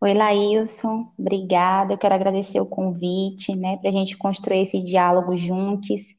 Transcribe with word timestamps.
Oi, 0.00 0.12
Laílson, 0.12 1.12
obrigada. 1.18 1.94
Eu 1.94 1.98
quero 1.98 2.14
agradecer 2.14 2.60
o 2.60 2.66
convite, 2.66 3.54
né, 3.54 3.76
para 3.76 3.88
a 3.88 3.92
gente 3.92 4.16
construir 4.16 4.62
esse 4.62 4.82
diálogo 4.82 5.36
juntos 5.36 6.14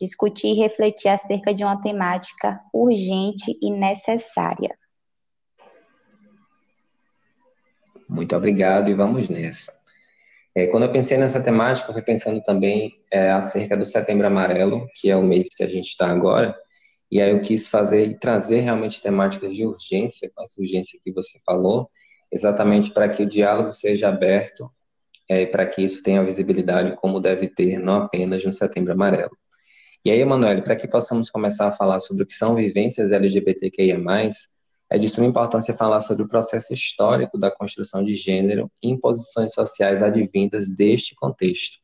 discutir 0.00 0.48
e 0.48 0.54
refletir 0.54 1.08
acerca 1.08 1.54
de 1.54 1.64
uma 1.64 1.80
temática 1.80 2.60
urgente 2.72 3.56
e 3.60 3.70
necessária. 3.70 4.74
Muito 8.08 8.34
obrigado 8.34 8.88
e 8.88 8.94
vamos 8.94 9.28
nessa. 9.28 9.72
É, 10.54 10.66
quando 10.66 10.84
eu 10.84 10.92
pensei 10.92 11.18
nessa 11.18 11.40
temática, 11.40 11.90
eu 11.90 11.92
fui 11.92 12.02
pensando 12.02 12.42
também 12.42 12.92
é, 13.12 13.30
acerca 13.30 13.76
do 13.76 13.84
Setembro 13.84 14.26
Amarelo, 14.26 14.88
que 14.94 15.10
é 15.10 15.16
o 15.16 15.22
mês 15.22 15.48
que 15.54 15.62
a 15.62 15.68
gente 15.68 15.88
está 15.88 16.08
agora, 16.08 16.56
e 17.10 17.20
aí 17.20 17.30
eu 17.30 17.40
quis 17.40 17.68
fazer 17.68 18.06
e 18.06 18.18
trazer 18.18 18.60
realmente 18.60 19.00
temáticas 19.00 19.54
de 19.54 19.64
urgência, 19.64 20.30
com 20.34 20.42
essa 20.42 20.60
urgência 20.60 20.98
que 21.02 21.12
você 21.12 21.38
falou, 21.44 21.90
exatamente 22.32 22.92
para 22.92 23.08
que 23.08 23.22
o 23.22 23.28
diálogo 23.28 23.72
seja 23.72 24.08
aberto, 24.08 24.70
é, 25.28 25.46
para 25.46 25.66
que 25.66 25.82
isso 25.82 26.02
tenha 26.02 26.24
visibilidade 26.24 26.96
como 26.96 27.20
deve 27.20 27.48
ter, 27.48 27.78
não 27.78 28.02
apenas 28.02 28.44
no 28.44 28.52
Setembro 28.52 28.92
Amarelo. 28.92 29.36
E 30.08 30.10
aí, 30.10 30.20
Emanuele, 30.20 30.62
para 30.62 30.74
que 30.74 30.88
possamos 30.88 31.28
começar 31.28 31.68
a 31.68 31.70
falar 31.70 32.00
sobre 32.00 32.22
o 32.22 32.26
que 32.26 32.32
são 32.32 32.54
vivências 32.54 33.12
LGBTQIA+, 33.12 33.98
é 34.88 34.96
de 34.96 35.06
suma 35.06 35.26
importância 35.26 35.74
falar 35.74 36.00
sobre 36.00 36.22
o 36.22 36.26
processo 36.26 36.72
histórico 36.72 37.36
da 37.36 37.50
construção 37.50 38.02
de 38.02 38.14
gênero 38.14 38.72
e 38.82 38.88
imposições 38.88 39.52
sociais 39.52 40.02
advindas 40.02 40.66
deste 40.66 41.14
contexto. 41.14 41.76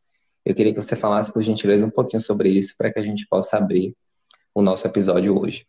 Eu 0.42 0.55
queria 0.55 0.72
que 0.72 0.80
você 0.80 0.97
falasse, 0.97 1.30
por 1.30 1.42
gentileza, 1.42 1.84
um 1.84 1.91
pouquinho 1.91 2.22
sobre 2.22 2.48
isso, 2.48 2.75
para 2.78 2.91
que 2.91 2.98
a 2.98 3.02
gente 3.02 3.27
possa 3.28 3.58
abrir 3.58 3.95
o 4.55 4.62
nosso 4.62 4.86
episódio 4.86 5.39
hoje. 5.39 5.67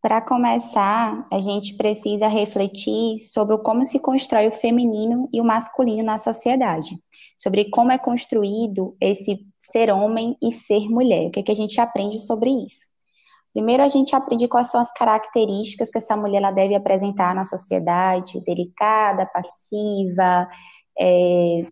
Para 0.00 0.20
começar, 0.20 1.26
a 1.30 1.40
gente 1.40 1.76
precisa 1.76 2.28
refletir 2.28 3.18
sobre 3.18 3.58
como 3.58 3.84
se 3.84 3.98
constrói 3.98 4.46
o 4.46 4.52
feminino 4.52 5.28
e 5.32 5.40
o 5.40 5.44
masculino 5.44 6.04
na 6.04 6.18
sociedade, 6.18 6.96
sobre 7.36 7.68
como 7.70 7.90
é 7.90 7.98
construído 7.98 8.96
esse 9.00 9.44
ser 9.58 9.90
homem 9.90 10.36
e 10.40 10.52
ser 10.52 10.88
mulher. 10.88 11.26
O 11.26 11.30
que, 11.32 11.40
é 11.40 11.42
que 11.42 11.50
a 11.50 11.56
gente 11.56 11.80
aprende 11.80 12.20
sobre 12.20 12.50
isso? 12.50 12.86
Primeiro, 13.52 13.82
a 13.82 13.88
gente 13.88 14.14
aprende 14.14 14.46
quais 14.46 14.70
são 14.70 14.80
as 14.80 14.92
características 14.92 15.90
que 15.90 15.98
essa 15.98 16.16
mulher 16.16 16.38
ela 16.38 16.52
deve 16.52 16.76
apresentar 16.76 17.34
na 17.34 17.42
sociedade: 17.42 18.40
delicada, 18.44 19.26
passiva, 19.26 20.48
é, 20.96 21.66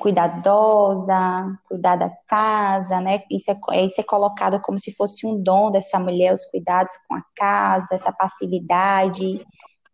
cuidadosa, 0.00 1.58
cuidar 1.64 1.96
da 1.96 2.10
casa, 2.26 3.00
né? 3.00 3.22
Isso 3.30 3.50
é, 3.50 3.84
isso 3.84 4.00
é 4.00 4.04
colocado 4.04 4.60
como 4.60 4.78
se 4.78 4.92
fosse 4.92 5.26
um 5.26 5.42
dom 5.42 5.70
dessa 5.70 5.98
mulher, 5.98 6.32
os 6.32 6.44
cuidados 6.46 6.92
com 7.08 7.14
a 7.14 7.22
casa, 7.34 7.94
essa 7.94 8.12
passividade. 8.12 9.44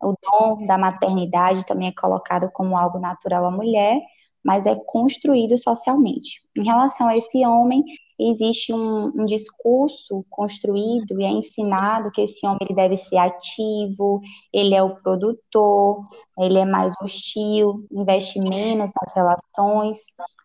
O 0.01 0.13
dom 0.21 0.65
da 0.67 0.77
maternidade 0.77 1.65
também 1.65 1.87
é 1.87 1.93
colocado 1.93 2.49
como 2.51 2.77
algo 2.77 2.99
natural 2.99 3.45
à 3.45 3.51
mulher 3.51 4.01
mas 4.45 4.67
é 4.67 4.75
construído 4.75 5.57
socialmente. 5.57 6.39
Em 6.55 6.63
relação 6.63 7.07
a 7.07 7.17
esse 7.17 7.43
homem, 7.43 7.83
existe 8.19 8.73
um, 8.73 9.07
um, 9.07 9.25
discurso 9.25 10.25
construído 10.29 11.19
e 11.19 11.25
é 11.25 11.29
ensinado 11.29 12.11
que 12.11 12.21
esse 12.21 12.45
homem 12.45 12.59
ele 12.61 12.75
deve 12.75 12.97
ser 12.97 13.17
ativo, 13.17 14.21
ele 14.53 14.73
é 14.73 14.81
o 14.81 14.95
produtor, 14.95 16.07
ele 16.39 16.59
é 16.59 16.65
mais 16.65 16.93
hostil, 17.01 17.85
investe 17.91 18.39
menos 18.39 18.91
nas 19.01 19.13
relações, 19.13 19.97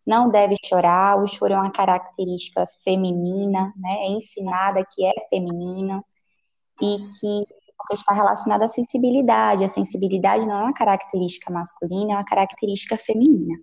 não 0.06 0.28
deve 0.31 0.56
chorar, 0.64 1.22
o 1.22 1.26
choro 1.26 1.53
é 1.53 1.56
uma 1.56 1.70
característica 1.70 2.66
feminina, 2.82 3.72
né? 3.76 4.06
é 4.06 4.08
ensinada 4.10 4.84
que 4.91 5.04
é 5.04 5.12
feminina 5.28 6.02
e 6.82 6.98
que 7.20 7.44
está 7.92 8.12
relacionada 8.12 8.64
à 8.64 8.69
sensibilidade. 8.69 9.64
A 9.64 9.69
sensibilidade 9.69 10.47
não 10.47 10.58
é 10.58 10.62
uma 10.64 10.75
característica 10.75 11.52
masculina, 11.52 12.12
é 12.12 12.16
uma 12.16 12.25
característica 12.25 12.97
feminina. 12.97 13.56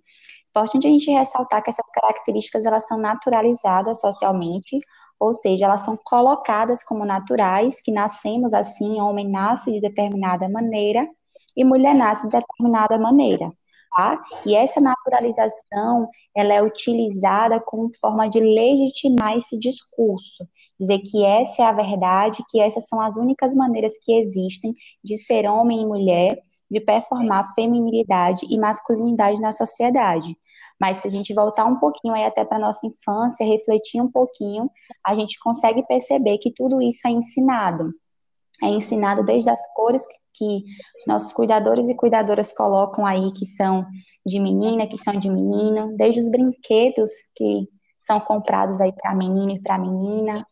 Importante 0.50 0.86
a 0.86 0.90
gente 0.90 1.10
ressaltar 1.10 1.62
que 1.62 1.70
essas 1.70 1.90
características 1.92 2.66
elas 2.66 2.86
são 2.86 2.98
naturalizadas 2.98 4.00
socialmente, 4.00 4.78
ou 5.18 5.34
seja, 5.34 5.66
elas 5.66 5.82
são 5.82 5.98
colocadas 6.04 6.82
como 6.84 7.04
naturais, 7.04 7.80
que 7.80 7.92
nascemos 7.92 8.54
assim, 8.54 9.00
homem 9.00 9.28
nasce 9.28 9.72
de 9.72 9.80
determinada 9.80 10.48
maneira 10.48 11.06
e 11.56 11.64
mulher 11.64 11.94
nasce 11.94 12.28
de 12.28 12.36
determinada 12.36 12.98
maneira. 12.98 13.50
Tá? 13.96 14.20
E 14.46 14.54
essa 14.54 14.80
naturalização, 14.80 16.08
ela 16.36 16.54
é 16.54 16.62
utilizada 16.62 17.58
como 17.58 17.90
forma 17.98 18.28
de 18.28 18.38
legitimar 18.38 19.36
esse 19.36 19.58
discurso, 19.58 20.46
dizer 20.78 20.98
que 21.00 21.24
essa 21.24 21.62
é 21.62 21.64
a 21.64 21.72
verdade, 21.72 22.44
que 22.50 22.60
essas 22.60 22.86
são 22.86 23.00
as 23.00 23.16
únicas 23.16 23.54
maneiras 23.54 23.94
que 24.04 24.12
existem 24.12 24.74
de 25.02 25.16
ser 25.16 25.46
homem 25.46 25.82
e 25.82 25.86
mulher, 25.86 26.38
de 26.70 26.80
performar 26.80 27.54
feminilidade 27.54 28.46
e 28.48 28.58
masculinidade 28.58 29.40
na 29.40 29.52
sociedade. 29.52 30.36
Mas 30.80 30.98
se 30.98 31.08
a 31.08 31.10
gente 31.10 31.34
voltar 31.34 31.64
um 31.64 31.78
pouquinho 31.78 32.14
aí 32.14 32.24
até 32.24 32.44
para 32.44 32.58
nossa 32.58 32.86
infância, 32.86 33.46
refletir 33.46 34.00
um 34.00 34.10
pouquinho, 34.10 34.70
a 35.04 35.14
gente 35.14 35.38
consegue 35.40 35.82
perceber 35.86 36.38
que 36.38 36.52
tudo 36.52 36.80
isso 36.80 37.06
é 37.06 37.10
ensinado. 37.10 37.92
É 38.62 38.68
ensinado 38.68 39.24
desde 39.24 39.50
as 39.50 39.60
cores 39.74 40.06
que, 40.06 40.14
que 40.34 40.64
nossos 41.06 41.32
cuidadores 41.32 41.88
e 41.88 41.94
cuidadoras 41.94 42.52
colocam 42.52 43.04
aí, 43.04 43.32
que 43.32 43.46
são 43.46 43.84
de 44.24 44.38
menina, 44.38 44.86
que 44.86 44.98
são 44.98 45.14
de 45.14 45.30
menino, 45.30 45.96
desde 45.96 46.20
os 46.20 46.30
brinquedos 46.30 47.10
que 47.34 47.68
são 47.98 48.20
comprados 48.20 48.80
aí 48.80 48.92
para 48.92 49.14
menino 49.14 49.52
e 49.52 49.60
para 49.60 49.78
menina, 49.78 50.46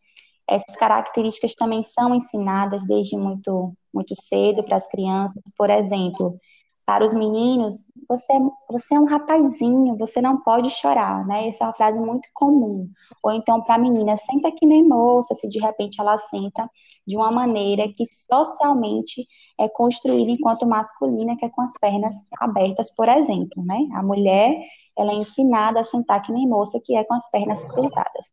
essas 0.49 0.75
características 0.75 1.53
também 1.55 1.83
são 1.83 2.13
ensinadas 2.15 2.85
desde 2.85 3.17
muito, 3.17 3.73
muito 3.93 4.13
cedo 4.15 4.63
para 4.63 4.75
as 4.75 4.87
crianças. 4.87 5.41
Por 5.57 5.69
exemplo, 5.69 6.39
para 6.87 7.03
os 7.03 7.13
meninos, 7.13 7.83
você, 8.07 8.31
é, 8.31 8.39
você 8.71 8.95
é 8.95 8.99
um 8.99 9.03
rapazinho, 9.03 9.97
você 9.97 10.21
não 10.21 10.41
pode 10.41 10.69
chorar, 10.69 11.27
né? 11.27 11.45
Essa 11.49 11.65
é 11.65 11.67
uma 11.67 11.73
frase 11.73 11.99
muito 11.99 12.29
comum. 12.33 12.89
Ou 13.21 13.33
então 13.33 13.61
para 13.61 13.75
a 13.75 13.77
menina, 13.77 14.15
senta 14.15 14.49
que 14.53 14.65
nem 14.65 14.87
moça, 14.87 15.35
se 15.35 15.49
de 15.49 15.59
repente 15.59 15.99
ela 15.99 16.17
senta 16.17 16.69
de 17.05 17.17
uma 17.17 17.29
maneira 17.29 17.89
que 17.89 18.05
socialmente 18.31 19.27
é 19.59 19.67
construída 19.67 20.31
enquanto 20.31 20.65
masculina, 20.65 21.35
que 21.35 21.43
é 21.45 21.49
com 21.49 21.61
as 21.61 21.77
pernas 21.77 22.15
abertas, 22.39 22.89
por 22.95 23.09
exemplo, 23.09 23.61
né? 23.65 23.79
A 23.93 24.01
mulher, 24.01 24.57
ela 24.97 25.11
é 25.11 25.15
ensinada 25.15 25.81
a 25.81 25.83
sentar 25.83 26.21
que 26.21 26.31
nem 26.31 26.47
moça, 26.47 26.79
que 26.81 26.95
é 26.95 27.03
com 27.03 27.15
as 27.15 27.29
pernas 27.29 27.65
cruzadas. 27.65 28.31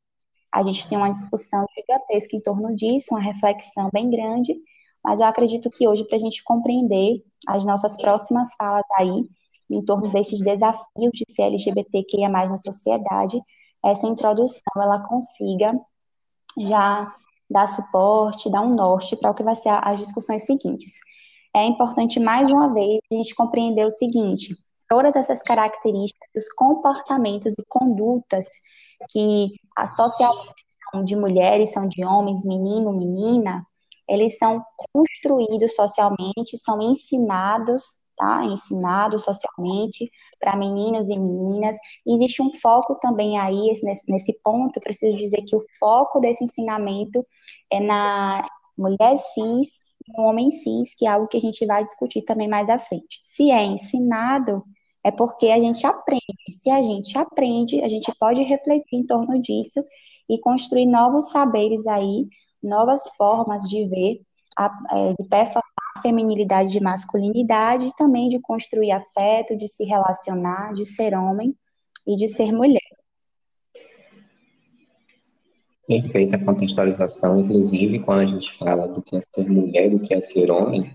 A 0.55 0.63
gente 0.63 0.87
tem 0.87 0.97
uma 0.97 1.11
discussão 1.11 1.67
gigantesca 1.77 2.37
em 2.37 2.41
torno 2.41 2.77
disso, 2.77 3.09
uma 3.11 3.21
reflexão 3.21 3.91
bem 3.93 4.09
grande, 4.09 4.55
mas 5.03 5.19
eu 5.19 5.27
acredito 5.27 5.69
que 5.69 5.89
hoje, 5.89 6.05
para 6.05 6.15
a 6.17 6.21
gente 6.21 6.45
compreender 6.45 7.25
as 7.49 7.65
nossas 7.67 7.97
próximas 7.97 8.55
falas 8.55 8.85
aí, 8.97 9.29
em 9.69 9.81
torno 9.81 10.13
desses 10.13 10.41
desafios 10.41 11.11
de 11.13 11.25
ser 11.29 11.43
LGBTQIA+, 11.43 12.29
na 12.29 12.57
sociedade, 12.57 13.43
essa 13.85 14.07
introdução, 14.07 14.63
ela 14.77 15.01
consiga 15.01 15.77
já 16.57 17.13
dar 17.51 17.67
suporte, 17.67 18.49
dar 18.49 18.61
um 18.61 18.77
norte 18.77 19.17
para 19.17 19.33
o 19.33 19.35
que 19.35 19.43
vai 19.43 19.57
ser 19.57 19.71
as 19.83 19.99
discussões 19.99 20.47
seguintes. 20.47 20.93
É 21.53 21.65
importante, 21.65 22.21
mais 22.21 22.49
uma 22.49 22.73
vez, 22.73 23.01
a 23.13 23.17
gente 23.17 23.35
compreender 23.35 23.85
o 23.85 23.91
seguinte, 23.91 24.57
todas 24.89 25.17
essas 25.17 25.43
características, 25.43 26.31
os 26.37 26.53
comportamentos 26.53 27.55
e 27.59 27.65
condutas 27.69 28.47
que 29.11 29.53
socialmente 29.97 30.65
são 30.91 31.05
de 31.05 31.17
mulheres, 31.17 31.73
são 31.73 31.89
de 31.89 32.05
homens, 32.05 32.45
menino, 32.45 32.93
menina, 32.93 33.67
eles 34.09 34.39
são 34.39 34.63
construídos 34.93 35.75
socialmente, 35.75 36.59
são 36.59 36.81
ensinados 36.81 37.83
tá? 38.17 38.45
Ensinado 38.45 39.19
socialmente 39.19 40.11
para 40.39 40.57
meninos 40.57 41.09
e 41.09 41.19
meninas. 41.19 41.77
E 42.07 42.15
existe 42.15 42.43
um 42.43 42.53
foco 42.53 42.97
também 43.01 43.39
aí, 43.39 43.75
nesse, 43.83 44.11
nesse 44.11 44.33
ponto, 44.43 44.81
preciso 44.81 45.17
dizer 45.19 45.43
que 45.43 45.57
o 45.57 45.63
foco 45.79 46.21
desse 46.21 46.45
ensinamento 46.45 47.25
é 47.71 47.81
na 47.81 48.49
mulher 48.77 49.17
cis 49.17 49.69
e 50.07 50.13
no 50.17 50.25
homem 50.25 50.51
cis, 50.51 50.95
que 50.97 51.07
é 51.07 51.11
algo 51.11 51.29
que 51.29 51.37
a 51.37 51.41
gente 51.41 51.65
vai 51.67 51.83
discutir 51.83 52.23
também 52.23 52.49
mais 52.49 52.69
à 52.69 52.79
frente. 52.79 53.19
Se 53.21 53.51
é 53.51 53.65
ensinado, 53.65 54.63
é 55.05 55.11
porque 55.11 55.49
a 55.49 55.61
gente 55.61 55.87
aprende. 55.87 56.23
Se 56.49 56.71
a 56.71 56.81
gente 56.81 57.17
aprende, 57.19 57.83
a 57.83 57.89
gente 57.89 58.11
pode 58.19 58.43
refletir 58.43 58.97
em 58.97 59.07
torno 59.07 59.39
disso 59.39 59.85
e 60.29 60.41
construir 60.41 60.87
novos 60.87 61.31
saberes 61.31 61.87
aí, 61.87 62.27
novas 62.63 63.07
formas 63.17 63.65
de 63.65 63.87
ver, 63.87 64.23
a, 64.57 64.71
é, 64.93 65.13
de 65.13 65.29
performar 65.29 65.63
feminilidade 66.03 66.71
de 66.71 66.81
masculinidade 66.81 67.87
e 67.87 67.97
também 67.97 68.31
de 68.31 68.41
construir 68.41 68.93
afeto, 68.93 69.57
de 69.57 69.69
se 69.69 69.85
relacionar, 69.85 70.73
de 70.73 70.85
ser 70.85 71.15
homem 71.15 71.55
e 72.07 72.17
de 72.17 72.27
ser 72.27 72.51
mulher. 72.51 72.81
Perfeita 75.87 76.39
contextualização, 76.39 77.39
inclusive 77.39 77.99
quando 77.99 78.21
a 78.21 78.25
gente 78.25 78.57
fala 78.57 78.89
do 78.89 79.03
que 79.03 79.17
é 79.17 79.21
ser 79.21 79.51
mulher, 79.51 79.91
do 79.91 80.01
que 80.01 80.15
é 80.15 80.21
ser 80.23 80.51
homem, 80.51 80.91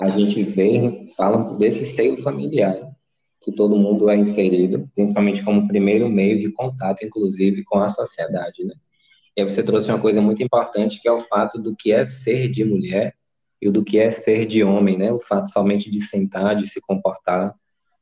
a 0.00 0.08
gente 0.08 0.42
vê, 0.44 1.06
fala 1.16 1.58
desse 1.58 1.84
seio 1.84 2.16
familiar, 2.22 2.89
que 3.40 3.50
todo 3.50 3.76
mundo 3.76 4.10
é 4.10 4.16
inserido, 4.16 4.88
principalmente 4.94 5.42
como 5.42 5.66
primeiro 5.66 6.08
meio 6.08 6.38
de 6.38 6.50
contato, 6.50 7.04
inclusive, 7.04 7.64
com 7.64 7.78
a 7.78 7.88
sociedade, 7.88 8.64
né? 8.64 8.74
E 9.36 9.40
aí 9.40 9.48
você 9.48 9.62
trouxe 9.62 9.90
uma 9.90 10.00
coisa 10.00 10.20
muito 10.20 10.42
importante, 10.42 11.00
que 11.00 11.08
é 11.08 11.12
o 11.12 11.20
fato 11.20 11.58
do 11.58 11.74
que 11.74 11.92
é 11.92 12.04
ser 12.04 12.48
de 12.48 12.64
mulher 12.64 13.14
e 13.60 13.70
do 13.70 13.82
que 13.82 13.98
é 13.98 14.10
ser 14.10 14.44
de 14.44 14.62
homem, 14.62 14.98
né? 14.98 15.10
O 15.10 15.20
fato 15.20 15.50
somente 15.50 15.90
de 15.90 16.00
sentar, 16.00 16.54
de 16.54 16.68
se 16.68 16.80
comportar, 16.80 17.54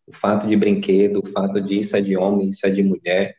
o 0.06 0.12
fato 0.12 0.46
de 0.46 0.56
brinquedo, 0.56 1.20
o 1.22 1.26
fato 1.26 1.60
de 1.60 1.80
isso 1.80 1.96
é 1.96 2.00
de 2.00 2.16
homem, 2.16 2.48
isso 2.48 2.66
é 2.66 2.70
de 2.70 2.82
mulher, 2.82 3.36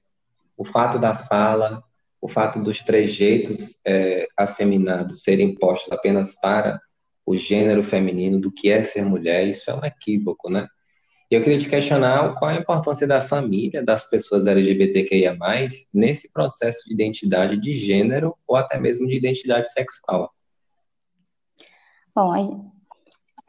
o 0.55 0.63
fato 0.63 0.99
da 0.99 1.15
fala, 1.15 1.83
o 2.21 2.27
fato 2.27 2.59
dos 2.59 2.79
trejeitos 2.79 3.77
é, 3.85 4.27
afeminados 4.37 5.23
serem 5.23 5.55
postos 5.55 5.91
apenas 5.91 6.35
para 6.39 6.79
o 7.25 7.35
gênero 7.35 7.81
feminino, 7.83 8.39
do 8.39 8.51
que 8.51 8.69
é 8.69 8.81
ser 8.83 9.03
mulher, 9.03 9.47
isso 9.47 9.69
é 9.69 9.75
um 9.75 9.83
equívoco, 9.83 10.49
né? 10.49 10.67
E 11.31 11.35
eu 11.35 11.43
queria 11.43 11.59
te 11.59 11.69
questionar 11.69 12.33
qual 12.39 12.49
a 12.49 12.55
importância 12.55 13.05
da 13.05 13.21
família, 13.21 13.83
das 13.83 14.09
pessoas 14.09 14.47
LGBTQIA+, 14.47 15.37
nesse 15.93 16.31
processo 16.31 16.87
de 16.87 16.93
identidade 16.93 17.55
de 17.55 17.71
gênero 17.71 18.35
ou 18.47 18.55
até 18.55 18.79
mesmo 18.79 19.05
de 19.07 19.15
identidade 19.15 19.71
sexual. 19.71 20.33
Bom, 22.15 22.71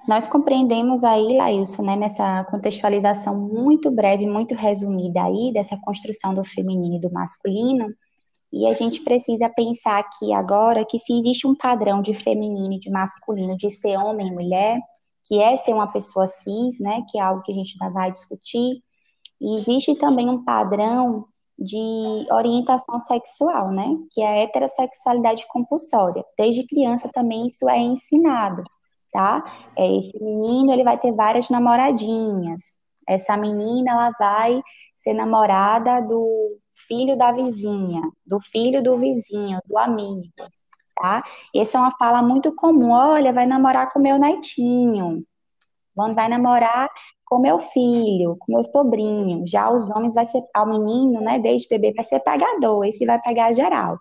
nós 0.06 0.28
compreendemos 0.28 1.04
aí, 1.04 1.36
Lailson, 1.36 1.82
né, 1.82 1.96
nessa 1.96 2.44
contextualização 2.44 3.34
muito 3.36 3.90
breve, 3.90 4.26
muito 4.26 4.54
resumida 4.54 5.24
aí, 5.24 5.50
dessa 5.52 5.78
construção 5.82 6.34
do 6.34 6.44
feminino 6.44 6.96
e 6.96 7.00
do 7.00 7.10
masculino, 7.10 7.94
e 8.52 8.66
a 8.66 8.72
gente 8.72 9.02
precisa 9.02 9.48
pensar 9.48 10.00
aqui 10.00 10.32
agora 10.32 10.84
que 10.84 10.98
se 10.98 11.16
existe 11.16 11.46
um 11.46 11.54
padrão 11.54 12.02
de 12.02 12.12
feminino 12.12 12.74
e 12.74 12.78
de 12.78 12.90
masculino, 12.90 13.56
de 13.56 13.70
ser 13.70 13.96
homem 13.96 14.28
e 14.28 14.32
mulher, 14.32 14.78
que 15.30 15.40
é 15.40 15.56
ser 15.56 15.72
uma 15.72 15.86
pessoa 15.86 16.26
cis, 16.26 16.80
né, 16.80 17.04
que 17.08 17.16
é 17.16 17.22
algo 17.22 17.40
que 17.42 17.52
a 17.52 17.54
gente 17.54 17.76
ainda 17.80 17.94
vai 17.94 18.10
discutir, 18.10 18.82
e 19.40 19.56
existe 19.56 19.94
também 19.94 20.28
um 20.28 20.42
padrão 20.42 21.24
de 21.56 22.26
orientação 22.32 22.98
sexual, 22.98 23.70
né? 23.70 23.86
Que 24.10 24.22
é 24.22 24.26
a 24.26 24.36
heterossexualidade 24.42 25.46
compulsória. 25.48 26.24
Desde 26.36 26.66
criança 26.66 27.08
também 27.12 27.46
isso 27.46 27.68
é 27.68 27.78
ensinado, 27.78 28.62
tá? 29.12 29.44
É, 29.78 29.96
esse 29.96 30.18
menino 30.22 30.72
ele 30.72 30.82
vai 30.82 30.98
ter 30.98 31.12
várias 31.12 31.48
namoradinhas. 31.48 32.60
Essa 33.08 33.36
menina 33.36 33.92
ela 33.92 34.10
vai 34.18 34.60
ser 34.96 35.14
namorada 35.14 36.00
do 36.00 36.58
filho 36.88 37.16
da 37.16 37.30
vizinha, 37.30 38.02
do 38.26 38.40
filho 38.40 38.82
do 38.82 38.98
vizinho, 38.98 39.60
do 39.66 39.78
amigo, 39.78 40.28
tá? 41.00 41.22
Essa 41.54 41.78
é 41.78 41.80
uma 41.80 41.90
fala 41.92 42.22
muito 42.22 42.54
comum. 42.54 42.92
Olha, 42.92 43.32
vai 43.32 43.46
namorar 43.46 43.90
com 43.92 43.98
meu 43.98 44.18
netinho. 44.18 45.20
Vai 45.94 46.28
namorar 46.28 46.88
com 47.30 47.38
meu 47.38 47.60
filho, 47.60 48.36
com 48.40 48.52
meu 48.52 48.64
sobrinho. 48.64 49.46
Já 49.46 49.70
os 49.70 49.88
homens 49.88 50.14
vai 50.14 50.26
ser, 50.26 50.42
ao 50.52 50.66
menino, 50.66 51.20
né, 51.20 51.38
desde 51.38 51.68
bebê, 51.68 51.92
vai 51.94 52.04
ser 52.04 52.18
pegador, 52.18 52.84
esse 52.84 53.06
vai 53.06 53.22
pegar 53.22 53.52
geral. 53.52 53.96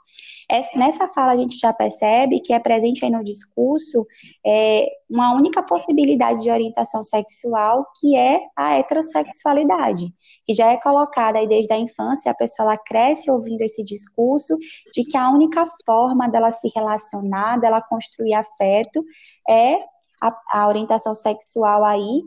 Essa, 0.49 0.75
nessa 0.75 1.07
fala 1.07 1.33
a 1.33 1.35
gente 1.35 1.59
já 1.59 1.71
percebe 1.71 2.39
que 2.39 2.51
é 2.51 2.59
presente 2.59 3.05
aí 3.05 3.11
no 3.11 3.23
discurso 3.23 4.03
é, 4.43 4.87
uma 5.07 5.31
única 5.35 5.61
possibilidade 5.61 6.41
de 6.41 6.49
orientação 6.49 7.03
sexual, 7.03 7.85
que 7.99 8.17
é 8.17 8.41
a 8.57 8.79
heterossexualidade, 8.79 10.11
que 10.43 10.55
já 10.55 10.71
é 10.71 10.77
colocada 10.77 11.37
aí 11.37 11.47
desde 11.47 11.71
a 11.71 11.77
infância, 11.77 12.31
a 12.31 12.35
pessoa 12.35 12.69
ela 12.69 12.77
cresce 12.79 13.29
ouvindo 13.29 13.61
esse 13.61 13.83
discurso 13.83 14.57
de 14.91 15.03
que 15.05 15.15
a 15.15 15.29
única 15.29 15.65
forma 15.85 16.27
dela 16.27 16.49
se 16.49 16.67
relacionar, 16.75 17.59
dela 17.59 17.79
construir 17.79 18.33
afeto, 18.33 19.03
é 19.47 19.77
a, 20.19 20.35
a 20.51 20.67
orientação 20.67 21.13
sexual 21.13 21.85
aí 21.85 22.23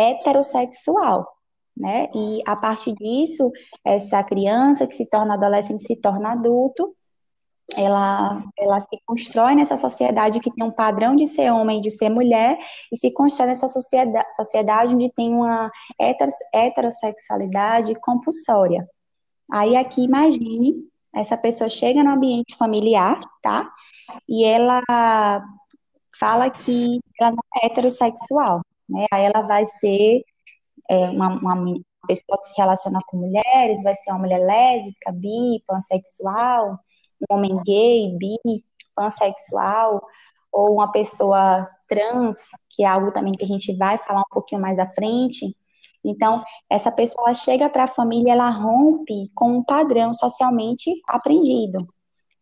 heterossexual, 0.00 1.26
né? 1.76 2.08
E 2.14 2.42
a 2.46 2.56
partir 2.56 2.94
disso, 2.94 3.50
essa 3.84 4.22
criança 4.22 4.86
que 4.86 4.94
se 4.94 5.08
torna 5.08 5.34
adolescente 5.34 5.82
se 5.82 5.96
torna 5.96 6.32
adulto, 6.32 6.94
ela, 7.76 8.42
ela 8.58 8.80
se 8.80 9.00
constrói 9.06 9.54
nessa 9.54 9.76
sociedade 9.76 10.40
que 10.40 10.50
tem 10.50 10.64
um 10.64 10.72
padrão 10.72 11.14
de 11.14 11.24
ser 11.26 11.52
homem 11.52 11.80
de 11.80 11.90
ser 11.90 12.08
mulher, 12.08 12.58
e 12.92 12.96
se 12.96 13.12
constrói 13.12 13.48
nessa 13.48 13.68
sociedade, 13.68 14.34
sociedade 14.34 14.94
onde 14.94 15.12
tem 15.12 15.32
uma 15.32 15.70
heterossexualidade 16.52 17.94
compulsória. 18.00 18.88
Aí 19.52 19.76
aqui 19.76 20.02
imagine, 20.02 20.74
essa 21.14 21.36
pessoa 21.36 21.68
chega 21.68 22.02
no 22.02 22.10
ambiente 22.10 22.56
familiar, 22.56 23.20
tá? 23.42 23.70
E 24.28 24.44
ela 24.44 24.82
fala 26.18 26.50
que 26.50 27.00
ela 27.20 27.30
não 27.30 27.62
é 27.62 27.66
heterossexual 27.66 28.62
né? 28.90 29.06
Aí 29.12 29.24
ela 29.24 29.42
vai 29.42 29.66
ser 29.66 30.22
é, 30.90 31.10
uma, 31.10 31.28
uma 31.28 31.80
pessoa 32.06 32.38
que 32.38 32.46
se 32.46 32.54
relaciona 32.56 32.98
com 33.06 33.18
mulheres, 33.18 33.82
vai 33.82 33.94
ser 33.94 34.10
uma 34.10 34.20
mulher 34.20 34.38
lésbica, 34.38 35.12
bi, 35.12 35.62
pansexual, 35.66 36.78
um 37.30 37.36
homem 37.36 37.54
gay, 37.64 38.16
bi, 38.18 38.36
pansexual, 38.94 40.02
ou 40.52 40.74
uma 40.74 40.90
pessoa 40.90 41.66
trans, 41.88 42.50
que 42.70 42.82
é 42.82 42.86
algo 42.86 43.12
também 43.12 43.32
que 43.32 43.44
a 43.44 43.46
gente 43.46 43.76
vai 43.76 43.98
falar 43.98 44.20
um 44.20 44.32
pouquinho 44.34 44.60
mais 44.60 44.78
à 44.78 44.86
frente. 44.90 45.54
Então, 46.04 46.42
essa 46.68 46.90
pessoa 46.90 47.34
chega 47.34 47.68
para 47.68 47.84
a 47.84 47.88
família, 47.88 48.32
ela 48.32 48.50
rompe 48.50 49.30
com 49.34 49.58
um 49.58 49.64
padrão 49.64 50.12
socialmente 50.14 50.90
aprendido. 51.06 51.86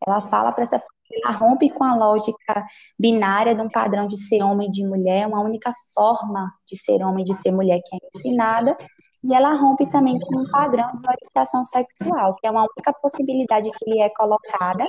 Ela 0.06 0.22
fala 0.22 0.52
para 0.52 0.62
essa 0.62 0.80
ela 1.12 1.34
rompe 1.34 1.70
com 1.70 1.84
a 1.84 1.96
lógica 1.96 2.66
binária 2.98 3.54
de 3.54 3.62
um 3.62 3.68
padrão 3.68 4.06
de 4.06 4.16
ser 4.16 4.42
homem 4.42 4.68
e 4.68 4.72
de 4.72 4.84
mulher, 4.84 5.26
uma 5.26 5.40
única 5.40 5.72
forma 5.94 6.52
de 6.66 6.76
ser 6.76 7.02
homem 7.02 7.24
e 7.24 7.28
de 7.28 7.34
ser 7.34 7.50
mulher 7.50 7.80
que 7.84 7.96
é 7.96 7.98
ensinada, 8.14 8.76
e 9.24 9.34
ela 9.34 9.52
rompe 9.54 9.86
também 9.86 10.18
com 10.20 10.40
um 10.40 10.50
padrão 10.50 10.90
de 10.92 11.08
orientação 11.08 11.64
sexual, 11.64 12.36
que 12.36 12.46
é 12.46 12.50
uma 12.50 12.62
única 12.62 12.92
possibilidade 12.92 13.70
que 13.70 13.90
lhe 13.90 14.00
é 14.00 14.08
colocada 14.10 14.86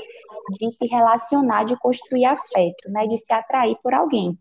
de 0.59 0.69
se 0.69 0.85
relacionar, 0.85 1.63
de 1.63 1.75
construir 1.77 2.25
afeto, 2.25 2.89
né, 2.89 3.07
de 3.07 3.17
se 3.17 3.33
atrair 3.33 3.75
por 3.81 3.93
alguém. 3.93 4.38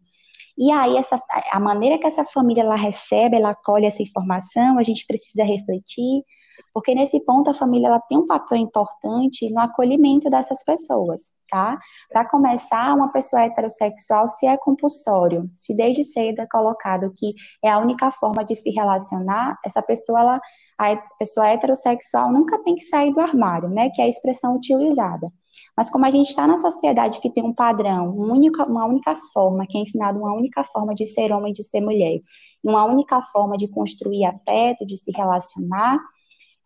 E 0.58 0.72
aí, 0.72 0.96
essa, 0.96 1.22
a 1.52 1.60
maneira 1.60 1.98
que 1.98 2.06
essa 2.06 2.24
família 2.24 2.62
ela 2.62 2.74
recebe, 2.74 3.36
ela 3.36 3.50
acolhe 3.50 3.86
essa 3.86 4.02
informação, 4.02 4.78
a 4.78 4.82
gente 4.82 5.06
precisa 5.06 5.44
refletir, 5.44 6.22
porque 6.72 6.94
nesse 6.94 7.20
ponto 7.24 7.50
a 7.50 7.54
família 7.54 7.88
ela 7.88 8.00
tem 8.00 8.18
um 8.18 8.26
papel 8.26 8.58
importante 8.58 9.50
no 9.52 9.60
acolhimento 9.60 10.28
dessas 10.30 10.64
pessoas, 10.64 11.30
tá? 11.48 11.78
Para 12.10 12.28
começar, 12.28 12.94
uma 12.94 13.10
pessoa 13.12 13.42
heterossexual 13.42 14.28
se 14.28 14.46
é 14.46 14.56
compulsório, 14.56 15.48
se 15.52 15.76
desde 15.76 16.02
cedo 16.02 16.40
é 16.40 16.46
colocado 16.46 17.12
que 17.16 17.34
é 17.62 17.70
a 17.70 17.78
única 17.78 18.10
forma 18.10 18.44
de 18.44 18.54
se 18.54 18.70
relacionar, 18.70 19.58
essa 19.64 19.82
pessoa 19.82 20.20
ela 20.20 20.40
a 20.80 20.96
pessoa 21.18 21.48
heterossexual 21.48 22.32
nunca 22.32 22.62
tem 22.62 22.76
que 22.76 22.84
sair 22.84 23.12
do 23.12 23.20
armário, 23.20 23.68
né? 23.68 23.90
Que 23.90 24.00
é 24.00 24.04
a 24.04 24.08
expressão 24.08 24.54
utilizada. 24.54 25.28
Mas 25.76 25.90
como 25.90 26.04
a 26.06 26.10
gente 26.10 26.28
está 26.28 26.46
na 26.46 26.56
sociedade 26.56 27.20
que 27.20 27.30
tem 27.30 27.44
um 27.44 27.52
padrão, 27.52 28.10
uma 28.10 28.32
única, 28.32 28.62
uma 28.62 28.86
única 28.86 29.16
forma, 29.32 29.66
que 29.66 29.76
é 29.76 29.80
ensinado 29.80 30.18
uma 30.18 30.32
única 30.32 30.62
forma 30.62 30.94
de 30.94 31.04
ser 31.04 31.32
homem 31.32 31.52
de 31.52 31.64
ser 31.64 31.80
mulher, 31.80 32.20
uma 32.64 32.84
única 32.84 33.20
forma 33.22 33.56
de 33.56 33.68
construir 33.68 34.24
afeto, 34.24 34.86
de 34.86 34.96
se 34.96 35.10
relacionar, 35.10 35.98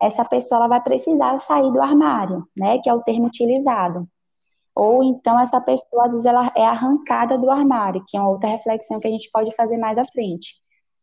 essa 0.03 0.25
pessoa 0.25 0.59
ela 0.59 0.67
vai 0.67 0.81
precisar 0.81 1.39
sair 1.39 1.71
do 1.71 1.81
armário, 1.81 2.45
né, 2.57 2.77
que 2.79 2.89
é 2.89 2.93
o 2.93 3.01
termo 3.01 3.27
utilizado. 3.27 4.07
Ou 4.75 5.03
então 5.03 5.39
essa 5.39 5.61
pessoa, 5.61 6.05
às 6.05 6.11
vezes, 6.11 6.25
ela 6.25 6.51
é 6.57 6.65
arrancada 6.65 7.37
do 7.37 7.49
armário, 7.49 8.03
que 8.07 8.17
é 8.17 8.19
uma 8.19 8.31
outra 8.31 8.49
reflexão 8.49 8.99
que 8.99 9.07
a 9.07 9.11
gente 9.11 9.29
pode 9.31 9.55
fazer 9.55 9.77
mais 9.77 9.97
à 9.97 10.05
frente. 10.05 10.55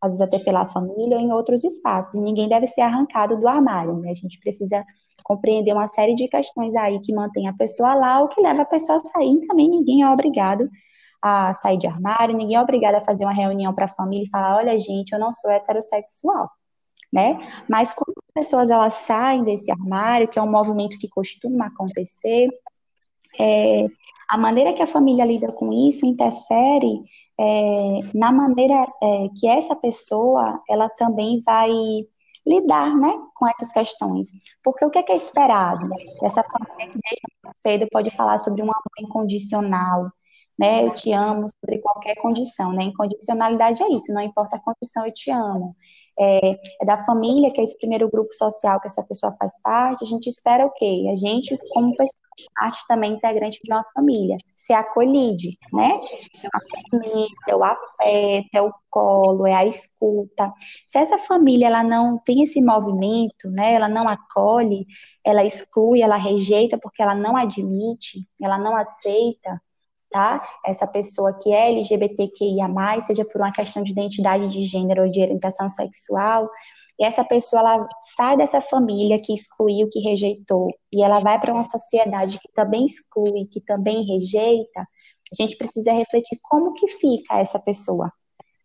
Às 0.02 0.12
vezes 0.12 0.34
até 0.34 0.44
pela 0.44 0.66
família 0.66 1.16
ou 1.16 1.22
em 1.22 1.32
outros 1.32 1.62
espaços. 1.62 2.14
E 2.14 2.20
ninguém 2.20 2.48
deve 2.48 2.66
ser 2.66 2.80
arrancado 2.80 3.38
do 3.38 3.46
armário, 3.46 3.94
né? 3.98 4.10
A 4.10 4.14
gente 4.14 4.40
precisa 4.40 4.84
compreender 5.22 5.72
uma 5.72 5.86
série 5.86 6.14
de 6.14 6.26
questões 6.26 6.74
aí 6.74 7.00
que 7.00 7.14
mantém 7.14 7.48
a 7.48 7.52
pessoa 7.52 7.94
lá 7.94 8.20
ou 8.20 8.28
que 8.28 8.40
leva 8.40 8.62
a 8.62 8.64
pessoa 8.64 8.96
a 8.96 9.00
sair. 9.00 9.34
E 9.34 9.46
também 9.46 9.68
ninguém 9.68 10.02
é 10.02 10.10
obrigado 10.10 10.68
a 11.22 11.52
sair 11.52 11.78
de 11.78 11.86
armário, 11.86 12.36
ninguém 12.36 12.56
é 12.56 12.60
obrigado 12.60 12.94
a 12.94 13.00
fazer 13.00 13.24
uma 13.24 13.32
reunião 13.32 13.74
para 13.74 13.84
a 13.84 13.88
família 13.88 14.24
e 14.24 14.30
falar, 14.30 14.56
olha, 14.56 14.78
gente, 14.78 15.12
eu 15.12 15.18
não 15.18 15.30
sou 15.30 15.50
heterossexual, 15.50 16.48
né? 17.12 17.38
Mas 17.68 17.92
quando 17.92 18.14
as 18.18 18.32
pessoas 18.34 18.70
elas 18.70 18.94
saem 18.94 19.44
desse 19.44 19.70
armário, 19.70 20.28
que 20.28 20.38
é 20.38 20.42
um 20.42 20.50
movimento 20.50 20.98
que 20.98 21.08
costuma 21.08 21.66
acontecer, 21.66 22.48
é, 23.38 23.86
a 24.28 24.38
maneira 24.38 24.72
que 24.72 24.82
a 24.82 24.86
família 24.86 25.24
lida 25.24 25.48
com 25.48 25.72
isso 25.72 26.06
interfere 26.06 27.02
é, 27.38 28.00
na 28.14 28.30
maneira 28.32 28.86
é, 29.02 29.28
que 29.36 29.48
essa 29.48 29.74
pessoa 29.74 30.62
ela 30.68 30.88
também 30.90 31.40
vai 31.44 31.70
lidar 32.46 32.96
né, 32.96 33.12
com 33.34 33.48
essas 33.48 33.72
questões. 33.72 34.28
Porque 34.62 34.84
o 34.84 34.90
que 34.90 34.98
é, 34.98 35.02
que 35.02 35.12
é 35.12 35.16
esperado? 35.16 35.88
Essa 36.22 36.42
família 36.44 36.92
que 36.92 36.98
desde 36.98 37.58
cedo 37.62 37.88
pode 37.90 38.10
falar 38.10 38.38
sobre 38.38 38.62
um 38.62 38.66
amor 38.66 38.82
incondicional, 38.98 40.10
né? 40.58 40.84
Eu 40.84 40.92
te 40.92 41.12
amo 41.12 41.46
sobre 41.58 41.78
qualquer 41.80 42.16
condição, 42.16 42.72
né? 42.72 42.84
Incondicionalidade 42.84 43.82
é 43.82 43.88
isso, 43.88 44.12
não 44.12 44.20
importa 44.20 44.56
a 44.56 44.60
condição, 44.60 45.06
eu 45.06 45.12
te 45.12 45.30
amo. 45.30 45.74
É, 46.22 46.50
é, 46.82 46.84
da 46.84 46.98
família, 46.98 47.50
que 47.50 47.60
é 47.60 47.64
esse 47.64 47.78
primeiro 47.78 48.10
grupo 48.10 48.34
social 48.34 48.78
que 48.78 48.86
essa 48.86 49.02
pessoa 49.02 49.34
faz 49.38 49.60
parte, 49.62 50.04
a 50.04 50.06
gente 50.06 50.28
espera 50.28 50.66
o 50.66 50.70
quê? 50.70 51.08
A 51.10 51.16
gente, 51.16 51.56
como 51.72 51.96
pessoa, 51.96 52.20
parte 52.54 52.86
também 52.86 53.12
integrante 53.12 53.60
de 53.62 53.72
uma 53.72 53.84
família, 53.94 54.36
ser 54.54 54.74
acolhide, 54.74 55.58
né? 55.72 55.98
É 56.42 56.90
família, 56.90 57.28
é 57.48 57.56
o 57.56 57.64
afeto, 57.64 58.48
é 58.54 58.62
o 58.62 58.72
colo, 58.90 59.46
é 59.46 59.54
a 59.54 59.64
escuta. 59.64 60.52
Se 60.86 60.98
essa 60.98 61.18
família 61.18 61.66
ela 61.66 61.82
não 61.82 62.18
tem 62.18 62.42
esse 62.42 62.60
movimento, 62.60 63.50
né? 63.50 63.74
Ela 63.74 63.88
não 63.88 64.08
acolhe, 64.08 64.86
ela 65.24 65.44
exclui, 65.44 66.02
ela 66.02 66.16
rejeita 66.16 66.78
porque 66.78 67.02
ela 67.02 67.14
não 67.14 67.36
admite, 67.36 68.26
ela 68.40 68.58
não 68.58 68.76
aceita, 68.76 69.60
tá? 70.10 70.42
Essa 70.64 70.86
pessoa 70.86 71.32
que 71.32 71.52
é 71.52 71.70
LGBTQIA+, 71.70 72.68
seja 73.02 73.24
por 73.24 73.40
uma 73.40 73.52
questão 73.52 73.82
de 73.82 73.92
identidade 73.92 74.48
de 74.48 74.64
gênero 74.64 75.04
ou 75.04 75.10
de 75.10 75.20
orientação 75.22 75.68
sexual, 75.68 76.48
e 76.98 77.04
essa 77.04 77.24
pessoa 77.24 77.60
ela 77.60 77.88
sai 78.14 78.36
dessa 78.36 78.60
família 78.60 79.20
que 79.20 79.32
excluiu, 79.32 79.88
que 79.90 80.00
rejeitou, 80.00 80.68
e 80.92 81.02
ela 81.02 81.20
vai 81.20 81.40
para 81.40 81.52
uma 81.52 81.64
sociedade 81.64 82.38
que 82.38 82.52
também 82.52 82.84
exclui, 82.84 83.46
que 83.50 83.60
também 83.60 84.04
rejeita, 84.04 84.80
a 84.80 85.42
gente 85.42 85.56
precisa 85.56 85.92
refletir 85.92 86.38
como 86.42 86.74
que 86.74 86.88
fica 86.88 87.38
essa 87.38 87.58
pessoa, 87.58 88.12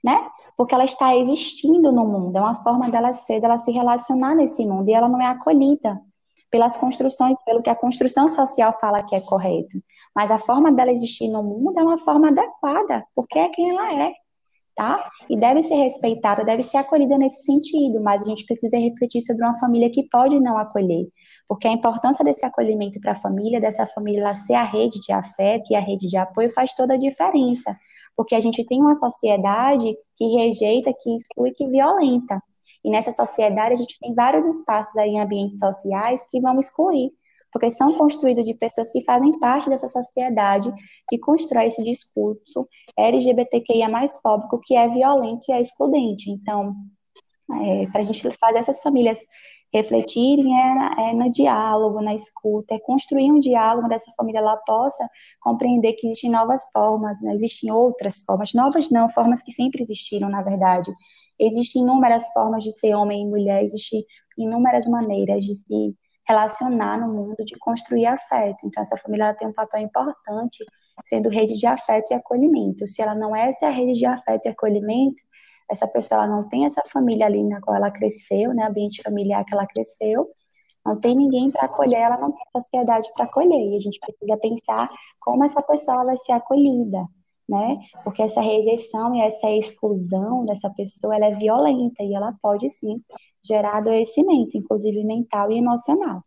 né? 0.03 0.27
Porque 0.57 0.73
ela 0.73 0.83
está 0.83 1.15
existindo 1.15 1.91
no 1.91 2.05
mundo, 2.05 2.37
é 2.37 2.41
uma 2.41 2.55
forma 2.55 2.89
dela 2.89 3.13
ser, 3.13 3.39
dela 3.39 3.57
se 3.57 3.71
relacionar 3.71 4.35
nesse 4.35 4.65
mundo, 4.65 4.89
e 4.89 4.93
ela 4.93 5.07
não 5.07 5.21
é 5.21 5.27
acolhida 5.27 6.01
pelas 6.51 6.77
construções, 6.77 7.37
pelo 7.43 7.61
que 7.61 7.69
a 7.69 7.75
construção 7.75 8.29
social 8.29 8.73
fala 8.79 9.03
que 9.03 9.15
é 9.15 9.21
correto. 9.21 9.77
Mas 10.15 10.31
a 10.31 10.37
forma 10.37 10.71
dela 10.71 10.91
existir 10.91 11.27
no 11.27 11.43
mundo 11.43 11.79
é 11.79 11.83
uma 11.83 11.97
forma 11.97 12.29
adequada, 12.29 13.03
porque 13.13 13.37
é 13.37 13.49
quem 13.49 13.69
ela 13.69 13.93
é, 13.93 14.13
tá? 14.75 15.09
E 15.29 15.37
deve 15.37 15.61
ser 15.61 15.75
respeitada, 15.75 16.43
deve 16.43 16.61
ser 16.61 16.77
acolhida 16.77 17.17
nesse 17.17 17.43
sentido, 17.43 18.01
mas 18.01 18.21
a 18.21 18.25
gente 18.25 18.45
precisa 18.45 18.77
refletir 18.77 19.21
sobre 19.21 19.43
uma 19.43 19.57
família 19.57 19.89
que 19.89 20.07
pode 20.09 20.39
não 20.39 20.57
acolher, 20.57 21.07
porque 21.47 21.67
a 21.67 21.71
importância 21.71 22.23
desse 22.23 22.45
acolhimento 22.45 22.99
para 22.99 23.13
a 23.13 23.15
família, 23.15 23.61
dessa 23.61 23.85
família 23.87 24.33
ser 24.35 24.55
a 24.55 24.63
rede 24.63 24.99
de 24.99 25.13
afeto 25.13 25.71
e 25.71 25.75
a 25.75 25.79
rede 25.79 26.07
de 26.07 26.17
apoio 26.17 26.51
faz 26.51 26.73
toda 26.73 26.93
a 26.95 26.97
diferença, 26.97 27.75
porque 28.15 28.35
a 28.35 28.39
gente 28.39 28.65
tem 28.65 28.81
uma 28.81 28.95
sociedade 28.95 29.95
que 30.17 30.25
rejeita, 30.35 30.93
que 30.99 31.15
exclui, 31.15 31.51
que 31.51 31.67
violenta. 31.67 32.41
E 32.85 32.89
nessa 32.91 33.11
sociedade 33.11 33.73
a 33.73 33.77
gente 33.77 33.97
tem 33.99 34.13
vários 34.13 34.45
espaços 34.45 34.95
aí 34.95 35.09
em 35.09 35.19
ambientes 35.19 35.57
sociais 35.57 36.27
que 36.29 36.39
vão 36.39 36.59
excluir, 36.59 37.11
porque 37.51 37.71
são 37.71 37.97
construídos 37.97 38.45
de 38.45 38.53
pessoas 38.53 38.91
que 38.91 39.03
fazem 39.03 39.39
parte 39.39 39.67
dessa 39.71 39.87
sociedade 39.87 40.71
que 41.09 41.17
constrói 41.17 41.65
esse 41.65 41.83
discurso 41.83 42.67
LGBTQIA 42.95 43.89
mais 43.89 44.15
fóbico 44.17 44.61
que 44.63 44.75
é 44.75 44.87
violento 44.87 45.45
e 45.49 45.53
é 45.53 45.59
excludente. 45.59 46.29
Então, 46.29 46.75
é, 47.59 47.87
para 47.87 48.01
a 48.01 48.03
gente 48.03 48.29
fazer 48.39 48.59
essas 48.59 48.79
famílias 48.83 49.19
refletirem 49.73 50.55
é, 50.55 51.09
é, 51.09 51.13
no 51.13 51.31
diálogo, 51.31 52.03
na 52.03 52.13
escuta, 52.13 52.75
é 52.75 52.79
construir 52.79 53.31
um 53.31 53.39
diálogo 53.39 53.89
dessa 53.89 54.11
família 54.15 54.39
ela 54.39 54.57
possa 54.57 55.09
compreender 55.41 55.93
que 55.93 56.05
existem 56.05 56.29
novas 56.29 56.69
formas, 56.71 57.19
né? 57.21 57.33
existem 57.33 57.71
outras 57.71 58.21
formas, 58.21 58.53
novas 58.53 58.91
não, 58.91 59.09
formas 59.09 59.41
que 59.41 59.51
sempre 59.51 59.81
existiram, 59.81 60.29
na 60.29 60.43
verdade, 60.43 60.93
Existem 61.39 61.81
inúmeras 61.81 62.31
formas 62.33 62.63
de 62.63 62.71
ser 62.71 62.95
homem 62.95 63.23
e 63.23 63.29
mulher, 63.29 63.63
existem 63.63 64.03
inúmeras 64.37 64.87
maneiras 64.87 65.43
de 65.43 65.53
se 65.53 65.95
relacionar 66.27 66.99
no 66.99 67.13
mundo, 67.13 67.45
de 67.45 67.57
construir 67.59 68.05
afeto. 68.05 68.65
Então, 68.65 68.81
essa 68.81 68.97
família 68.97 69.33
tem 69.33 69.47
um 69.47 69.53
papel 69.53 69.81
importante, 69.81 70.63
sendo 71.05 71.29
rede 71.29 71.57
de 71.57 71.67
afeto 71.67 72.11
e 72.11 72.13
acolhimento. 72.15 72.87
Se 72.87 73.01
ela 73.01 73.15
não 73.15 73.35
é 73.35 73.49
essa 73.49 73.69
rede 73.69 73.93
de 73.93 74.05
afeto 74.05 74.45
e 74.45 74.49
acolhimento, 74.49 75.21
essa 75.69 75.87
pessoa 75.87 76.27
não 76.27 76.47
tem 76.47 76.65
essa 76.65 76.81
família 76.91 77.25
ali 77.25 77.43
na 77.43 77.59
qual 77.61 77.75
ela 77.75 77.91
cresceu, 77.91 78.53
né, 78.53 78.65
ambiente 78.65 79.01
familiar 79.01 79.43
que 79.45 79.53
ela 79.53 79.65
cresceu, 79.65 80.27
não 80.85 80.99
tem 80.99 81.15
ninguém 81.15 81.49
para 81.49 81.65
acolher, 81.65 81.99
ela 81.99 82.17
não 82.17 82.31
tem 82.31 82.45
sociedade 82.55 83.09
para 83.13 83.25
acolher. 83.25 83.71
E 83.71 83.75
a 83.75 83.79
gente 83.79 83.99
precisa 83.99 84.37
pensar 84.37 84.89
como 85.19 85.43
essa 85.43 85.61
pessoa 85.63 86.05
vai 86.05 86.15
ser 86.15 86.33
acolhida, 86.33 87.03
né? 87.47 87.77
Porque 88.03 88.21
essa 88.21 88.41
rejeição 88.41 89.15
e 89.15 89.21
essa 89.21 89.49
exclusão 89.51 90.45
dessa 90.45 90.69
pessoa, 90.69 91.15
ela 91.15 91.27
é 91.27 91.33
violenta 91.33 92.03
e 92.03 92.13
ela 92.13 92.33
pode 92.41 92.69
sim 92.69 92.95
gerar 93.43 93.77
adoecimento, 93.77 94.57
inclusive 94.57 95.03
mental 95.03 95.51
e 95.51 95.59
emocional. 95.59 96.23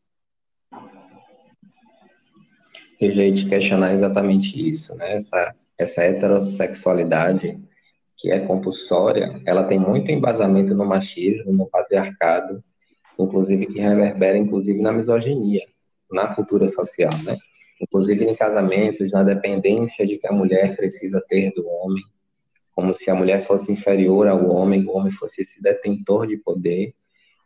Eu 3.00 3.12
já 3.12 3.24
ia 3.24 3.32
te 3.32 3.48
questionar 3.48 3.92
exatamente 3.92 4.68
isso, 4.68 4.94
né? 4.96 5.14
Essa, 5.14 5.54
essa 5.78 6.02
heterossexualidade 6.02 7.60
que 8.16 8.32
é 8.32 8.40
compulsória, 8.40 9.40
ela 9.46 9.64
tem 9.64 9.78
muito 9.78 10.10
embasamento 10.10 10.74
no 10.74 10.84
machismo, 10.84 11.52
no 11.52 11.66
patriarcado, 11.66 12.62
inclusive 13.16 13.66
que 13.66 13.80
reverbera 13.80 14.36
inclusive 14.36 14.80
na 14.80 14.92
misoginia, 14.92 15.64
na 16.10 16.34
cultura 16.34 16.68
social, 16.70 17.12
né? 17.24 17.38
Inclusive 17.80 18.24
em 18.24 18.34
casamentos, 18.34 19.10
na 19.12 19.22
dependência 19.22 20.06
de 20.06 20.18
que 20.18 20.26
a 20.26 20.32
mulher 20.32 20.76
precisa 20.76 21.22
ter 21.28 21.52
do 21.54 21.66
homem, 21.66 22.02
como 22.72 22.94
se 22.94 23.10
a 23.10 23.14
mulher 23.14 23.46
fosse 23.46 23.72
inferior 23.72 24.28
ao 24.28 24.48
homem, 24.48 24.84
o 24.86 24.90
homem 24.90 25.12
fosse 25.12 25.42
esse 25.42 25.62
detentor 25.62 26.26
de 26.26 26.36
poder, 26.36 26.94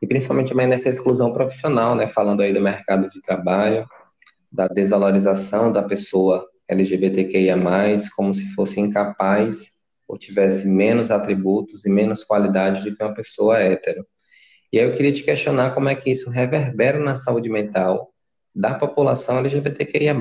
e 0.00 0.06
principalmente 0.06 0.50
também 0.50 0.66
nessa 0.66 0.88
exclusão 0.88 1.32
profissional, 1.32 1.94
né, 1.94 2.06
falando 2.08 2.42
aí 2.42 2.52
do 2.52 2.60
mercado 2.60 3.08
de 3.08 3.20
trabalho, 3.22 3.86
da 4.50 4.68
desvalorização 4.68 5.72
da 5.72 5.82
pessoa 5.82 6.46
LGBTQIA+, 6.68 7.56
como 8.14 8.34
se 8.34 8.52
fosse 8.54 8.80
incapaz 8.80 9.72
ou 10.06 10.18
tivesse 10.18 10.68
menos 10.68 11.10
atributos 11.10 11.86
e 11.86 11.90
menos 11.90 12.24
qualidade 12.24 12.82
do 12.82 12.94
que 12.94 13.02
uma 13.02 13.14
pessoa 13.14 13.58
hétero. 13.58 14.06
E 14.72 14.78
aí 14.78 14.86
eu 14.86 14.94
queria 14.94 15.12
te 15.12 15.22
questionar 15.22 15.72
como 15.72 15.88
é 15.88 15.94
que 15.94 16.10
isso 16.10 16.30
reverbera 16.30 16.98
na 16.98 17.16
saúde 17.16 17.48
mental 17.48 18.11
da 18.54 18.74
população 18.74 19.38
LGBTQIA+. 19.38 20.14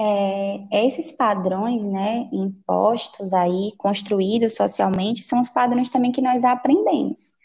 É, 0.00 0.86
esses 0.86 1.10
padrões, 1.10 1.84
né, 1.84 2.28
impostos 2.32 3.32
aí, 3.32 3.72
construídos 3.76 4.54
socialmente, 4.54 5.24
são 5.24 5.40
os 5.40 5.48
padrões 5.48 5.90
também 5.90 6.12
que 6.12 6.22
nós 6.22 6.44
aprendemos. 6.44 7.36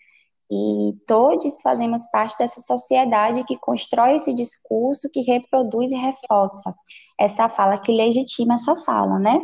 E 0.51 0.93
todos 1.08 1.62
fazemos 1.62 2.08
parte 2.12 2.38
dessa 2.38 2.62
sociedade 2.62 3.43
que 3.46 3.58
constrói 3.58 4.17
esse 4.17 4.34
discurso, 4.36 5.10
que 5.10 5.22
reproduz 5.22 5.91
e 5.91 5.96
reforça 5.96 6.75
essa 7.20 7.50
fala, 7.50 7.79
que 7.79 7.91
legitima 7.91 8.55
essa 8.55 8.75
fala, 8.75 9.17
né? 9.17 9.39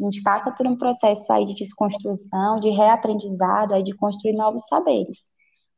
A 0.00 0.04
gente 0.04 0.22
passa 0.22 0.50
por 0.50 0.66
um 0.66 0.76
processo 0.76 1.30
aí 1.34 1.44
de 1.44 1.54
desconstrução, 1.54 2.58
de 2.60 2.70
reaprendizado, 2.70 3.74
aí 3.74 3.82
de 3.82 3.94
construir 3.94 4.32
novos 4.32 4.66
saberes, 4.66 5.18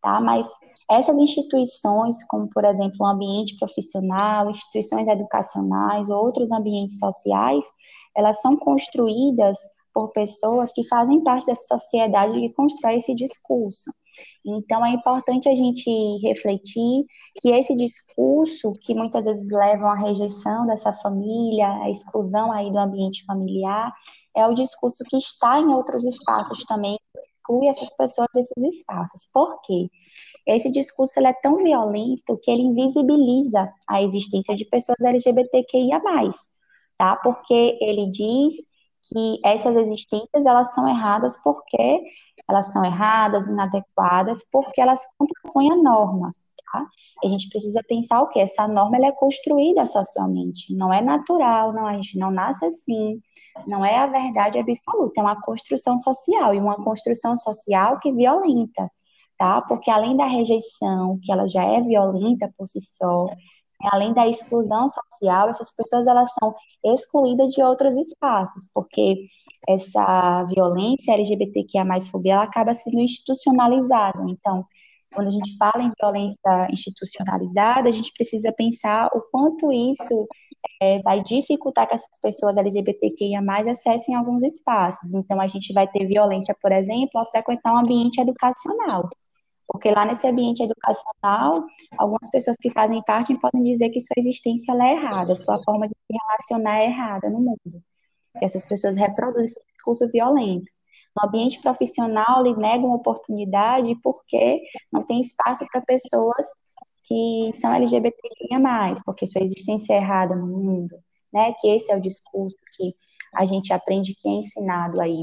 tá? 0.01 0.21
Mas 0.21 0.49
essas 0.91 1.19
instituições, 1.19 2.23
como 2.29 2.49
por 2.49 2.65
exemplo 2.65 2.97
o 3.01 3.07
ambiente 3.07 3.57
profissional, 3.57 4.51
instituições 4.51 5.09
educacionais, 5.09 6.09
outros 6.11 6.53
ambientes 6.53 6.99
sociais, 6.99 7.65
elas 8.17 8.41
são 8.41 8.57
construídas 8.57 9.59
por 9.93 10.13
pessoas 10.13 10.73
que 10.75 10.87
fazem 10.87 11.23
parte 11.25 11.47
dessa 11.47 11.79
sociedade 11.79 12.39
que 12.39 12.53
constrói 12.53 12.97
esse 12.97 13.15
discurso. 13.15 13.91
Então 14.45 14.85
é 14.85 14.91
importante 14.91 15.49
a 15.49 15.55
gente 15.55 15.91
refletir 16.23 17.05
que 17.41 17.51
esse 17.51 17.75
discurso 17.75 18.73
que 18.83 18.95
muitas 18.95 19.25
vezes 19.25 19.51
levam 19.51 19.89
à 19.89 19.95
rejeição 19.95 20.67
dessa 20.67 20.93
família, 20.93 21.69
à 21.83 21.91
exclusão 21.91 22.53
aí 22.53 22.71
do 22.71 22.79
ambiente 22.79 23.25
familiar, 23.25 23.91
é 24.37 24.47
o 24.47 24.55
discurso 24.55 25.03
que 25.09 25.17
está 25.17 25.59
em 25.59 25.69
outros 25.69 26.05
espaços 26.05 26.65
também, 26.65 26.99
exclui 27.47 27.69
essas 27.69 27.97
pessoas 27.97 28.29
desses 28.35 28.63
espaços. 28.63 29.29
Por 29.33 29.61
quê? 29.63 29.89
Esse 30.47 30.71
discurso 30.71 31.19
é 31.21 31.33
tão 31.33 31.57
violento 31.59 32.39
que 32.43 32.51
ele 32.51 32.63
invisibiliza 32.63 33.73
a 33.89 34.03
existência 34.03 34.55
de 34.55 34.65
pessoas 34.65 34.99
LGBTQIA+, 35.01 36.01
tá? 36.99 37.17
Porque 37.17 37.79
ele 37.81 38.11
diz 38.11 38.55
que 39.03 39.41
essas 39.45 39.77
existências 39.77 40.47
elas 40.47 40.75
são 40.75 40.87
erradas 40.89 41.41
porque 41.43 42.01
elas 42.49 42.73
são 42.73 42.85
erradas, 42.85 43.49
inadequadas, 43.49 44.45
porque 44.51 44.81
elas 44.81 45.01
contrapõem 45.19 45.73
a 45.73 45.77
norma. 45.77 46.35
Tá? 46.73 46.87
A 47.25 47.29
gente 47.29 47.49
precisa 47.49 47.83
pensar 47.89 48.21
o 48.21 48.29
que 48.29 48.39
essa 48.39 48.67
norma 48.69 48.97
ela 48.97 49.07
é 49.07 49.13
construída 49.13 49.87
socialmente, 49.87 50.75
não 50.75 50.93
é 50.93 51.01
natural, 51.01 51.73
não 51.73 51.87
a 51.87 51.95
gente 51.95 52.19
não 52.19 52.31
nasce 52.31 52.65
assim, 52.65 53.21
não 53.67 53.85
é 53.85 53.97
a 53.97 54.07
verdade 54.07 54.59
absoluta, 54.59 55.21
é 55.21 55.23
uma 55.23 55.41
construção 55.41 55.97
social 55.99 56.55
e 56.55 56.59
uma 56.59 56.77
construção 56.83 57.37
social 57.39 57.99
que 58.01 58.13
violenta, 58.13 58.91
tá? 59.39 59.63
Porque 59.63 59.91
além 59.91 60.17
da 60.17 60.27
rejeição, 60.27 61.19
que 61.23 61.33
ela 61.33 61.47
já 61.47 61.65
é 61.65 61.81
violenta 61.81 62.53
por 62.57 62.67
si 62.67 62.81
só, 62.81 63.27
além 63.93 64.13
da 64.13 64.27
exclusão 64.27 64.87
social, 64.89 65.49
essas 65.49 65.75
pessoas 65.75 66.07
elas 66.07 66.29
são 66.41 66.55
excluídas 66.85 67.51
de 67.53 67.63
outros 67.63 67.97
espaços, 67.97 68.71
porque 68.73 69.27
essa 69.69 70.45
violência 70.45 71.13
LGBTQIA+, 71.13 71.85
fobia, 72.11 72.35
ela 72.35 72.45
acaba 72.45 72.73
sendo 72.75 73.01
institucionalizada. 73.01 74.23
Então, 74.29 74.65
quando 75.17 75.29
a 75.29 75.31
gente 75.31 75.57
fala 75.57 75.83
em 75.83 75.91
violência 75.99 76.69
institucionalizada, 76.71 77.89
a 77.89 77.93
gente 77.93 78.13
precisa 78.13 78.53
pensar 78.53 79.09
o 79.15 79.23
quanto 79.33 79.73
isso 79.73 80.29
é, 80.81 81.01
vai 81.01 81.23
dificultar 81.23 81.89
que 81.89 81.95
essas 81.95 82.21
pessoas 82.21 82.59
LGBTQIA+, 82.59 83.41
acessem 83.71 84.15
alguns 84.15 84.43
espaços. 84.45 85.15
Então, 85.15 85.41
a 85.41 85.47
gente 85.47 85.73
vai 85.73 85.89
ter 85.89 86.07
violência, 86.07 86.55
por 86.61 86.71
exemplo, 86.71 87.19
ao 87.19 87.27
frequentar 87.31 87.73
um 87.73 87.79
ambiente 87.79 88.21
educacional. 88.21 89.09
Porque 89.67 89.91
lá 89.91 90.05
nesse 90.05 90.29
ambiente 90.29 90.63
educacional, 90.63 91.65
algumas 91.99 92.31
pessoas 92.31 92.57
que 92.61 92.71
fazem 92.71 93.03
parte 93.03 93.39
podem 93.41 93.63
dizer 93.63 93.89
que 93.89 94.01
sua 94.01 94.15
existência 94.19 94.73
é 94.73 94.93
errada, 94.93 95.35
sua 95.35 95.59
forma 95.65 95.89
de 95.89 95.95
se 95.95 96.19
relacionar 96.19 96.79
é 96.79 96.87
errada 96.87 97.31
no 97.31 97.41
mundo. 97.41 97.83
Que 98.39 98.45
essas 98.45 98.67
pessoas 98.67 98.97
reproduzem 98.97 99.47
esse 99.47 99.61
discurso 99.73 100.07
violento. 100.09 100.76
No 101.17 101.29
ambiente 101.29 101.61
profissional, 101.61 102.43
lhe 102.43 102.57
negam 102.57 102.93
oportunidade 102.93 103.95
porque 104.03 104.61
não 104.93 105.05
tem 105.05 105.21
espaço 105.21 105.67
para 105.71 105.81
pessoas 105.81 106.47
que 107.05 107.51
são 107.55 107.73
LGBTQIA+, 107.73 108.59
porque 109.05 109.27
sua 109.27 109.43
existência 109.43 109.95
é 109.95 109.99
errada 109.99 110.35
no 110.35 110.47
mundo, 110.47 110.97
né? 111.33 111.53
Que 111.61 111.69
esse 111.69 111.93
é 111.93 111.97
o 111.97 112.01
discurso 112.01 112.57
que 112.77 112.95
a 113.35 113.45
gente 113.45 113.73
aprende, 113.73 114.15
que 114.15 114.29
é 114.29 114.33
ensinado 114.33 115.01
aí 115.01 115.21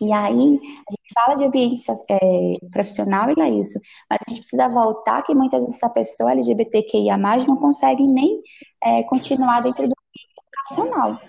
e 0.00 0.12
aí, 0.12 0.60
a 0.88 0.90
gente 0.90 1.12
fala 1.14 1.36
de 1.36 1.44
ambiente 1.44 1.80
é, 2.10 2.68
profissional 2.72 3.30
e 3.30 3.40
é 3.40 3.50
isso, 3.50 3.78
mas 4.10 4.18
a 4.26 4.30
gente 4.30 4.40
precisa 4.40 4.68
voltar 4.68 5.22
que 5.22 5.34
muitas 5.34 5.60
vezes 5.60 5.76
essa 5.76 5.88
pessoa 5.88 6.32
LGBTQIA+, 6.32 7.16
não 7.16 7.56
consegue 7.56 8.04
nem 8.06 8.42
é, 8.82 9.02
continuar 9.04 9.60
dentro 9.60 9.86
do 9.88 9.94
ambiente 9.94 10.34
educacional. 10.38 11.20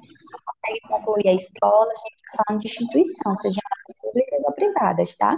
Consegue 0.66 0.82
concluir 0.88 1.28
a 1.28 1.34
escola, 1.34 1.92
a 1.92 1.96
gente 1.96 2.16
está 2.16 2.44
falando 2.44 2.62
de 2.62 2.68
instituição, 2.68 3.38
seja 3.38 3.62
públicas 4.02 4.40
ou 4.46 4.54
privadas, 4.54 5.16
tá? 5.16 5.38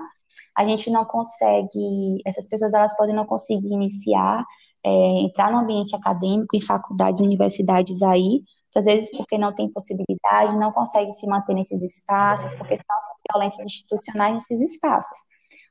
A 0.55 0.65
gente 0.65 0.89
não 0.89 1.05
consegue, 1.05 2.22
essas 2.25 2.48
pessoas 2.48 2.74
elas 2.74 2.96
podem 2.96 3.15
não 3.15 3.25
conseguir 3.25 3.74
iniciar, 3.74 4.46
é, 4.86 4.89
entrar 5.22 5.51
no 5.51 5.60
ambiente 5.60 5.96
acadêmico 5.96 6.55
em 6.55 6.62
faculdades, 6.62 7.19
universidades 7.19 8.01
aí, 8.01 8.41
às 8.75 8.86
vezes 8.86 9.10
porque 9.17 9.38
não 9.38 9.53
tem 9.53 9.72
possibilidade, 9.72 10.55
não 10.55 10.72
consegue 10.72 11.12
se 11.12 11.25
manter 11.27 11.55
nesses 11.55 11.81
espaços, 11.81 12.53
porque 12.53 12.77
são 12.77 12.86
violências 13.31 13.65
institucionais 13.65 14.34
nesses 14.34 14.62
espaços. 14.62 15.17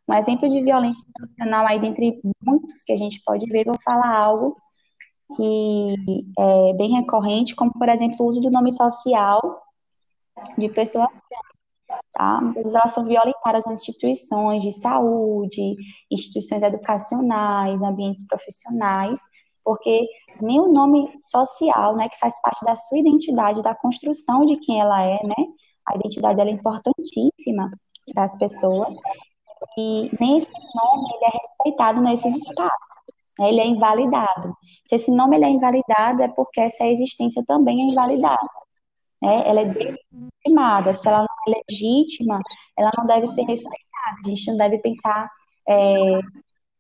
Um 0.09 0.15
exemplo 0.15 0.49
de 0.49 0.61
violência 0.61 1.07
institucional 1.07 1.67
aí, 1.67 1.79
dentre 1.79 2.21
muitos 2.43 2.83
que 2.83 2.93
a 2.93 2.97
gente 2.97 3.23
pode 3.25 3.47
ver, 3.47 3.65
vou 3.65 3.79
falar 3.81 4.17
algo 4.17 4.57
que 5.35 5.95
é 6.39 6.73
bem 6.75 6.91
recorrente, 6.93 7.57
como, 7.57 7.73
por 7.73 7.89
exemplo, 7.89 8.17
o 8.21 8.29
uso 8.29 8.41
do 8.41 8.51
nome 8.51 8.71
social 8.71 9.63
de 10.57 10.69
pessoas 10.69 11.09
tá? 12.13 12.41
Vezes 12.55 12.75
elas 12.75 12.93
são 12.93 13.05
violentadas 13.05 13.65
nas 13.67 13.81
instituições 13.81 14.63
de 14.63 14.73
saúde, 14.73 15.77
instituições 16.11 16.63
educacionais, 16.63 17.83
ambientes 17.83 18.27
profissionais, 18.27 19.21
porque 19.65 20.07
nem 20.41 20.61
o 20.61 20.73
nome 20.73 21.11
social, 21.23 21.97
né, 21.97 22.09
que 22.09 22.19
faz 22.19 22.41
parte 22.41 22.65
da 22.65 22.75
sua 22.75 22.99
identidade, 22.99 23.63
da 23.63 23.75
construção 23.75 24.45
de 24.45 24.57
quem 24.59 24.81
ela 24.81 25.03
é, 25.03 25.23
né, 25.23 25.47
a 25.89 25.97
identidade 25.97 26.37
dela 26.37 26.51
é 26.51 26.53
importantíssima 26.53 27.71
para 28.13 28.25
as 28.25 28.37
pessoas, 28.39 28.95
e 29.79 30.11
nem 30.21 30.39
esse 30.39 30.51
nome 30.53 31.05
ele 31.15 31.25
é 31.25 31.39
respeitado 31.39 32.01
nesses 32.01 32.35
espaços, 32.35 32.97
ele 33.41 33.61
é 33.61 33.67
invalidado. 33.67 34.57
Se 34.85 34.97
esse 34.97 35.11
nome 35.11 35.37
ele 35.37 35.45
é 35.45 35.51
invalidado, 35.51 36.23
é 36.23 36.29
porque 36.29 36.61
essa 36.61 36.87
existência 36.87 37.43
também 37.47 37.83
é 37.83 37.93
invalidada. 37.93 38.49
Né, 39.23 39.49
ela 39.49 39.61
é 39.61 39.65
legitimada, 39.65 40.93
se 40.95 41.09
ela 41.09 41.19
não 41.21 41.55
é 41.55 41.59
legítima, 41.69 42.39
ela 42.79 42.91
não 42.97 43.07
deve 43.07 43.27
ser 43.27 43.43
respeitada. 43.43 44.17
A 44.25 44.29
gente 44.29 44.47
não 44.51 44.57
deve 44.57 44.79
pensar 44.79 45.29
é, 45.69 46.21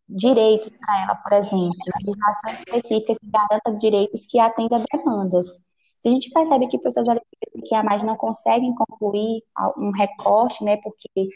direitos 0.08 0.70
para 0.70 1.02
ela, 1.02 1.14
por 1.16 1.32
exemplo, 1.32 1.76
legislação 2.00 2.50
específica 2.52 3.16
que 3.18 3.30
garanta 3.30 3.72
direitos 3.78 4.26
que 4.26 4.38
atenda 4.38 4.82
demandas. 4.92 5.64
Se 6.00 6.08
a 6.08 6.10
gente 6.10 6.30
percebe 6.30 6.68
que 6.68 6.78
pessoas 6.78 7.08
LGBTQIA 7.08 7.82
não 8.04 8.16
conseguem 8.16 8.74
concluir 8.74 9.42
um 9.76 9.90
recorte, 9.90 10.62
né, 10.64 10.76
porque 10.76 11.28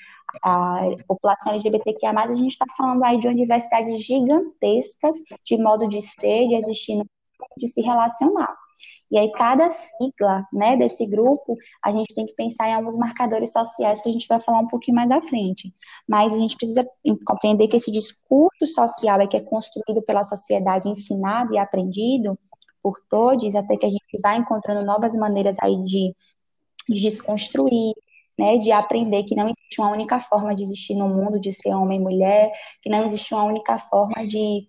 a 0.43 0.83
população 1.09 1.53
LGBTQIA+, 1.53 2.11
a 2.11 2.35
gente 2.35 2.53
está 2.53 2.67
falando 2.77 3.03
aí 3.03 3.19
de 3.19 3.27
uma 3.27 3.35
diversidade 3.35 3.97
gigantescas 3.97 5.17
de 5.45 5.57
modo 5.57 5.89
de 5.89 6.01
ser, 6.03 6.49
de 6.49 6.55
existir, 6.55 7.03
de 7.59 7.67
se 7.67 7.81
relacionar. 7.81 8.55
E 9.11 9.19
aí, 9.19 9.31
cada 9.33 9.69
sigla 9.69 10.47
né, 10.53 10.77
desse 10.77 11.05
grupo, 11.05 11.57
a 11.85 11.91
gente 11.91 12.15
tem 12.15 12.27
que 12.27 12.35
pensar 12.35 12.69
em 12.69 12.75
alguns 12.75 12.97
marcadores 12.97 13.53
sociais 13.53 14.01
que 14.01 14.09
a 14.09 14.13
gente 14.13 14.29
vai 14.29 14.41
falar 14.41 14.61
um 14.61 14.69
pouquinho 14.69 14.95
mais 14.95 15.11
à 15.11 15.21
frente. 15.21 15.75
Mas 16.09 16.33
a 16.33 16.39
gente 16.39 16.57
precisa 16.57 16.87
compreender 17.27 17.67
que 17.67 17.77
esse 17.77 17.91
discurso 17.91 18.67
social 18.67 19.21
é 19.21 19.27
que 19.27 19.37
é 19.37 19.41
construído 19.41 20.01
pela 20.03 20.23
sociedade, 20.23 20.89
ensinado 20.89 21.53
e 21.53 21.59
aprendido 21.59 22.39
por 22.83 23.01
todos, 23.09 23.55
até 23.55 23.77
que 23.77 23.87
a 23.87 23.91
gente 23.91 24.19
vai 24.23 24.39
encontrando 24.39 24.85
novas 24.85 25.15
maneiras 25.15 25.57
aí 25.61 25.77
de, 25.85 26.15
de 26.89 27.01
desconstruir, 27.01 27.95
né, 28.39 28.57
de 28.57 28.73
aprender 28.73 29.25
que 29.25 29.35
não 29.35 29.45
existe 29.45 29.81
uma 29.81 29.91
única 29.91 30.19
forma 30.19 30.55
de 30.55 30.63
existir 30.63 30.95
no 30.95 31.09
mundo, 31.09 31.41
de 31.41 31.53
ser 31.53 31.75
homem 31.75 32.01
e 32.01 32.03
mulher, 32.03 32.53
que 32.83 32.89
não 32.89 33.05
existe 33.05 33.35
uma 33.35 33.45
única 33.45 33.77
forma 33.77 34.27
de, 34.27 34.67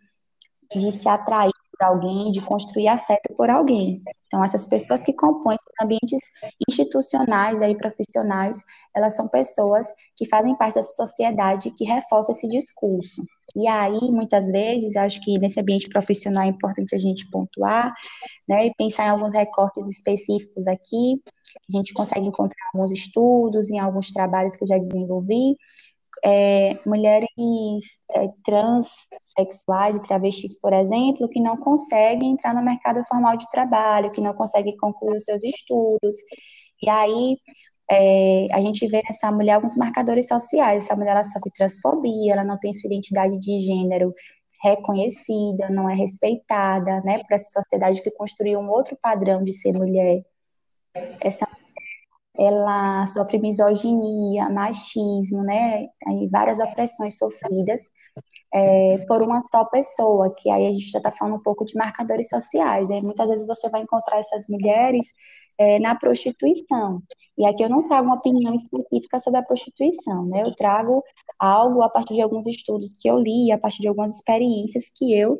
de 0.75 0.91
se 0.91 1.07
atrair 1.07 1.50
alguém, 1.83 2.31
de 2.31 2.41
construir 2.41 2.87
afeto 2.87 3.33
por 3.35 3.49
alguém. 3.49 4.01
Então, 4.27 4.43
essas 4.43 4.65
pessoas 4.65 5.03
que 5.03 5.13
compõem 5.13 5.55
esses 5.55 5.73
ambientes 5.81 6.19
institucionais 6.69 7.61
aí 7.61 7.75
profissionais, 7.75 8.63
elas 8.95 9.15
são 9.15 9.27
pessoas 9.27 9.87
que 10.15 10.27
fazem 10.27 10.55
parte 10.55 10.75
dessa 10.75 10.93
sociedade 10.93 11.71
que 11.71 11.83
reforça 11.83 12.31
esse 12.31 12.47
discurso. 12.47 13.23
E 13.55 13.67
aí, 13.67 13.99
muitas 14.11 14.49
vezes, 14.49 14.95
acho 14.95 15.19
que 15.21 15.37
nesse 15.37 15.59
ambiente 15.59 15.89
profissional 15.89 16.43
é 16.43 16.47
importante 16.47 16.95
a 16.95 16.97
gente 16.97 17.29
pontuar, 17.29 17.93
né, 18.47 18.67
e 18.67 18.73
pensar 18.75 19.07
em 19.07 19.09
alguns 19.09 19.33
recortes 19.33 19.87
específicos 19.89 20.67
aqui. 20.67 21.21
A 21.69 21.77
gente 21.77 21.93
consegue 21.93 22.25
encontrar 22.25 22.69
alguns 22.73 22.91
estudos, 22.91 23.69
em 23.69 23.79
alguns 23.79 24.11
trabalhos 24.11 24.55
que 24.55 24.63
eu 24.63 24.67
já 24.67 24.77
desenvolvi, 24.77 25.57
é, 26.23 26.79
mulheres 26.85 27.27
é, 28.11 28.25
transexuais 29.35 29.97
e 29.97 30.03
travestis, 30.03 30.59
por 30.59 30.73
exemplo, 30.73 31.29
que 31.29 31.41
não 31.41 31.57
conseguem 31.57 32.31
entrar 32.31 32.53
no 32.53 32.63
mercado 32.63 33.03
formal 33.07 33.37
de 33.37 33.49
trabalho, 33.49 34.11
que 34.11 34.21
não 34.21 34.33
conseguem 34.33 34.75
concluir 34.77 35.17
os 35.17 35.23
seus 35.23 35.43
estudos. 35.43 36.15
E 36.81 36.89
aí 36.89 37.37
é, 37.89 38.47
a 38.53 38.61
gente 38.61 38.87
vê 38.87 39.01
nessa 39.07 39.31
mulher 39.31 39.53
alguns 39.53 39.75
marcadores 39.77 40.27
sociais. 40.27 40.85
Essa 40.85 40.95
mulher 40.95 41.11
ela 41.11 41.23
sofre 41.23 41.51
transfobia, 41.51 42.33
ela 42.33 42.43
não 42.43 42.57
tem 42.59 42.73
sua 42.73 42.87
identidade 42.87 43.37
de 43.39 43.59
gênero 43.59 44.11
reconhecida, 44.63 45.69
não 45.69 45.89
é 45.89 45.95
respeitada, 45.95 47.01
né, 47.01 47.19
por 47.19 47.33
essa 47.33 47.61
sociedade 47.61 48.01
que 48.03 48.11
construiu 48.11 48.59
um 48.59 48.69
outro 48.69 48.95
padrão 49.01 49.43
de 49.43 49.51
ser 49.51 49.73
mulher. 49.73 50.23
Essa 51.19 51.47
ela 52.37 53.05
sofre 53.07 53.39
misoginia, 53.39 54.49
machismo, 54.49 55.43
né, 55.43 55.87
várias 56.31 56.59
opressões 56.59 57.17
sofridas 57.17 57.81
é, 58.53 58.97
por 59.07 59.21
uma 59.21 59.41
só 59.49 59.65
pessoa, 59.65 60.33
que 60.37 60.49
aí 60.49 60.67
a 60.67 60.71
gente 60.71 60.91
já 60.91 60.99
está 60.99 61.11
falando 61.11 61.35
um 61.35 61.43
pouco 61.43 61.65
de 61.65 61.75
marcadores 61.75 62.29
sociais. 62.29 62.91
Aí 62.91 63.01
muitas 63.01 63.29
vezes 63.29 63.47
você 63.47 63.69
vai 63.69 63.81
encontrar 63.81 64.19
essas 64.19 64.47
mulheres 64.47 65.13
é, 65.57 65.79
na 65.79 65.95
prostituição. 65.95 67.01
E 67.37 67.45
aqui 67.45 67.63
eu 67.63 67.69
não 67.69 67.87
trago 67.87 68.07
uma 68.07 68.15
opinião 68.15 68.53
específica 68.53 69.19
sobre 69.19 69.39
a 69.39 69.43
prostituição, 69.43 70.25
né? 70.25 70.41
Eu 70.43 70.53
trago 70.55 71.03
algo 71.39 71.81
a 71.81 71.89
partir 71.89 72.15
de 72.15 72.21
alguns 72.21 72.47
estudos 72.47 72.93
que 72.93 73.09
eu 73.09 73.17
li, 73.19 73.51
a 73.51 73.57
partir 73.57 73.81
de 73.81 73.87
algumas 73.87 74.15
experiências 74.15 74.89
que 74.89 75.13
eu 75.13 75.37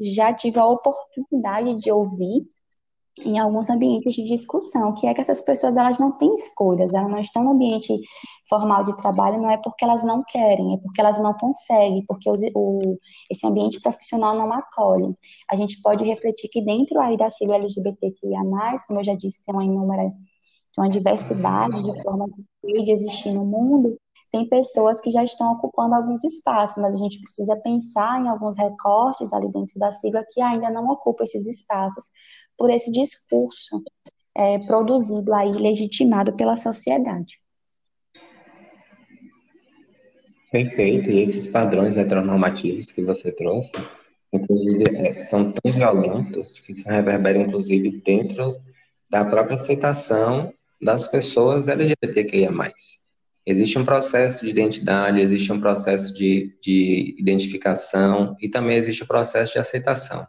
já 0.00 0.32
tive 0.32 0.58
a 0.58 0.66
oportunidade 0.66 1.78
de 1.80 1.90
ouvir 1.90 2.46
em 3.24 3.38
alguns 3.38 3.70
ambientes 3.70 4.14
de 4.14 4.24
discussão, 4.24 4.92
que 4.92 5.06
é 5.06 5.14
que 5.14 5.20
essas 5.20 5.40
pessoas 5.40 5.76
elas 5.76 5.98
não 5.98 6.12
têm 6.12 6.34
escolhas, 6.34 6.92
elas 6.92 7.10
não 7.10 7.18
estão 7.18 7.42
no 7.42 7.52
ambiente 7.52 7.94
formal 8.48 8.84
de 8.84 8.94
trabalho, 8.96 9.40
não 9.40 9.50
é 9.50 9.56
porque 9.56 9.84
elas 9.84 10.04
não 10.04 10.22
querem, 10.22 10.74
é 10.74 10.76
porque 10.78 11.00
elas 11.00 11.18
não 11.20 11.32
conseguem, 11.32 12.04
porque 12.06 12.30
os, 12.30 12.40
o, 12.54 12.98
esse 13.30 13.46
ambiente 13.46 13.80
profissional 13.80 14.36
não 14.36 14.52
acolhe. 14.52 15.14
A 15.50 15.56
gente 15.56 15.80
pode 15.80 16.04
refletir 16.04 16.48
que 16.50 16.62
dentro 16.62 17.00
aí 17.00 17.16
da 17.16 17.30
sigla 17.30 17.56
LGBTQIA+, 17.56 18.42
como 18.86 19.00
eu 19.00 19.04
já 19.04 19.14
disse, 19.14 19.42
tem 19.44 19.54
uma 19.54 19.64
inúmera, 19.64 20.02
tem 20.74 20.84
uma 20.84 20.90
diversidade 20.90 21.82
de 21.82 22.02
formas 22.02 22.30
de 22.62 22.92
existir 22.92 23.32
no 23.32 23.46
mundo, 23.46 23.96
tem 24.30 24.46
pessoas 24.46 25.00
que 25.00 25.10
já 25.10 25.24
estão 25.24 25.52
ocupando 25.52 25.94
alguns 25.94 26.22
espaços, 26.22 26.82
mas 26.82 26.94
a 26.94 26.98
gente 26.98 27.20
precisa 27.20 27.56
pensar 27.56 28.20
em 28.20 28.28
alguns 28.28 28.58
recortes 28.58 29.32
ali 29.32 29.50
dentro 29.50 29.78
da 29.78 29.90
sigla 29.90 30.22
que 30.30 30.42
ainda 30.42 30.70
não 30.70 30.86
ocupam 30.88 31.24
esses 31.24 31.46
espaços 31.46 32.10
por 32.56 32.70
esse 32.70 32.90
discurso 32.90 33.82
é, 34.34 34.58
produzido 34.60 35.32
aí, 35.34 35.52
legitimado 35.52 36.36
pela 36.36 36.56
sociedade. 36.56 37.40
Perfeito, 40.50 41.10
e 41.10 41.22
esses 41.22 41.48
padrões 41.48 41.96
heteronormativos 41.96 42.90
que 42.90 43.02
você 43.02 43.32
trouxe, 43.32 43.72
inclusive, 44.32 44.84
é, 44.96 45.14
são 45.14 45.52
tão 45.52 45.72
violentos 45.72 46.60
que 46.60 46.72
se 46.72 46.84
reverberam, 46.84 47.42
inclusive, 47.42 48.00
dentro 48.04 48.56
da 49.10 49.24
própria 49.24 49.54
aceitação 49.54 50.52
das 50.80 51.06
pessoas 51.06 51.68
LGBTQIA+. 51.68 52.50
Existe 53.44 53.78
um 53.78 53.84
processo 53.84 54.44
de 54.44 54.50
identidade, 54.50 55.20
existe 55.20 55.52
um 55.52 55.60
processo 55.60 56.12
de, 56.12 56.56
de 56.60 57.14
identificação 57.18 58.36
e 58.40 58.48
também 58.48 58.76
existe 58.76 59.02
o 59.02 59.04
um 59.04 59.08
processo 59.08 59.52
de 59.52 59.58
aceitação. 59.58 60.26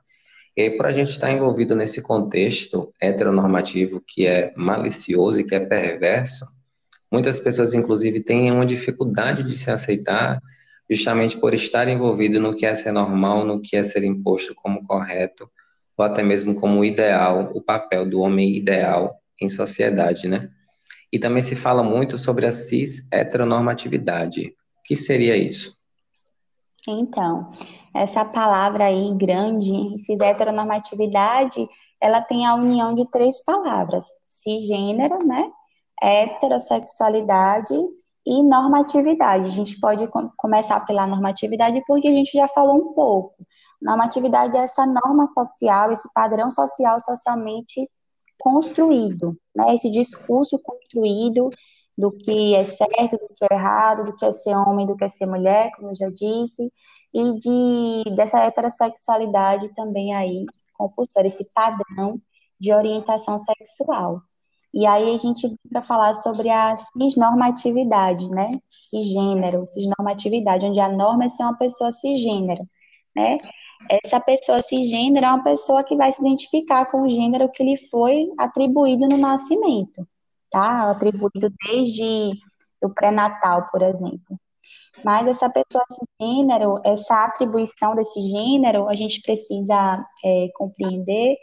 E 0.58 0.64
aí, 0.64 0.72
por 0.72 0.88
a 0.88 0.92
gente 0.92 1.12
estar 1.12 1.32
envolvido 1.32 1.76
nesse 1.76 2.02
contexto 2.02 2.92
heteronormativo 3.00 4.02
que 4.02 4.26
é 4.26 4.52
malicioso 4.58 5.40
e 5.40 5.44
que 5.44 5.54
é 5.54 5.60
perverso, 5.60 6.48
muitas 7.12 7.40
pessoas, 7.40 7.76
inclusive, 7.76 8.22
têm 8.22 8.52
uma 8.52 8.66
dificuldade 8.66 9.44
de 9.44 9.56
se 9.56 9.70
aceitar 9.70 10.42
justamente 10.90 11.38
por 11.38 11.54
estar 11.54 11.88
envolvido 11.88 12.40
no 12.40 12.56
que 12.56 12.66
é 12.66 12.74
ser 12.74 12.92
normal, 12.92 13.46
no 13.46 13.62
que 13.62 13.78
é 13.78 13.84
ser 13.84 14.04
imposto 14.04 14.56
como 14.56 14.84
correto, 14.84 15.48
ou 15.96 16.04
até 16.04 16.24
mesmo 16.24 16.56
como 16.56 16.84
ideal, 16.84 17.52
o 17.54 17.62
papel 17.62 18.10
do 18.10 18.20
homem 18.22 18.56
ideal 18.56 19.16
em 19.40 19.50
sociedade, 19.50 20.28
né? 20.28 20.50
E 21.14 21.20
também 21.20 21.44
se 21.44 21.56
fala 21.56 21.84
muito 21.84 22.18
sobre 22.18 22.48
a 22.48 22.52
cis 22.52 23.08
heteronormatividade. 23.12 24.56
O 24.80 24.84
que 24.84 24.96
seria 24.96 25.38
isso? 25.38 25.77
Então, 26.88 27.52
essa 27.94 28.24
palavra 28.24 28.86
aí 28.86 29.14
grande, 29.16 29.98
cis 29.98 30.20
heteronormatividade, 30.22 31.68
ela 32.00 32.22
tem 32.22 32.46
a 32.46 32.56
união 32.56 32.94
de 32.94 33.06
três 33.12 33.44
palavras: 33.44 34.06
cisgênero, 34.28 35.18
né? 35.26 35.52
Heterossexualidade 36.02 37.76
e 38.26 38.44
normatividade. 38.44 39.46
A 39.46 39.50
gente 39.50 39.80
pode 39.80 40.08
começar 40.38 40.80
pela 40.82 41.08
normatividade 41.08 41.84
porque 41.88 42.08
a 42.08 42.14
gente 42.14 42.32
já 42.32 42.48
falou 42.48 42.76
um 42.76 42.94
pouco. 42.94 43.36
Normatividade 43.82 44.56
é 44.56 44.62
essa 44.62 44.86
norma 44.86 45.28
social, 45.28 45.92
esse 45.92 46.12
padrão 46.14 46.50
social 46.50 47.00
socialmente 47.00 47.90
construído, 48.40 49.36
né? 49.56 49.74
Esse 49.74 49.90
discurso 49.90 50.60
construído 50.60 51.50
do 51.98 52.12
que 52.12 52.56
é 52.56 52.64
certo, 52.64 53.18
do 53.18 53.28
que 53.36 53.46
é 53.50 53.56
errado, 53.56 54.06
do 54.06 54.16
que 54.16 54.26
é 54.26 54.32
ser 54.32 54.56
homem, 54.56 54.86
do 54.86 54.96
que 54.96 55.04
é 55.04 55.08
ser 55.08 55.26
mulher, 55.26 55.72
como 55.76 55.92
eu 55.92 55.96
já 55.96 56.10
disse, 56.10 56.72
e 57.14 57.38
de 57.38 58.16
dessa 58.16 58.40
heterossexualidade 58.40 59.74
também 59.76 60.14
aí 60.14 60.46
compulsória, 60.74 61.28
esse 61.28 61.50
padrão 61.54 62.22
de 62.60 62.74
orientação 62.74 63.38
sexual. 63.38 64.22
E 64.74 64.86
aí 64.86 65.14
a 65.14 65.18
gente 65.18 65.48
vem 65.48 65.58
para 65.72 65.82
falar 65.82 66.14
sobre 66.14 66.50
a 66.50 66.76
cisnormatividade, 66.78 68.30
né? 68.30 68.52
Cisgênero, 68.90 69.66
cisnormatividade, 69.68 70.66
onde 70.66 70.80
a 70.80 70.90
norma 70.90 71.26
é 71.26 71.30
ser 71.30 71.44
uma 71.44 71.58
pessoa 71.58 71.92
cisgênero, 71.92 72.68
né? 73.16 73.38
essa 73.90 74.20
pessoa 74.20 74.62
cisgênero 74.62 75.26
é 75.26 75.30
uma 75.30 75.44
pessoa 75.44 75.84
que 75.84 75.96
vai 75.96 76.12
se 76.12 76.22
identificar 76.22 76.86
com 76.86 77.02
o 77.02 77.10
gênero 77.10 77.50
que 77.52 77.64
lhe 77.64 77.78
foi 77.78 78.28
atribuído 78.38 79.08
no 79.08 79.18
nascimento, 79.18 80.08
tá? 80.52 80.92
Atribuído 80.92 81.52
desde 81.66 82.32
o 82.82 82.90
pré-natal, 82.90 83.68
por 83.72 83.82
exemplo. 83.82 84.40
Mas 85.04 85.28
essa 85.28 85.50
pessoa 85.50 85.84
cisgênero, 85.92 86.80
essa 86.84 87.26
atribuição 87.26 87.96
desse 87.96 88.22
gênero, 88.22 88.90
a 88.90 88.96
gente 88.96 89.22
precisa 89.22 90.04
é, 90.24 90.48
compreender 90.56 91.38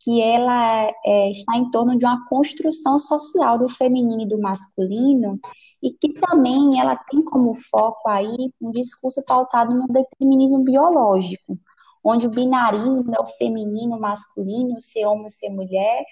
que 0.00 0.20
ela 0.20 0.92
é, 1.04 1.30
está 1.30 1.56
em 1.56 1.70
torno 1.70 1.96
de 1.96 2.04
uma 2.04 2.26
construção 2.28 2.98
social 2.98 3.58
do 3.58 3.68
feminino 3.68 4.22
e 4.22 4.28
do 4.28 4.40
masculino 4.40 5.38
e 5.82 5.90
que 5.90 6.12
também 6.14 6.80
ela 6.80 6.96
tem 6.96 7.22
como 7.22 7.54
foco 7.54 8.08
aí 8.08 8.52
um 8.60 8.70
discurso 8.70 9.22
pautado 9.24 9.74
no 9.74 9.86
determinismo 9.86 10.62
biológico, 10.64 11.58
onde 12.04 12.26
o 12.26 12.30
binarismo, 12.30 13.04
né, 13.04 13.18
o 13.20 13.26
feminino, 13.26 13.96
o 13.96 14.00
masculino, 14.00 14.76
o 14.76 14.80
ser 14.80 15.06
homem, 15.06 15.26
o 15.26 15.30
ser 15.30 15.50
mulher, 15.50 16.04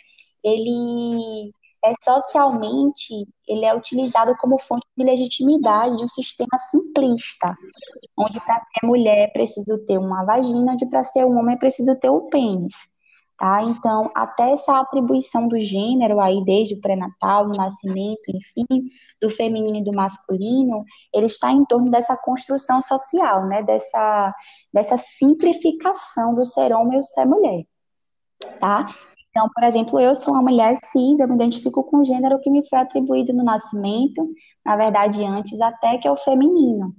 ele 0.43 1.53
é 1.85 1.93
socialmente, 2.03 3.29
ele 3.47 3.65
é 3.65 3.75
utilizado 3.75 4.35
como 4.39 4.59
fonte 4.59 4.87
de 4.97 5.05
legitimidade 5.05 5.99
de 5.99 6.05
um 6.05 6.09
sistema 6.09 6.57
simplista, 6.71 7.55
onde 8.17 8.43
para 8.45 8.59
ser 8.59 8.87
mulher 8.87 9.19
é 9.19 9.27
preciso 9.27 9.79
ter 9.87 9.99
uma 9.99 10.25
vagina, 10.25 10.73
onde 10.73 10.87
para 10.87 11.03
ser 11.03 11.27
um 11.27 11.39
homem 11.39 11.55
é 11.55 11.59
preciso 11.59 11.95
ter 11.97 12.09
o 12.09 12.23
pênis. 12.23 12.73
Tá? 13.37 13.63
Então, 13.63 14.11
até 14.15 14.53
essa 14.53 14.79
atribuição 14.79 15.49
do 15.49 15.59
gênero 15.59 16.21
aí, 16.21 16.43
desde 16.45 16.77
o 16.77 16.81
pré-natal, 16.81 17.49
no 17.49 17.55
nascimento, 17.55 18.23
enfim, 18.29 18.65
do 19.21 19.29
feminino 19.29 19.77
e 19.77 19.85
do 19.85 19.93
masculino, 19.93 20.85
ele 21.13 21.27
está 21.27 21.51
em 21.51 21.65
torno 21.65 21.91
dessa 21.91 22.17
construção 22.17 22.81
social, 22.81 23.47
né? 23.49 23.61
Dessa, 23.65 24.33
dessa 24.73 24.97
simplificação 24.97 26.33
do 26.33 26.45
ser 26.45 26.73
homem 26.73 26.97
e 26.97 27.01
o 27.01 27.03
ser 27.03 27.27
mulher, 27.27 27.65
tá? 28.61 28.87
Então, 29.37 29.51
por 29.53 29.65
exemplo, 29.65 29.99
eu 29.99 30.15
sou 30.15 30.33
uma 30.33 30.43
mulher 30.43 30.77
cis, 30.85 31.19
eu 31.19 31.27
me 31.27 31.35
identifico 31.35 31.83
com 31.83 31.99
o 31.99 32.05
gênero 32.05 32.39
que 32.39 32.49
me 32.49 32.65
foi 32.69 32.79
atribuído 32.79 33.33
no 33.33 33.43
nascimento, 33.43 34.33
na 34.65 34.77
verdade, 34.77 35.25
antes 35.25 35.61
até 35.61 35.99
que 35.99 36.07
é 36.07 36.13
o 36.13 36.17
feminino. 36.17 36.95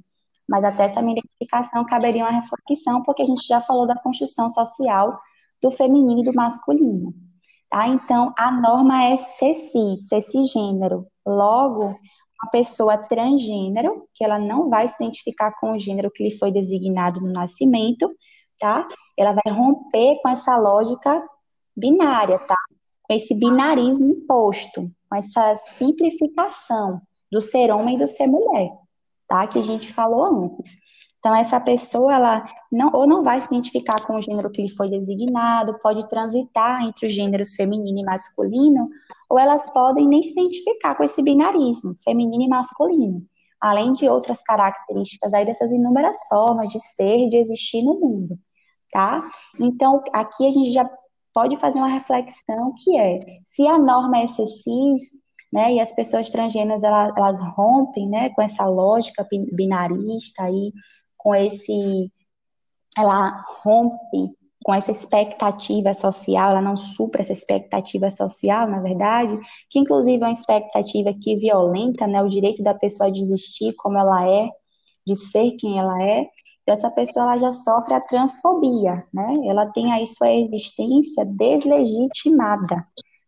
Mas 0.45 0.65
até 0.65 0.83
essa 0.83 1.01
minha 1.01 1.17
identificação 1.17 1.85
caberia 1.85 2.25
uma 2.25 2.41
reflexão, 2.41 3.01
porque 3.03 3.21
a 3.21 3.25
gente 3.25 3.47
já 3.47 3.61
falou 3.61 3.87
da 3.87 3.95
construção 3.95 4.49
social 4.49 5.17
do 5.61 5.71
feminino 5.71 6.19
e 6.19 6.23
do 6.25 6.33
masculino. 6.33 7.13
Tá? 7.69 7.87
Então, 7.87 8.33
a 8.37 8.51
norma 8.51 9.01
é 9.01 9.15
ser 9.15 9.53
cis, 9.53 10.09
ser 10.09 10.21
cisgênero. 10.21 11.07
Logo, 11.25 11.85
uma 11.85 12.51
pessoa 12.51 12.97
transgênero, 12.97 14.09
que 14.13 14.25
ela 14.25 14.37
não 14.37 14.69
vai 14.69 14.89
se 14.89 15.01
identificar 15.01 15.53
com 15.57 15.71
o 15.71 15.79
gênero 15.79 16.11
que 16.11 16.21
lhe 16.21 16.37
foi 16.37 16.51
designado 16.51 17.21
no 17.21 17.31
nascimento, 17.31 18.13
tá? 18.59 18.85
Ela 19.17 19.31
vai 19.31 19.53
romper 19.53 20.19
com 20.21 20.27
essa 20.27 20.57
lógica 20.57 21.23
binária, 21.75 22.39
tá? 22.39 22.57
Com 23.03 23.13
esse 23.13 23.35
binarismo 23.35 24.09
imposto, 24.09 24.91
com 25.09 25.15
essa 25.15 25.55
simplificação 25.55 27.01
do 27.31 27.41
ser 27.41 27.71
homem 27.71 27.95
e 27.95 27.99
do 27.99 28.07
ser 28.07 28.27
mulher, 28.27 28.71
tá? 29.27 29.47
Que 29.47 29.59
a 29.59 29.61
gente 29.61 29.91
falou 29.91 30.25
antes. 30.25 30.73
Então, 31.25 31.35
essa 31.35 31.59
pessoa, 31.59 32.13
ela 32.13 32.45
não, 32.71 32.91
ou 32.93 33.07
não 33.07 33.23
vai 33.23 33.39
se 33.39 33.47
identificar 33.47 33.99
com 34.05 34.15
o 34.15 34.21
gênero 34.21 34.51
que 34.51 34.61
lhe 34.61 34.69
foi 34.69 34.91
designado, 34.91 35.79
pode 35.81 36.07
transitar 36.07 36.83
entre 36.83 37.07
os 37.07 37.13
gêneros 37.13 37.55
feminino 37.55 37.99
e 37.99 38.03
masculino, 38.03 38.87
ou 39.27 39.39
elas 39.39 39.71
podem 39.73 40.07
nem 40.07 40.21
se 40.21 40.33
identificar 40.33 40.93
com 40.93 41.03
esse 41.03 41.23
binarismo, 41.23 41.95
feminino 42.03 42.43
e 42.43 42.47
masculino, 42.47 43.25
além 43.59 43.93
de 43.93 44.07
outras 44.07 44.43
características 44.43 45.33
aí 45.33 45.43
dessas 45.47 45.71
inúmeras 45.71 46.15
formas 46.29 46.69
de 46.69 46.79
ser, 46.79 47.27
de 47.27 47.37
existir 47.37 47.81
no 47.81 47.99
mundo, 47.99 48.37
tá? 48.91 49.27
Então, 49.59 50.03
aqui 50.13 50.47
a 50.47 50.51
gente 50.51 50.71
já 50.71 50.87
pode 51.35 51.57
fazer 51.57 51.79
uma 51.79 51.89
reflexão 51.89 52.73
que 52.81 52.97
é, 52.97 53.19
se 53.43 53.67
a 53.67 53.77
norma 53.77 54.19
é 54.19 54.25
cis, 54.25 55.01
né, 55.51 55.73
e 55.73 55.79
as 55.81 55.91
pessoas 55.91 56.29
transgêneras, 56.29 56.83
elas, 56.83 57.13
elas 57.15 57.41
rompem, 57.55 58.09
né, 58.09 58.29
com 58.29 58.41
essa 58.41 58.65
lógica 58.65 59.27
binarista 59.53 60.43
aí, 60.43 60.71
com 61.17 61.35
esse. 61.35 62.11
Ela 62.97 63.43
rompe 63.63 64.33
com 64.63 64.73
essa 64.73 64.91
expectativa 64.91 65.93
social, 65.93 66.51
ela 66.51 66.61
não 66.61 66.75
supra 66.75 67.21
essa 67.21 67.33
expectativa 67.33 68.09
social, 68.09 68.67
na 68.67 68.81
verdade, 68.81 69.37
que 69.69 69.77
inclusive 69.77 70.23
é 70.23 70.25
uma 70.25 70.31
expectativa 70.31 71.13
que 71.21 71.35
violenta 71.37 72.07
né, 72.07 72.23
o 72.23 72.29
direito 72.29 72.63
da 72.63 72.73
pessoa 72.73 73.11
de 73.11 73.19
existir 73.19 73.75
como 73.75 73.97
ela 73.97 74.27
é, 74.27 74.49
de 75.05 75.15
ser 75.15 75.51
quem 75.59 75.77
ela 75.77 76.01
é. 76.01 76.25
Então, 76.65 76.73
essa 76.73 76.89
pessoa 76.89 77.25
ela 77.25 77.37
já 77.37 77.51
sofre 77.51 77.93
a 77.93 78.01
transfobia, 78.01 79.05
né? 79.13 79.33
Ela 79.45 79.67
tem 79.67 79.93
aí 79.93 80.03
sua 80.03 80.31
existência 80.31 81.23
deslegitimada, 81.23 82.83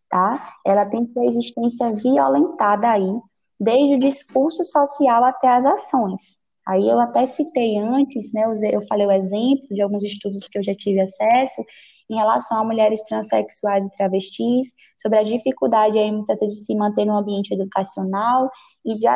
tá? 0.10 0.56
Ela 0.66 0.90
tem 0.90 1.06
sua 1.14 1.24
existência 1.24 1.94
violentada 1.94 2.90
aí, 2.90 3.14
desde 3.60 3.94
o 3.94 4.00
discurso 4.00 4.64
social 4.64 5.24
até 5.24 5.50
as 5.50 5.68
ações. 5.68 6.38
Aí 6.68 6.90
eu 6.90 7.00
até 7.00 7.28
citei 7.28 7.78
antes, 7.78 8.34
né, 8.34 8.44
eu 8.74 8.82
falei 8.88 9.06
o 9.06 9.12
exemplo 9.12 9.68
de 9.70 9.82
alguns 9.82 10.04
estudos 10.04 10.48
que 10.50 10.58
eu 10.58 10.64
já 10.64 10.74
tive 10.74 11.00
acesso 11.00 11.64
em 12.10 12.16
relação 12.16 12.60
a 12.60 12.64
mulheres 12.64 13.04
transexuais 13.04 13.86
e 13.86 13.92
travestis, 13.92 14.74
sobre 15.02 15.20
a 15.20 15.24
dificuldade 15.24 16.00
aí 16.00 16.12
muitas 16.12 16.40
vezes 16.40 16.60
de 16.60 16.66
se 16.66 16.76
manter 16.76 17.06
no 17.06 17.18
ambiente 17.18 17.54
educacional 17.54 18.50
e 18.86 18.98
de, 18.98 19.08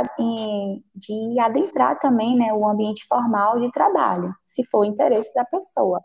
de 0.95 1.39
adentrar 1.39 1.97
também, 1.99 2.35
né, 2.35 2.53
o 2.53 2.67
ambiente 2.67 3.05
formal 3.07 3.59
de 3.59 3.71
trabalho, 3.71 4.33
se 4.45 4.65
for 4.65 4.79
o 4.79 4.85
interesse 4.85 5.33
da 5.33 5.45
pessoa. 5.45 6.01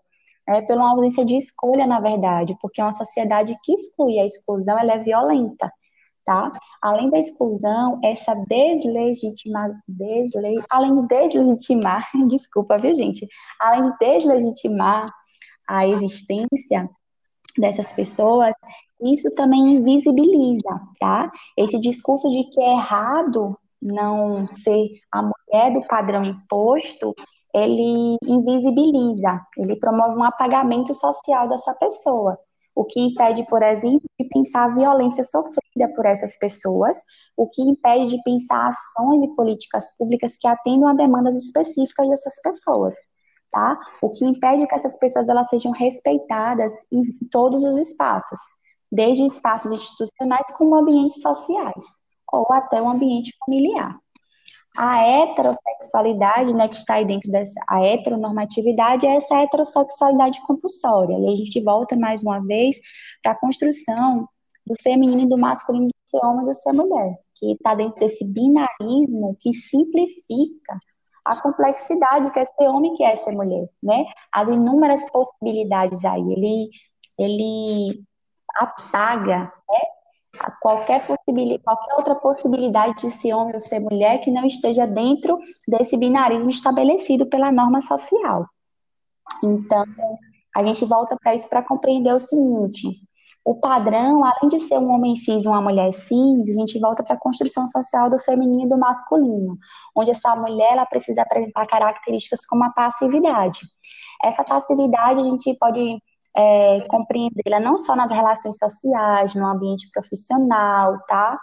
É, 0.48 0.62
pela 0.62 0.88
ausência 0.90 1.24
de 1.24 1.34
escolha, 1.36 1.88
na 1.88 1.98
verdade, 1.98 2.56
porque 2.60 2.80
uma 2.80 2.92
sociedade 2.92 3.56
que 3.64 3.72
exclui 3.72 4.20
a 4.20 4.24
exclusão, 4.24 4.78
ela 4.78 4.92
é 4.92 4.98
violenta, 5.00 5.68
tá? 6.24 6.52
Além 6.80 7.10
da 7.10 7.18
exclusão, 7.18 7.98
essa 8.02 8.32
deslegitima, 8.46 9.72
desle, 9.88 10.62
além 10.70 10.94
de 10.94 11.06
deslegitimar, 11.08 12.08
desculpa, 12.28 12.78
viu, 12.78 12.94
gente? 12.94 13.26
Além 13.60 13.90
de 13.90 13.96
deslegitimar 13.98 15.10
a 15.66 15.86
existência 15.86 16.88
dessas 17.58 17.92
pessoas, 17.92 18.54
isso 19.02 19.28
também 19.34 19.76
invisibiliza, 19.76 20.80
tá? 21.00 21.30
Esse 21.56 21.78
discurso 21.78 22.28
de 22.30 22.44
que 22.50 22.60
é 22.60 22.72
errado 22.72 23.58
não 23.80 24.46
ser 24.48 24.88
a 25.12 25.22
mulher 25.22 25.72
do 25.72 25.86
padrão 25.86 26.22
imposto, 26.22 27.14
ele 27.54 28.16
invisibiliza, 28.26 29.40
ele 29.58 29.76
promove 29.76 30.18
um 30.18 30.24
apagamento 30.24 30.92
social 30.94 31.48
dessa 31.48 31.74
pessoa 31.74 32.38
o 32.76 32.84
que 32.84 33.00
impede, 33.00 33.42
por 33.46 33.62
exemplo, 33.62 34.02
de 34.20 34.28
pensar 34.28 34.64
a 34.64 34.74
violência 34.74 35.24
sofrida 35.24 35.88
por 35.96 36.04
essas 36.04 36.38
pessoas, 36.38 36.98
o 37.34 37.48
que 37.48 37.62
impede 37.62 38.08
de 38.08 38.22
pensar 38.22 38.68
ações 38.68 39.22
e 39.22 39.34
políticas 39.34 39.96
públicas 39.96 40.36
que 40.36 40.46
atendam 40.46 40.86
a 40.86 40.92
demandas 40.92 41.34
específicas 41.36 42.06
dessas 42.10 42.40
pessoas, 42.42 42.94
tá? 43.56 43.80
O 44.02 44.10
que 44.10 44.26
impede 44.26 44.66
que 44.66 44.74
essas 44.74 44.98
pessoas 44.98 45.30
elas 45.30 45.48
sejam 45.48 45.72
respeitadas 45.72 46.74
em 46.92 47.02
todos 47.30 47.64
os 47.64 47.78
espaços, 47.78 48.38
desde 48.92 49.24
espaços 49.24 49.72
institucionais 49.72 50.46
como 50.58 50.76
ambientes 50.76 51.22
sociais, 51.22 51.84
ou 52.30 52.46
até 52.52 52.82
o 52.82 52.88
ambiente 52.88 53.34
familiar. 53.42 53.96
A 54.76 55.00
heterossexualidade, 55.00 56.52
né, 56.52 56.68
que 56.68 56.74
está 56.74 56.94
aí 56.94 57.06
dentro 57.06 57.30
dessa, 57.30 57.58
a 57.66 57.80
heteronormatividade 57.82 59.06
é 59.06 59.16
essa 59.16 59.40
heterossexualidade 59.40 60.38
compulsória. 60.46 61.18
E 61.18 61.32
a 61.32 61.36
gente 61.36 61.58
volta 61.62 61.96
mais 61.96 62.22
uma 62.22 62.40
vez 62.40 62.76
para 63.22 63.32
a 63.32 63.38
construção 63.40 64.28
do 64.66 64.74
feminino 64.82 65.22
e 65.22 65.28
do 65.28 65.38
masculino, 65.38 65.86
do 65.86 66.10
ser 66.10 66.22
homem 66.26 66.42
e 66.42 66.46
do 66.46 66.54
ser 66.54 66.72
mulher, 66.74 67.16
que 67.36 67.52
está 67.52 67.74
dentro 67.74 67.98
desse 67.98 68.30
binarismo 68.30 69.34
que 69.40 69.50
simplifica 69.50 70.78
a 71.26 71.40
complexidade 71.42 72.30
que 72.30 72.38
é 72.38 72.44
ser 72.44 72.68
homem 72.68 72.94
que 72.94 73.02
é 73.02 73.16
ser 73.16 73.32
mulher, 73.32 73.68
né? 73.82 74.04
As 74.32 74.48
inúmeras 74.48 75.10
possibilidades 75.10 76.04
aí. 76.04 76.22
Ele, 76.22 76.70
ele 77.18 78.04
apaga 78.54 79.52
né, 79.68 80.40
qualquer, 80.60 81.04
possibilidade, 81.04 81.62
qualquer 81.64 81.94
outra 81.96 82.14
possibilidade 82.14 82.94
de 83.00 83.10
ser 83.10 83.34
homem 83.34 83.54
ou 83.54 83.60
ser 83.60 83.80
mulher 83.80 84.18
que 84.18 84.30
não 84.30 84.46
esteja 84.46 84.86
dentro 84.86 85.38
desse 85.66 85.96
binarismo 85.96 86.48
estabelecido 86.48 87.26
pela 87.26 87.50
norma 87.50 87.80
social. 87.80 88.46
Então, 89.42 89.84
a 90.54 90.62
gente 90.62 90.84
volta 90.84 91.16
para 91.20 91.34
isso 91.34 91.48
para 91.48 91.62
compreender 91.62 92.14
o 92.14 92.20
seguinte: 92.20 93.00
o 93.46 93.54
padrão, 93.54 94.24
além 94.24 94.48
de 94.48 94.58
ser 94.58 94.76
um 94.76 94.90
homem 94.90 95.14
cis 95.14 95.46
uma 95.46 95.62
mulher 95.62 95.92
cis, 95.92 96.50
a 96.50 96.52
gente 96.52 96.80
volta 96.80 97.04
para 97.04 97.14
a 97.14 97.18
construção 97.18 97.64
social 97.68 98.10
do 98.10 98.18
feminino 98.18 98.64
e 98.64 98.68
do 98.68 98.76
masculino, 98.76 99.56
onde 99.94 100.10
essa 100.10 100.34
mulher 100.34 100.72
ela 100.72 100.84
precisa 100.84 101.22
apresentar 101.22 101.64
características 101.68 102.44
como 102.44 102.64
a 102.64 102.70
passividade. 102.70 103.60
Essa 104.20 104.42
passividade 104.42 105.20
a 105.20 105.22
gente 105.22 105.54
pode 105.60 106.02
é, 106.36 106.80
compreendê-la 106.88 107.60
não 107.60 107.78
só 107.78 107.94
nas 107.94 108.10
relações 108.10 108.56
sociais, 108.56 109.36
no 109.36 109.46
ambiente 109.46 109.88
profissional, 109.92 110.98
tá? 111.06 111.38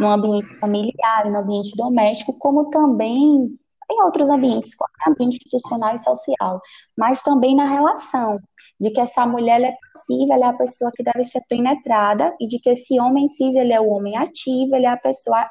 No 0.00 0.08
ambiente 0.08 0.58
familiar, 0.58 1.30
no 1.30 1.38
ambiente 1.38 1.76
doméstico, 1.76 2.36
como 2.40 2.70
também 2.70 3.56
em 3.88 4.02
outros 4.02 4.30
ambientes, 4.30 4.74
qualquer 4.74 5.10
ambiente 5.10 5.36
institucional 5.36 5.94
e 5.94 5.98
social, 5.98 6.60
mas 6.98 7.22
também 7.22 7.54
na 7.54 7.66
relação, 7.66 8.40
de 8.80 8.90
que 8.90 9.00
essa 9.00 9.26
mulher 9.26 9.60
é 9.62 9.76
passiva, 9.92 10.34
ela 10.34 10.46
é 10.46 10.48
a 10.50 10.56
pessoa 10.56 10.90
que 10.94 11.02
deve 11.02 11.24
ser 11.24 11.42
penetrada, 11.48 12.34
e 12.40 12.46
de 12.46 12.58
que 12.58 12.70
esse 12.70 13.00
homem 13.00 13.28
cis, 13.28 13.54
ele 13.54 13.72
é 13.72 13.80
o 13.80 13.88
homem 13.88 14.16
ativo, 14.16 14.74
ele 14.74 14.86
é 14.86 14.90
a 14.90 14.96
pessoa 14.96 15.48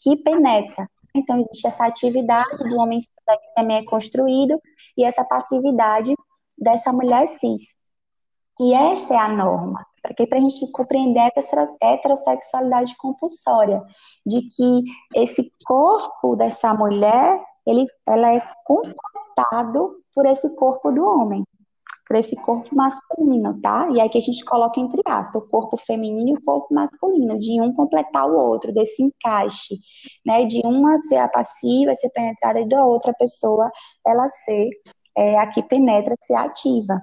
que 0.00 0.16
penetra. 0.22 0.88
Então, 1.14 1.38
existe 1.38 1.66
essa 1.66 1.86
atividade 1.86 2.56
do 2.58 2.76
homem 2.76 3.00
cis 3.00 3.10
que 3.26 3.54
também 3.54 3.78
é 3.78 3.84
construído, 3.84 4.60
e 4.96 5.04
essa 5.04 5.24
passividade 5.24 6.14
dessa 6.58 6.92
mulher 6.92 7.26
cis. 7.26 7.62
E 8.60 8.72
essa 8.72 9.14
é 9.14 9.18
a 9.18 9.28
norma, 9.28 9.84
porque 10.02 10.26
para 10.26 10.38
a 10.38 10.40
gente 10.40 10.70
compreender 10.72 11.30
essa 11.36 11.68
heterossexualidade 11.82 12.96
compulsória, 12.96 13.82
de 14.24 14.40
que 14.42 14.82
esse 15.14 15.50
corpo 15.66 16.36
dessa 16.36 16.72
mulher, 16.72 17.38
ele, 17.66 17.86
ela 18.06 18.34
é 18.34 18.40
comportado 18.64 20.02
por 20.14 20.24
esse 20.24 20.54
corpo 20.56 20.90
do 20.90 21.04
homem, 21.04 21.44
por 22.06 22.16
esse 22.16 22.36
corpo 22.36 22.74
masculino, 22.74 23.60
tá? 23.60 23.88
E 23.92 24.00
aí 24.00 24.08
que 24.08 24.18
a 24.18 24.20
gente 24.20 24.44
coloca 24.44 24.80
entre 24.80 25.00
aspas, 25.04 25.42
o 25.42 25.48
corpo 25.48 25.76
feminino 25.76 26.30
e 26.30 26.34
o 26.34 26.44
corpo 26.44 26.72
masculino, 26.72 27.38
de 27.38 27.60
um 27.60 27.72
completar 27.72 28.28
o 28.30 28.36
outro, 28.36 28.72
desse 28.72 29.02
encaixe, 29.02 29.76
né? 30.24 30.44
De 30.44 30.60
uma 30.64 30.96
ser 30.98 31.16
a 31.16 31.28
passiva, 31.28 31.94
ser 31.94 32.10
penetrada, 32.10 32.60
e 32.60 32.68
da 32.68 32.84
outra 32.84 33.12
pessoa 33.14 33.70
ela 34.06 34.26
ser 34.28 34.70
é, 35.16 35.38
a 35.38 35.46
que 35.48 35.62
penetra, 35.62 36.14
ser 36.20 36.34
ativa. 36.34 37.00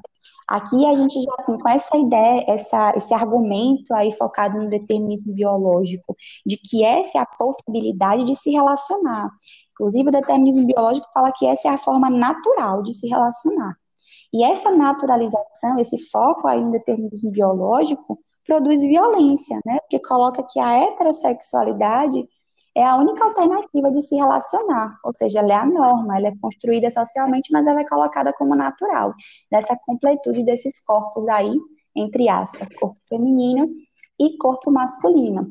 Aqui 0.47 0.85
a 0.85 0.95
gente 0.95 1.21
já 1.21 1.35
tem 1.45 1.57
com 1.57 1.69
essa 1.69 1.97
ideia, 1.97 2.45
essa, 2.47 2.93
esse 2.95 3.13
argumento 3.13 3.93
aí 3.93 4.11
focado 4.11 4.57
no 4.57 4.69
determinismo 4.69 5.33
biológico, 5.33 6.15
de 6.45 6.57
que 6.57 6.83
essa 6.83 7.17
é 7.17 7.21
a 7.21 7.25
possibilidade 7.25 8.25
de 8.25 8.35
se 8.35 8.51
relacionar. 8.51 9.29
Inclusive, 9.71 10.09
o 10.09 10.11
determinismo 10.11 10.65
biológico 10.65 11.07
fala 11.13 11.31
que 11.31 11.45
essa 11.47 11.69
é 11.69 11.71
a 11.71 11.77
forma 11.77 12.09
natural 12.09 12.83
de 12.83 12.93
se 12.93 13.07
relacionar. 13.07 13.75
E 14.33 14.43
essa 14.43 14.71
naturalização, 14.71 15.77
esse 15.79 15.97
foco 16.09 16.47
aí 16.47 16.59
no 16.59 16.71
determinismo 16.71 17.31
biológico, 17.31 18.19
produz 18.45 18.81
violência, 18.81 19.59
né? 19.65 19.79
Porque 19.81 19.99
coloca 19.99 20.43
que 20.43 20.59
a 20.59 20.73
heterossexualidade 20.83 22.27
é 22.75 22.83
a 22.83 22.95
única 22.95 23.23
alternativa 23.23 23.91
de 23.91 24.01
se 24.01 24.15
relacionar, 24.15 24.97
ou 25.03 25.13
seja, 25.13 25.39
ela 25.39 25.53
é 25.53 25.55
a 25.55 25.65
norma, 25.65 26.17
ela 26.17 26.29
é 26.29 26.33
construída 26.41 26.89
socialmente, 26.89 27.51
mas 27.51 27.67
ela 27.67 27.81
é 27.81 27.87
colocada 27.87 28.33
como 28.33 28.55
natural, 28.55 29.13
dessa 29.51 29.77
completude 29.85 30.43
desses 30.43 30.83
corpos 30.83 31.27
aí, 31.27 31.53
entre 31.95 32.27
aspas, 32.29 32.67
corpo 32.79 32.97
feminino 33.07 33.69
e 34.19 34.35
corpo 34.37 34.71
masculino. 34.71 35.41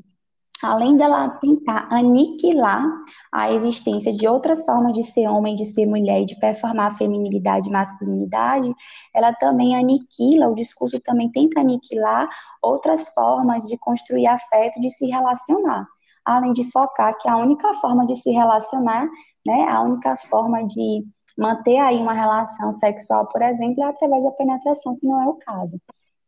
Além 0.63 0.97
dela 0.97 1.29
tentar 1.41 1.89
aniquilar 1.91 2.85
a 3.33 3.51
existência 3.51 4.13
de 4.13 4.29
outras 4.29 4.65
formas 4.65 4.95
de 4.95 5.03
ser 5.03 5.29
homem, 5.29 5.57
de 5.57 5.65
ser 5.65 5.87
mulher 5.87 6.23
e 6.23 6.25
de 6.25 6.39
performar 6.39 6.97
feminilidade 6.97 7.69
e 7.69 7.73
masculinidade, 7.73 8.73
ela 9.15 9.33
também 9.33 9.77
aniquila, 9.77 10.49
o 10.49 10.55
discurso 10.55 11.01
também 11.01 11.31
tenta 11.31 11.61
aniquilar 11.61 12.29
outras 12.63 13.09
formas 13.09 13.65
de 13.65 13.77
construir 13.77 14.27
afeto, 14.27 14.81
de 14.81 14.89
se 14.91 15.07
relacionar 15.07 15.87
além 16.25 16.53
de 16.53 16.71
focar 16.71 17.17
que 17.19 17.29
a 17.29 17.37
única 17.37 17.73
forma 17.75 18.07
de 18.07 18.15
se 18.15 18.31
relacionar, 18.31 19.09
né, 19.47 19.67
a 19.69 19.83
única 19.83 20.17
forma 20.17 20.65
de 20.67 21.05
manter 21.37 21.79
aí 21.79 21.99
uma 21.99 22.13
relação 22.13 22.71
sexual, 22.71 23.27
por 23.29 23.43
exemplo, 23.43 23.83
é 23.83 23.87
através 23.87 24.23
da 24.23 24.31
penetração, 24.33 24.97
que 24.97 25.07
não 25.07 25.21
é 25.23 25.27
o 25.27 25.35
caso. 25.35 25.81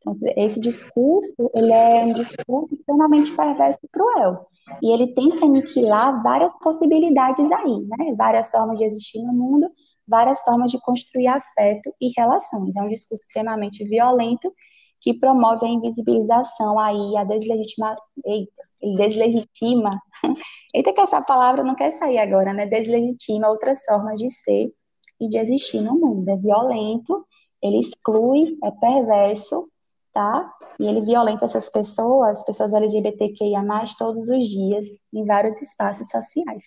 Então, 0.06 0.12
esse 0.36 0.60
discurso, 0.60 1.50
ele 1.54 1.72
é 1.72 2.04
um 2.04 2.12
discurso 2.12 2.74
extremamente 2.74 3.34
perverso 3.34 3.78
e 3.82 3.88
cruel. 3.88 4.46
E 4.82 4.92
ele 4.92 5.14
tenta 5.14 5.44
aniquilar 5.44 6.22
várias 6.22 6.52
possibilidades 6.58 7.50
aí, 7.50 7.80
né? 7.80 8.14
Várias 8.16 8.50
formas 8.50 8.78
de 8.78 8.84
existir 8.84 9.22
no 9.22 9.32
mundo, 9.32 9.68
várias 10.06 10.42
formas 10.42 10.70
de 10.70 10.78
construir 10.80 11.28
afeto 11.28 11.92
e 12.00 12.10
relações. 12.16 12.76
É 12.76 12.82
um 12.82 12.88
discurso 12.88 13.22
extremamente 13.24 13.84
violento 13.84 14.52
que 15.00 15.14
promove 15.14 15.66
a 15.66 15.68
invisibilização 15.68 16.78
aí, 16.78 17.16
a 17.16 17.24
deslegitima... 17.24 17.96
Eita, 18.24 18.62
ele 18.80 18.96
deslegitima. 18.96 19.98
Eita, 20.74 20.92
que 20.92 21.00
essa 21.00 21.22
palavra 21.22 21.62
não 21.62 21.74
quer 21.74 21.90
sair 21.90 22.18
agora, 22.18 22.52
né? 22.52 22.66
Deslegitima 22.66 23.48
outras 23.48 23.84
formas 23.84 24.18
de 24.18 24.28
ser 24.28 24.70
e 25.20 25.28
de 25.28 25.38
existir 25.38 25.80
no 25.80 25.94
mundo. 25.94 26.28
É 26.28 26.36
violento, 26.36 27.24
ele 27.62 27.78
exclui, 27.78 28.58
é 28.62 28.70
perverso, 28.70 29.66
tá? 30.14 30.48
E 30.78 30.86
ele 30.86 31.00
violenta 31.00 31.44
essas 31.44 31.68
pessoas, 31.68 32.44
pessoas 32.44 32.72
LGBTQIA, 32.72 33.62
todos 33.98 34.28
os 34.30 34.48
dias, 34.48 34.86
em 35.12 35.24
vários 35.24 35.60
espaços 35.60 36.08
sociais. 36.08 36.62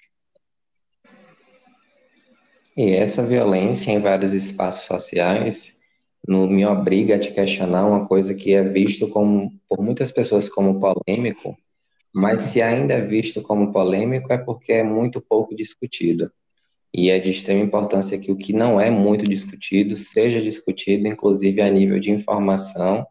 E 2.75 2.93
essa 2.93 3.23
violência 3.23 3.91
em 3.91 3.99
vários 3.99 4.33
espaços 4.33 4.85
sociais 4.85 5.75
no, 6.27 6.47
me 6.47 6.65
obriga 6.65 7.15
a 7.15 7.19
te 7.19 7.31
questionar 7.31 7.87
uma 7.87 8.05
coisa 8.05 8.35
que 8.35 8.53
é 8.53 8.61
visto 8.61 9.07
como, 9.09 9.51
por 9.67 9.81
muitas 9.81 10.11
pessoas 10.11 10.47
como 10.47 10.79
polêmico, 10.79 11.57
mas 12.13 12.43
se 12.43 12.61
ainda 12.61 12.93
é 12.93 13.01
visto 13.01 13.41
como 13.41 13.71
polêmico 13.71 14.31
é 14.31 14.37
porque 14.37 14.73
é 14.73 14.83
muito 14.83 15.21
pouco 15.21 15.55
discutido. 15.55 16.31
E 16.93 17.09
é 17.09 17.19
de 17.19 17.31
extrema 17.31 17.63
importância 17.63 18.17
que 18.17 18.31
o 18.31 18.37
que 18.37 18.53
não 18.53 18.79
é 18.79 18.89
muito 18.89 19.25
discutido 19.25 19.95
seja 19.95 20.41
discutido, 20.41 21.07
inclusive 21.07 21.61
a 21.61 21.69
nível 21.69 21.99
de 21.99 22.11
informação, 22.11 23.05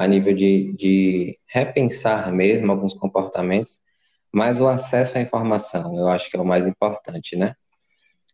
a 0.00 0.06
nível 0.06 0.32
de, 0.32 0.72
de 0.72 1.38
repensar 1.46 2.32
mesmo 2.32 2.72
alguns 2.72 2.94
comportamentos, 2.94 3.82
mas 4.32 4.58
o 4.58 4.66
acesso 4.66 5.18
à 5.18 5.20
informação, 5.20 5.94
eu 5.94 6.08
acho 6.08 6.30
que 6.30 6.38
é 6.38 6.40
o 6.40 6.44
mais 6.44 6.66
importante, 6.66 7.36
né? 7.36 7.54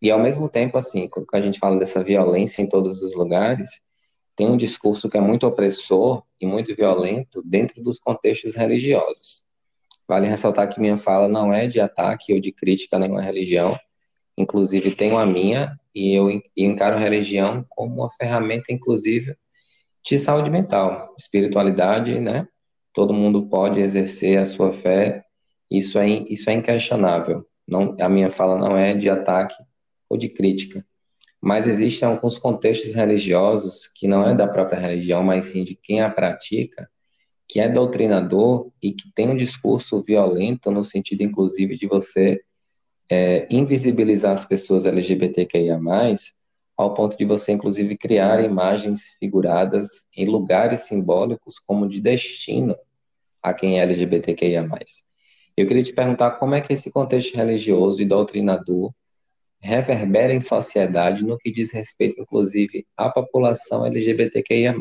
E 0.00 0.08
ao 0.08 0.20
mesmo 0.20 0.48
tempo, 0.48 0.78
assim, 0.78 1.08
quando 1.08 1.26
a 1.32 1.40
gente 1.40 1.58
fala 1.58 1.76
dessa 1.76 2.04
violência 2.04 2.62
em 2.62 2.68
todos 2.68 3.02
os 3.02 3.12
lugares, 3.14 3.80
tem 4.36 4.48
um 4.48 4.56
discurso 4.56 5.10
que 5.10 5.18
é 5.18 5.20
muito 5.20 5.44
opressor 5.44 6.22
e 6.40 6.46
muito 6.46 6.72
violento 6.72 7.42
dentro 7.44 7.82
dos 7.82 7.98
contextos 7.98 8.54
religiosos. 8.54 9.42
Vale 10.06 10.28
ressaltar 10.28 10.72
que 10.72 10.80
minha 10.80 10.96
fala 10.96 11.26
não 11.26 11.52
é 11.52 11.66
de 11.66 11.80
ataque 11.80 12.32
ou 12.32 12.38
de 12.38 12.52
crítica 12.52 12.94
a 12.94 13.00
nenhuma 13.00 13.22
religião, 13.22 13.76
inclusive 14.38 14.94
tenho 14.94 15.18
a 15.18 15.26
minha, 15.26 15.76
e 15.92 16.14
eu 16.14 16.28
encaro 16.56 16.94
a 16.94 17.00
religião 17.00 17.66
como 17.68 18.02
uma 18.02 18.10
ferramenta, 18.10 18.72
inclusive, 18.72 19.36
de 20.06 20.20
saúde 20.20 20.48
mental, 20.48 21.12
espiritualidade, 21.18 22.20
né? 22.20 22.46
Todo 22.92 23.12
mundo 23.12 23.48
pode 23.48 23.80
exercer 23.80 24.38
a 24.38 24.46
sua 24.46 24.72
fé, 24.72 25.24
isso 25.68 25.98
é, 25.98 26.06
isso 26.30 26.48
é 26.48 26.52
inquestionável. 26.52 27.44
Não, 27.66 27.96
a 28.00 28.08
minha 28.08 28.30
fala 28.30 28.56
não 28.56 28.76
é 28.76 28.94
de 28.94 29.10
ataque 29.10 29.56
ou 30.08 30.16
de 30.16 30.28
crítica, 30.28 30.86
mas 31.42 31.66
existem 31.66 32.08
alguns 32.08 32.38
contextos 32.38 32.94
religiosos 32.94 33.88
que 33.96 34.06
não 34.06 34.24
é 34.24 34.32
da 34.32 34.46
própria 34.46 34.78
religião, 34.78 35.24
mas 35.24 35.46
sim 35.46 35.64
de 35.64 35.74
quem 35.74 36.00
a 36.00 36.08
pratica, 36.08 36.88
que 37.48 37.58
é 37.58 37.68
doutrinador 37.68 38.70
e 38.80 38.92
que 38.92 39.12
tem 39.12 39.28
um 39.28 39.36
discurso 39.36 40.00
violento 40.02 40.70
no 40.70 40.84
sentido, 40.84 41.22
inclusive, 41.22 41.76
de 41.76 41.88
você 41.88 42.40
é, 43.10 43.48
invisibilizar 43.50 44.32
as 44.32 44.44
pessoas 44.44 44.84
LGBTQIA+, 44.84 45.80
ao 46.76 46.92
ponto 46.92 47.16
de 47.16 47.24
você, 47.24 47.52
inclusive, 47.52 47.96
criar 47.96 48.44
imagens 48.44 49.16
figuradas 49.18 50.06
em 50.16 50.26
lugares 50.26 50.82
simbólicos 50.82 51.58
como 51.58 51.88
de 51.88 52.00
destino 52.00 52.76
a 53.42 53.54
quem 53.54 53.80
é 53.80 53.82
LGBTQIA+. 53.82 54.68
Eu 55.56 55.66
queria 55.66 55.82
te 55.82 55.92
perguntar 55.92 56.32
como 56.32 56.54
é 56.54 56.60
que 56.60 56.72
esse 56.72 56.90
contexto 56.90 57.34
religioso 57.34 58.02
e 58.02 58.04
doutrinador 58.04 58.92
reverbera 59.58 60.34
em 60.34 60.40
sociedade 60.40 61.24
no 61.24 61.38
que 61.38 61.50
diz 61.50 61.72
respeito, 61.72 62.20
inclusive, 62.20 62.86
à 62.96 63.08
população 63.08 63.86
LGBTQIA+. 63.86 64.74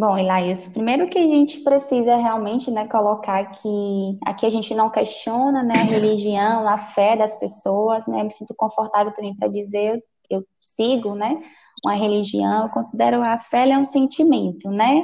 Bom, 0.00 0.16
Ilaís, 0.16 0.66
primeiro 0.66 1.10
que 1.10 1.18
a 1.18 1.26
gente 1.26 1.60
precisa 1.60 2.16
realmente, 2.16 2.70
né, 2.70 2.88
colocar 2.88 3.44
que 3.52 4.18
aqui 4.24 4.46
a 4.46 4.48
gente 4.48 4.74
não 4.74 4.88
questiona, 4.88 5.62
né, 5.62 5.74
a 5.74 5.82
religião, 5.82 6.66
a 6.66 6.78
fé 6.78 7.18
das 7.18 7.36
pessoas, 7.36 8.06
né, 8.06 8.20
eu 8.20 8.24
me 8.24 8.30
sinto 8.32 8.54
confortável 8.56 9.12
também 9.12 9.36
para 9.36 9.46
dizer, 9.48 10.02
eu 10.30 10.42
sigo, 10.62 11.14
né, 11.14 11.38
uma 11.84 11.94
religião, 11.94 12.62
eu 12.62 12.70
considero 12.70 13.22
a 13.22 13.38
fé 13.38 13.68
é 13.68 13.76
um 13.76 13.84
sentimento, 13.84 14.70
né, 14.70 15.02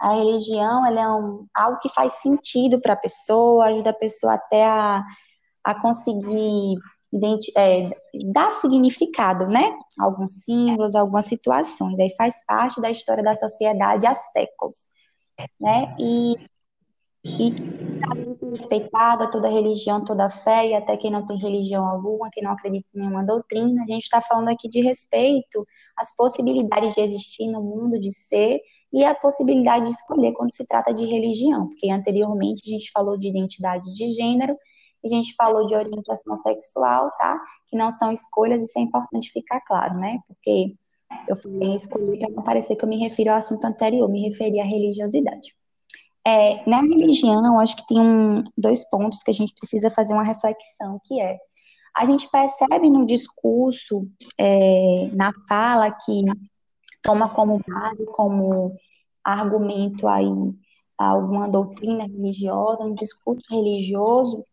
a 0.00 0.14
religião 0.14 0.86
ela 0.86 0.98
é 0.98 1.08
um, 1.08 1.46
algo 1.54 1.78
que 1.80 1.90
faz 1.90 2.12
sentido 2.12 2.80
para 2.80 2.94
a 2.94 2.96
pessoa, 2.96 3.66
ajuda 3.66 3.90
a 3.90 3.98
pessoa 3.98 4.32
até 4.32 4.66
a, 4.66 5.04
a 5.62 5.74
conseguir 5.78 6.76
é, 7.56 7.90
dar 8.32 8.50
significado, 8.50 9.46
né? 9.46 9.76
Alguns 9.98 10.44
símbolos, 10.44 10.94
algumas 10.94 11.26
situações. 11.26 11.98
Aí 11.98 12.14
faz 12.16 12.44
parte 12.46 12.80
da 12.80 12.90
história 12.90 13.22
da 13.22 13.34
sociedade 13.34 14.06
há 14.06 14.14
séculos, 14.14 14.88
né? 15.60 15.94
E, 15.98 16.34
e 17.24 17.54
respeitada 18.52 19.30
toda 19.30 19.48
religião, 19.48 20.04
toda 20.04 20.30
fé, 20.30 20.68
e 20.68 20.74
até 20.74 20.96
quem 20.96 21.10
não 21.10 21.26
tem 21.26 21.38
religião 21.38 21.86
alguma, 21.86 22.30
quem 22.30 22.42
não 22.42 22.52
acredita 22.52 22.88
em 22.94 23.00
nenhuma 23.00 23.24
doutrina. 23.24 23.82
A 23.82 23.86
gente 23.86 24.04
está 24.04 24.20
falando 24.20 24.48
aqui 24.48 24.68
de 24.68 24.80
respeito 24.80 25.66
às 25.96 26.14
possibilidades 26.14 26.94
de 26.94 27.00
existir 27.00 27.50
no 27.50 27.62
mundo, 27.62 27.98
de 27.98 28.12
ser, 28.12 28.60
e 28.92 29.04
a 29.04 29.14
possibilidade 29.14 29.84
de 29.84 29.90
escolher 29.90 30.32
quando 30.32 30.50
se 30.50 30.66
trata 30.66 30.94
de 30.94 31.04
religião, 31.04 31.68
porque 31.68 31.90
anteriormente 31.90 32.62
a 32.66 32.70
gente 32.70 32.90
falou 32.90 33.18
de 33.18 33.28
identidade 33.28 33.84
de 33.92 34.08
gênero 34.08 34.56
a 35.04 35.08
gente 35.08 35.34
falou 35.34 35.66
de 35.66 35.74
orientação 35.74 36.36
sexual, 36.36 37.10
tá? 37.18 37.40
Que 37.68 37.76
não 37.76 37.90
são 37.90 38.10
escolhas, 38.10 38.62
isso 38.62 38.78
é 38.78 38.82
importante 38.82 39.30
ficar 39.30 39.60
claro, 39.60 39.94
né? 39.98 40.18
Porque 40.26 40.74
eu 41.28 41.36
falei 41.36 41.74
escolher 41.74 42.18
para 42.18 42.30
não 42.30 42.42
parecer 42.42 42.76
que 42.76 42.84
eu 42.84 42.88
me 42.88 42.98
refiro 42.98 43.30
ao 43.30 43.36
assunto 43.36 43.64
anterior, 43.64 44.08
me 44.08 44.28
referi 44.28 44.60
à 44.60 44.64
religiosidade. 44.64 45.54
É, 46.26 46.68
na 46.68 46.80
religião, 46.80 47.58
acho 47.58 47.76
que 47.76 47.86
tem 47.86 48.00
um, 48.00 48.44
dois 48.56 48.88
pontos 48.90 49.22
que 49.22 49.30
a 49.30 49.34
gente 49.34 49.54
precisa 49.54 49.90
fazer 49.90 50.12
uma 50.12 50.24
reflexão, 50.24 51.00
que 51.04 51.20
é, 51.20 51.38
a 51.96 52.04
gente 52.04 52.28
percebe 52.30 52.90
no 52.90 53.06
discurso, 53.06 54.06
é, 54.38 55.10
na 55.14 55.32
fala, 55.48 55.90
que 55.90 56.22
toma 57.02 57.28
como 57.30 57.60
base, 57.66 58.04
como 58.06 58.76
argumento 59.24 60.06
aí 60.06 60.28
alguma 60.98 61.48
doutrina 61.48 62.04
religiosa, 62.04 62.84
um 62.84 62.94
discurso 62.94 63.46
religioso, 63.48 64.44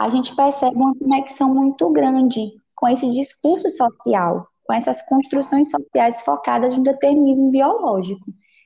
a 0.00 0.08
gente 0.08 0.34
percebe 0.34 0.74
uma 0.74 0.96
conexão 0.96 1.54
muito 1.54 1.90
grande 1.90 2.54
com 2.74 2.88
esse 2.88 3.06
discurso 3.10 3.68
social, 3.68 4.48
com 4.64 4.72
essas 4.72 5.02
construções 5.02 5.70
sociais 5.70 6.22
focadas 6.22 6.74
no 6.74 6.82
determinismo 6.82 7.50
biológico. 7.50 8.24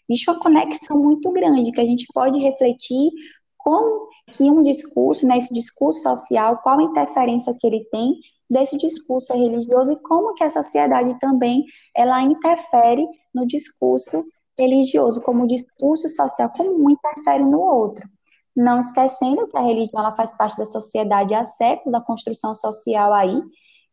Existe 0.08 0.30
uma 0.30 0.38
conexão 0.38 0.96
muito 0.96 1.32
grande 1.32 1.72
que 1.72 1.80
a 1.80 1.86
gente 1.86 2.06
pode 2.14 2.38
refletir 2.38 3.10
como 3.58 4.06
que 4.32 4.44
um 4.44 4.62
discurso, 4.62 5.26
nesse 5.26 5.52
né, 5.52 5.58
discurso 5.58 6.02
social, 6.02 6.60
qual 6.62 6.78
a 6.78 6.84
interferência 6.84 7.52
que 7.58 7.66
ele 7.66 7.84
tem 7.90 8.14
desse 8.48 8.78
discurso 8.78 9.32
religioso 9.32 9.90
e 9.90 10.02
como 10.02 10.34
que 10.34 10.44
a 10.44 10.50
sociedade 10.50 11.18
também 11.18 11.64
ela 11.96 12.22
interfere 12.22 13.04
no 13.34 13.44
discurso 13.44 14.22
religioso, 14.56 15.20
como 15.22 15.42
o 15.42 15.48
discurso 15.48 16.08
social, 16.08 16.48
como 16.56 16.80
um 16.80 16.90
interfere 16.90 17.42
no 17.42 17.58
outro 17.58 18.08
não 18.56 18.78
esquecendo 18.78 19.48
que 19.48 19.56
a 19.56 19.62
religião 19.62 20.00
ela 20.00 20.14
faz 20.14 20.36
parte 20.36 20.56
da 20.56 20.64
sociedade 20.64 21.34
há 21.34 21.42
séculos, 21.42 21.92
da 21.92 22.04
construção 22.04 22.54
social 22.54 23.12
aí, 23.12 23.40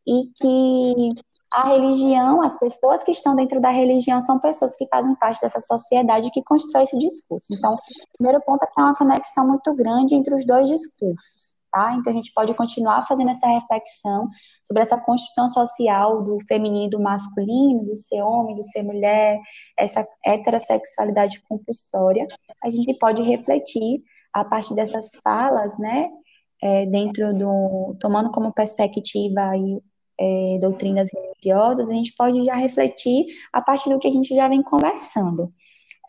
e 0.07 0.27
que 0.35 1.21
a 1.53 1.67
religião, 1.67 2.41
as 2.41 2.57
pessoas 2.57 3.03
que 3.03 3.11
estão 3.11 3.35
dentro 3.35 3.59
da 3.59 3.69
religião 3.69 4.21
são 4.21 4.39
pessoas 4.39 4.75
que 4.77 4.87
fazem 4.87 5.13
parte 5.15 5.41
dessa 5.41 5.59
sociedade 5.59 6.31
que 6.31 6.41
constrói 6.43 6.83
esse 6.83 6.97
discurso. 6.97 7.47
Então, 7.53 7.73
o 7.73 8.17
primeiro 8.17 8.41
ponto 8.45 8.63
é 8.63 8.67
que 8.67 8.79
há 8.79 8.85
uma 8.85 8.95
conexão 8.95 9.47
muito 9.47 9.73
grande 9.75 10.15
entre 10.15 10.33
os 10.33 10.45
dois 10.45 10.69
discursos, 10.69 11.53
tá? 11.69 11.93
Então, 11.95 12.13
a 12.13 12.15
gente 12.15 12.31
pode 12.33 12.53
continuar 12.53 13.05
fazendo 13.05 13.31
essa 13.31 13.47
reflexão 13.47 14.29
sobre 14.65 14.81
essa 14.81 14.97
construção 14.97 15.49
social 15.49 16.23
do 16.23 16.37
feminino 16.47 16.85
e 16.85 16.89
do 16.89 17.01
masculino, 17.01 17.83
do 17.83 17.97
ser 17.97 18.21
homem, 18.21 18.55
do 18.55 18.63
ser 18.63 18.83
mulher, 18.83 19.37
essa 19.77 20.07
heterossexualidade 20.25 21.41
compulsória. 21.49 22.27
A 22.63 22.69
gente 22.69 22.93
pode 22.93 23.21
refletir 23.23 24.01
a 24.33 24.43
partir 24.45 24.73
dessas 24.75 25.11
falas, 25.23 25.77
né, 25.77 26.09
é, 26.61 26.85
dentro 26.85 27.33
do, 27.33 27.95
tomando 27.99 28.31
como 28.31 28.53
perspectiva 28.53 29.41
aí, 29.49 29.81
é, 30.19 30.59
doutrinas 30.59 31.09
religiosas, 31.11 31.89
a 31.89 31.93
gente 31.93 32.13
pode 32.15 32.43
já 32.45 32.55
refletir 32.55 33.25
a 33.51 33.61
partir 33.61 33.89
do 33.89 33.97
que 33.97 34.07
a 34.07 34.11
gente 34.11 34.35
já 34.35 34.47
vem 34.47 34.61
conversando. 34.61 35.51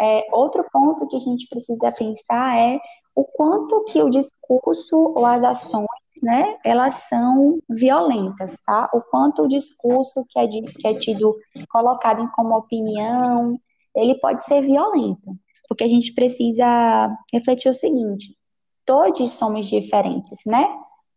É, 0.01 0.27
outro 0.33 0.65
ponto 0.71 1.09
que 1.09 1.17
a 1.17 1.21
gente 1.21 1.49
precisa 1.49 1.91
pensar 1.97 2.59
é 2.59 2.79
o 3.15 3.25
quanto 3.25 3.85
que 3.85 4.03
o 4.03 4.11
discurso 4.11 5.15
ou 5.17 5.25
as 5.25 5.43
ações, 5.45 5.87
né, 6.23 6.57
elas 6.65 6.95
são 7.09 7.59
violentas, 7.69 8.61
tá? 8.65 8.89
O 8.95 9.01
quanto 9.01 9.43
o 9.43 9.49
discurso 9.49 10.25
que 10.29 10.39
é, 10.39 10.47
que 10.47 10.87
é 10.87 10.95
tido, 10.95 11.37
colocado 11.71 12.31
como 12.35 12.57
opinião, 12.57 13.59
ele 13.95 14.15
pode 14.21 14.45
ser 14.45 14.63
violento 14.63 15.37
porque 15.69 15.85
a 15.85 15.89
gente 15.89 16.13
precisa 16.13 17.11
refletir 17.33 17.69
o 17.69 17.75
seguinte: 17.75 18.37
todos 18.85 19.31
somos 19.33 19.67
diferentes, 19.67 20.41
né? 20.47 20.67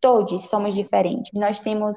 Todos 0.01 0.49
somos 0.49 0.75
diferentes. 0.75 1.31
Nós 1.33 1.59
temos 1.59 1.95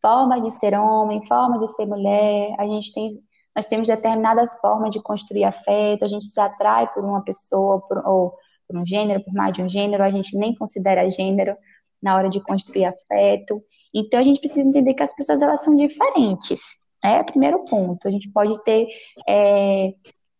forma 0.00 0.40
de 0.40 0.50
ser 0.50 0.74
homem, 0.74 1.24
forma 1.26 1.58
de 1.58 1.66
ser 1.68 1.86
mulher, 1.86 2.54
a 2.58 2.66
gente 2.66 2.92
tem 2.92 3.22
nós 3.56 3.64
temos 3.64 3.88
determinadas 3.88 4.60
formas 4.60 4.90
de 4.90 5.00
construir 5.00 5.44
afeto, 5.44 6.04
a 6.04 6.08
gente 6.08 6.26
se 6.26 6.38
atrai 6.38 6.92
por 6.92 7.02
uma 7.02 7.24
pessoa, 7.24 7.80
por, 7.80 8.06
ou 8.06 8.34
por 8.68 8.78
um 8.78 8.86
gênero, 8.86 9.24
por 9.24 9.32
mais 9.32 9.54
de 9.54 9.62
um 9.62 9.68
gênero, 9.68 10.04
a 10.04 10.10
gente 10.10 10.36
nem 10.36 10.54
considera 10.54 11.08
gênero 11.08 11.56
na 12.02 12.14
hora 12.14 12.28
de 12.28 12.38
construir 12.38 12.84
afeto. 12.84 13.62
Então 13.94 14.20
a 14.20 14.22
gente 14.22 14.40
precisa 14.40 14.68
entender 14.68 14.92
que 14.92 15.02
as 15.02 15.14
pessoas 15.14 15.40
elas 15.40 15.64
são 15.64 15.74
diferentes. 15.74 16.60
É 17.02 17.18
o 17.20 17.24
primeiro 17.24 17.64
ponto. 17.64 18.06
A 18.06 18.10
gente 18.10 18.30
pode 18.30 18.62
ter 18.62 18.88
é, 19.26 19.94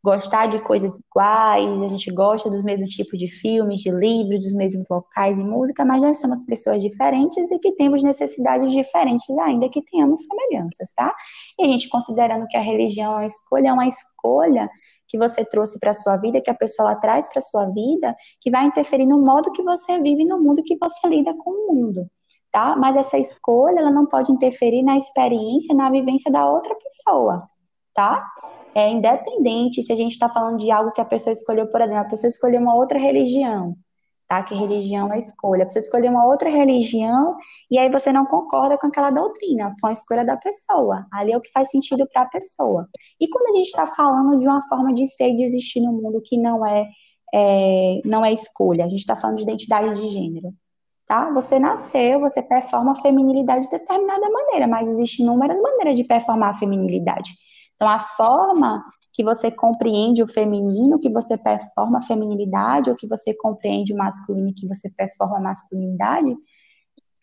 gostar 0.07 0.47
de 0.47 0.61
coisas 0.61 0.97
iguais, 0.97 1.83
a 1.83 1.89
gente 1.89 2.13
gosta 2.13 2.49
dos 2.49 2.63
mesmos 2.63 2.91
tipos 2.91 3.19
de 3.19 3.27
filmes, 3.27 3.81
de 3.81 3.91
livros, 3.91 4.45
dos 4.45 4.55
mesmos 4.55 4.87
locais 4.89 5.37
e 5.37 5.43
música, 5.43 5.85
mas 5.85 6.01
nós 6.01 6.21
somos 6.21 6.45
pessoas 6.45 6.81
diferentes 6.81 7.51
e 7.51 7.59
que 7.59 7.73
temos 7.73 8.05
necessidades 8.05 8.73
diferentes, 8.73 9.29
ainda 9.37 9.69
que 9.69 9.83
tenhamos 9.83 10.21
semelhanças, 10.21 10.93
tá? 10.95 11.13
E 11.59 11.65
a 11.65 11.67
gente 11.67 11.89
considerando 11.89 12.47
que 12.47 12.57
a 12.57 12.61
religião 12.61 13.15
é 13.15 13.17
uma 13.17 13.27
escolha, 13.27 13.69
é 13.69 13.73
uma 13.73 13.87
escolha 13.89 14.71
que 15.09 15.19
você 15.19 15.45
trouxe 15.45 15.81
para 15.81 15.91
a 15.91 15.95
sua 15.95 16.17
vida, 16.19 16.41
que 16.41 16.51
a 16.51 16.55
pessoa 16.55 16.95
traz 16.95 17.29
para 17.29 17.39
a 17.39 17.43
sua 17.43 17.67
vida, 17.67 18.15
que 18.41 18.49
vai 18.49 18.65
interferir 18.65 19.07
no 19.07 19.21
modo 19.21 19.51
que 19.51 19.63
você 19.65 20.01
vive, 20.01 20.25
no 20.25 20.41
mundo 20.41 20.63
que 20.63 20.77
você 20.81 21.09
lida 21.09 21.37
com 21.37 21.51
o 21.51 21.75
mundo. 21.75 22.03
Tá? 22.53 22.77
Mas 22.77 22.97
essa 22.97 23.19
escolha, 23.19 23.81
ela 23.81 23.91
não 23.91 24.07
pode 24.07 24.31
interferir 24.31 24.85
na 24.85 24.97
experiência, 24.97 25.75
na 25.75 25.91
vivência 25.91 26.31
da 26.31 26.49
outra 26.49 26.77
pessoa, 26.77 27.43
tá? 27.93 28.25
É 28.77 28.91
independente 28.91 29.83
se 29.83 29.91
a 29.91 29.97
gente 29.97 30.13
está 30.13 30.29
falando 30.29 30.59
de 30.59 30.71
algo 30.71 30.93
que 30.93 31.01
a 31.01 31.05
pessoa 31.05 31.33
escolheu, 31.33 31.67
por 31.67 31.81
exemplo, 31.81 32.03
a 32.03 32.05
pessoa 32.05 32.29
escolheu 32.29 32.61
uma 32.61 32.75
outra 32.75 32.99
religião, 32.99 33.75
tá? 34.29 34.43
Que 34.43 34.55
religião 34.55 35.11
é 35.11 35.19
escolha. 35.19 35.63
A 35.63 35.67
pessoa 35.67 35.81
escolheu 35.83 36.11
uma 36.11 36.27
outra 36.27 36.51
religião 36.51 37.39
e 37.71 37.79
aí 37.79 37.91
você 37.91 38.13
não 38.13 38.27
concorda 38.27 38.77
com 38.77 38.89
aquela 38.89 39.11
doutrina, 39.11 39.75
foi 39.81 39.89
uma 39.89 39.93
escolha 39.93 40.27
da 40.27 40.37
pessoa. 40.37 41.07
Ali 41.11 41.33
é 41.33 41.39
o 41.39 41.41
que 41.41 41.51
faz 41.53 41.71
sentido 41.71 42.07
para 42.13 42.23
a 42.23 42.27
pessoa. 42.27 42.87
E 43.19 43.27
quando 43.29 43.49
a 43.49 43.57
gente 43.57 43.69
está 43.69 43.87
falando 43.87 44.39
de 44.39 44.47
uma 44.47 44.61
forma 44.69 44.93
de 44.93 45.07
ser 45.07 45.31
e 45.31 45.37
de 45.37 45.45
existir 45.45 45.81
no 45.81 45.93
mundo 45.93 46.21
que 46.23 46.37
não 46.37 46.67
é, 46.67 46.87
é, 47.35 48.03
não 48.05 48.27
é 48.27 48.31
escolha, 48.31 48.85
a 48.85 48.89
gente 48.91 49.01
está 49.01 49.17
falando 49.17 49.39
de 49.39 49.45
identidade 49.45 49.95
de 49.95 50.07
gênero. 50.09 50.53
Tá? 51.07 51.31
Você 51.33 51.59
nasceu, 51.59 52.21
você 52.21 52.43
performa 52.43 52.93
a 52.93 53.01
feminilidade 53.01 53.65
de 53.67 53.71
determinada 53.71 54.29
maneira, 54.29 54.67
mas 54.67 54.91
existem 54.91 55.25
inúmeras 55.25 55.59
maneiras 55.63 55.97
de 55.97 56.05
performar 56.05 56.51
a 56.51 56.59
feminilidade. 56.59 57.33
Então, 57.77 57.89
a 57.89 57.99
forma 57.99 58.85
que 59.13 59.25
você 59.25 59.51
compreende 59.51 60.23
o 60.23 60.27
feminino, 60.27 60.99
que 60.99 61.11
você 61.11 61.39
performa 61.39 61.99
a 61.99 62.03
feminilidade, 62.03 62.91
ou 62.91 62.97
que 62.97 63.07
você 63.07 63.35
compreende 63.35 63.95
o 63.95 63.97
masculino, 63.97 64.53
que 64.55 64.67
você 64.67 64.91
performa 64.91 65.39
a 65.39 65.41
masculinidade, 65.41 66.37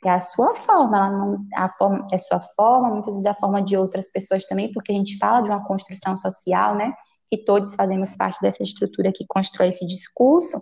é 0.06 0.10
a 0.10 0.20
sua 0.20 0.54
forma, 0.54 0.98
ela 0.98 1.10
não, 1.10 1.46
a 1.56 1.70
forma 1.70 2.08
é 2.12 2.18
sua 2.18 2.40
forma, 2.40 2.90
muitas 2.90 3.14
vezes 3.14 3.26
é 3.26 3.30
a 3.30 3.36
forma 3.36 3.62
de 3.62 3.78
outras 3.78 4.12
pessoas 4.12 4.46
também, 4.46 4.72
porque 4.72 4.92
a 4.92 4.96
gente 4.96 5.18
fala 5.18 5.42
de 5.42 5.50
uma 5.50 5.64
construção 5.64 6.18
social, 6.18 6.76
né? 6.76 6.94
Que 7.30 7.38
todos 7.44 7.76
fazemos 7.76 8.14
parte 8.14 8.42
dessa 8.42 8.64
estrutura 8.64 9.12
que 9.14 9.26
constrói 9.28 9.70
esse 9.70 9.86
discurso, 9.86 10.62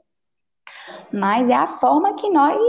mas 1.12 1.50
é 1.50 1.56
a 1.56 1.68
forma 1.68 2.14
que 2.16 2.30
nós 2.30 2.60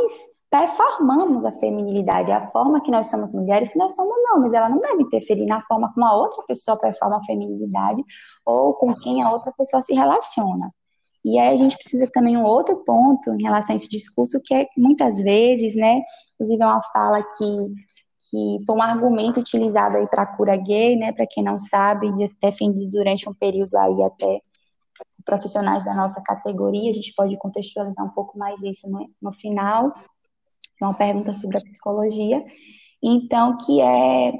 performamos 0.52 1.46
a 1.46 1.52
feminilidade, 1.52 2.30
a 2.30 2.50
forma 2.50 2.82
que 2.82 2.90
nós 2.90 3.06
somos 3.06 3.32
mulheres, 3.32 3.70
que 3.70 3.78
nós 3.78 3.94
somos 3.94 4.14
homens. 4.34 4.52
Ela 4.52 4.68
não 4.68 4.78
deve 4.80 5.02
interferir 5.02 5.46
na 5.46 5.62
forma 5.62 5.90
como 5.94 6.04
a 6.04 6.14
outra 6.14 6.42
pessoa 6.46 6.78
performa 6.78 7.16
a 7.16 7.24
feminilidade 7.24 8.04
ou 8.44 8.74
com 8.74 8.94
quem 8.94 9.22
a 9.22 9.32
outra 9.32 9.50
pessoa 9.56 9.80
se 9.80 9.94
relaciona. 9.94 10.70
E 11.24 11.38
aí 11.38 11.54
a 11.54 11.56
gente 11.56 11.78
precisa 11.78 12.06
também 12.12 12.36
um 12.36 12.44
outro 12.44 12.84
ponto 12.84 13.30
em 13.32 13.42
relação 13.42 13.72
a 13.72 13.76
esse 13.76 13.88
discurso, 13.88 14.38
que 14.44 14.52
é 14.52 14.66
muitas 14.76 15.20
vezes, 15.20 15.74
né, 15.74 16.02
inclusive 16.34 16.62
é 16.62 16.66
uma 16.66 16.82
fala 16.92 17.22
que, 17.22 17.56
que 18.28 18.58
foi 18.66 18.76
um 18.76 18.82
argumento 18.82 19.40
utilizado 19.40 19.96
aí 19.96 20.06
para 20.06 20.24
a 20.24 20.36
cura 20.36 20.56
gay, 20.56 20.96
né, 20.96 21.12
para 21.12 21.26
quem 21.26 21.42
não 21.42 21.56
sabe, 21.56 22.12
defendido 22.42 22.90
durante 22.90 23.26
um 23.26 23.32
período 23.32 23.74
aí 23.76 24.02
até 24.02 24.42
profissionais 25.24 25.84
da 25.84 25.94
nossa 25.94 26.20
categoria, 26.20 26.90
a 26.90 26.92
gente 26.92 27.14
pode 27.14 27.38
contextualizar 27.38 28.04
um 28.04 28.10
pouco 28.10 28.36
mais 28.36 28.62
isso 28.62 28.90
né, 28.90 29.06
no 29.20 29.32
final, 29.32 29.92
uma 30.86 30.94
pergunta 30.94 31.32
sobre 31.32 31.58
a 31.58 31.60
psicologia, 31.60 32.44
então, 33.02 33.56
que 33.58 33.80
é 33.80 34.32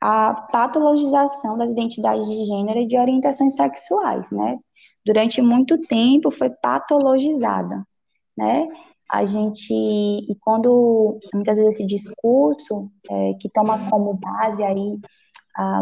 a 0.00 0.34
patologização 0.34 1.56
das 1.56 1.70
identidades 1.72 2.26
de 2.28 2.44
gênero 2.44 2.80
e 2.80 2.86
de 2.86 2.98
orientações 2.98 3.54
sexuais, 3.54 4.30
né, 4.30 4.58
durante 5.04 5.40
muito 5.40 5.78
tempo 5.86 6.30
foi 6.30 6.50
patologizada, 6.50 7.86
né? 8.36 8.68
A 9.10 9.24
gente, 9.24 9.72
e 9.72 10.34
quando 10.40 11.18
muitas 11.34 11.58
vezes 11.58 11.74
esse 11.74 11.86
discurso 11.86 12.90
é, 13.10 13.34
que 13.34 13.48
toma 13.50 13.90
como 13.90 14.14
base 14.14 14.64
aí 14.64 14.98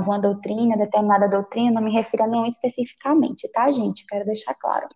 uma 0.05 0.19
doutrina, 0.19 0.77
determinada 0.77 1.29
doutrina, 1.29 1.71
não 1.71 1.83
me 1.83 1.93
refiro 1.93 2.25
a 2.25 2.27
nenhum 2.27 2.45
especificamente, 2.45 3.49
tá, 3.53 3.71
gente? 3.71 4.05
Quero 4.07 4.25
deixar 4.25 4.55
claro. 4.55 4.89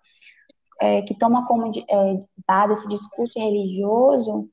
É, 0.80 1.02
que 1.02 1.16
toma 1.16 1.46
como 1.46 1.68
é, 1.68 2.24
base 2.46 2.72
esse 2.72 2.88
discurso 2.88 3.38
religioso, 3.38 4.48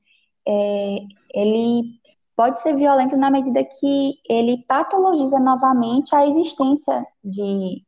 é, 0.46 0.98
ele 1.34 2.00
pode 2.36 2.58
ser 2.60 2.74
violento 2.74 3.16
na 3.16 3.30
medida 3.30 3.64
que 3.64 4.14
ele 4.28 4.64
patologiza 4.66 5.38
novamente 5.38 6.14
a 6.14 6.26
existência 6.26 7.06
de 7.22 7.82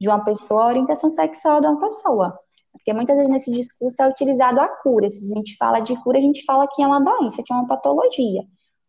de 0.00 0.08
uma 0.08 0.22
pessoa, 0.24 0.64
a 0.64 0.68
orientação 0.68 1.10
sexual 1.10 1.60
de 1.60 1.66
uma 1.66 1.80
pessoa. 1.80 2.38
Porque 2.72 2.92
muitas 2.92 3.16
vezes 3.16 3.30
nesse 3.30 3.50
discurso 3.50 4.00
é 4.00 4.08
utilizado 4.08 4.60
a 4.60 4.68
cura. 4.68 5.10
Se 5.10 5.32
a 5.32 5.36
gente 5.36 5.56
fala 5.56 5.80
de 5.80 5.96
cura, 6.02 6.18
a 6.18 6.22
gente 6.22 6.44
fala 6.44 6.68
que 6.68 6.82
é 6.82 6.86
uma 6.86 7.00
doença, 7.00 7.42
que 7.44 7.52
é 7.52 7.56
uma 7.56 7.66
patologia. 7.66 8.42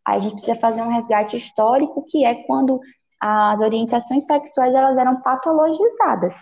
Aí 0.05 0.17
a 0.17 0.19
gente 0.19 0.33
precisa 0.33 0.55
fazer 0.55 0.81
um 0.81 0.89
resgate 0.89 1.35
histórico, 1.35 2.05
que 2.07 2.25
é 2.25 2.43
quando 2.43 2.79
as 3.19 3.61
orientações 3.61 4.25
sexuais 4.25 4.73
elas 4.73 4.97
eram 4.97 5.21
patologizadas, 5.21 6.35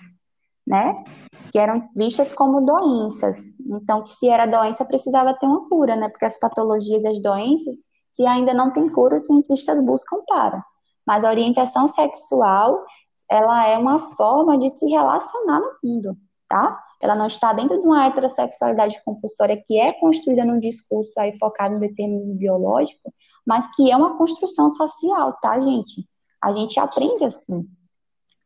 né? 0.65 1.03
Que 1.51 1.59
eram 1.59 1.89
vistas 1.95 2.33
como 2.33 2.65
doenças. 2.65 3.53
Então, 3.59 4.03
que 4.03 4.11
se 4.11 4.27
era 4.29 4.45
doença, 4.45 4.85
precisava 4.85 5.33
ter 5.33 5.45
uma 5.45 5.67
cura, 5.69 5.95
né? 5.95 6.09
Porque 6.09 6.25
as 6.25 6.39
patologias 6.39 7.03
e 7.03 7.07
as 7.07 7.21
doenças, 7.21 7.75
se 8.07 8.25
ainda 8.25 8.53
não 8.53 8.71
tem 8.71 8.89
cura, 8.89 9.15
os 9.17 9.25
cientistas 9.25 9.83
buscam 9.83 10.17
para. 10.27 10.63
Mas 11.05 11.23
a 11.23 11.29
orientação 11.29 11.87
sexual, 11.87 12.83
ela 13.31 13.65
é 13.67 13.77
uma 13.77 13.99
forma 13.99 14.57
de 14.57 14.69
se 14.77 14.85
relacionar 14.87 15.59
no 15.59 15.71
mundo, 15.83 16.09
tá? 16.49 16.83
Ela 17.01 17.15
não 17.15 17.27
está 17.27 17.53
dentro 17.53 17.79
de 17.79 17.85
uma 17.87 18.05
heterossexualidade 18.07 19.01
compulsória 19.05 19.61
que 19.65 19.79
é 19.79 19.93
construída 19.93 20.43
num 20.43 20.59
discurso 20.59 21.13
aí 21.19 21.37
focado 21.37 21.75
no 21.75 21.79
determinismo 21.79 22.35
biológico, 22.35 23.13
mas 23.45 23.73
que 23.75 23.91
é 23.91 23.95
uma 23.95 24.17
construção 24.17 24.69
social, 24.71 25.33
tá, 25.41 25.59
gente? 25.59 26.07
A 26.41 26.51
gente 26.51 26.79
aprende 26.79 27.23
assim, 27.23 27.65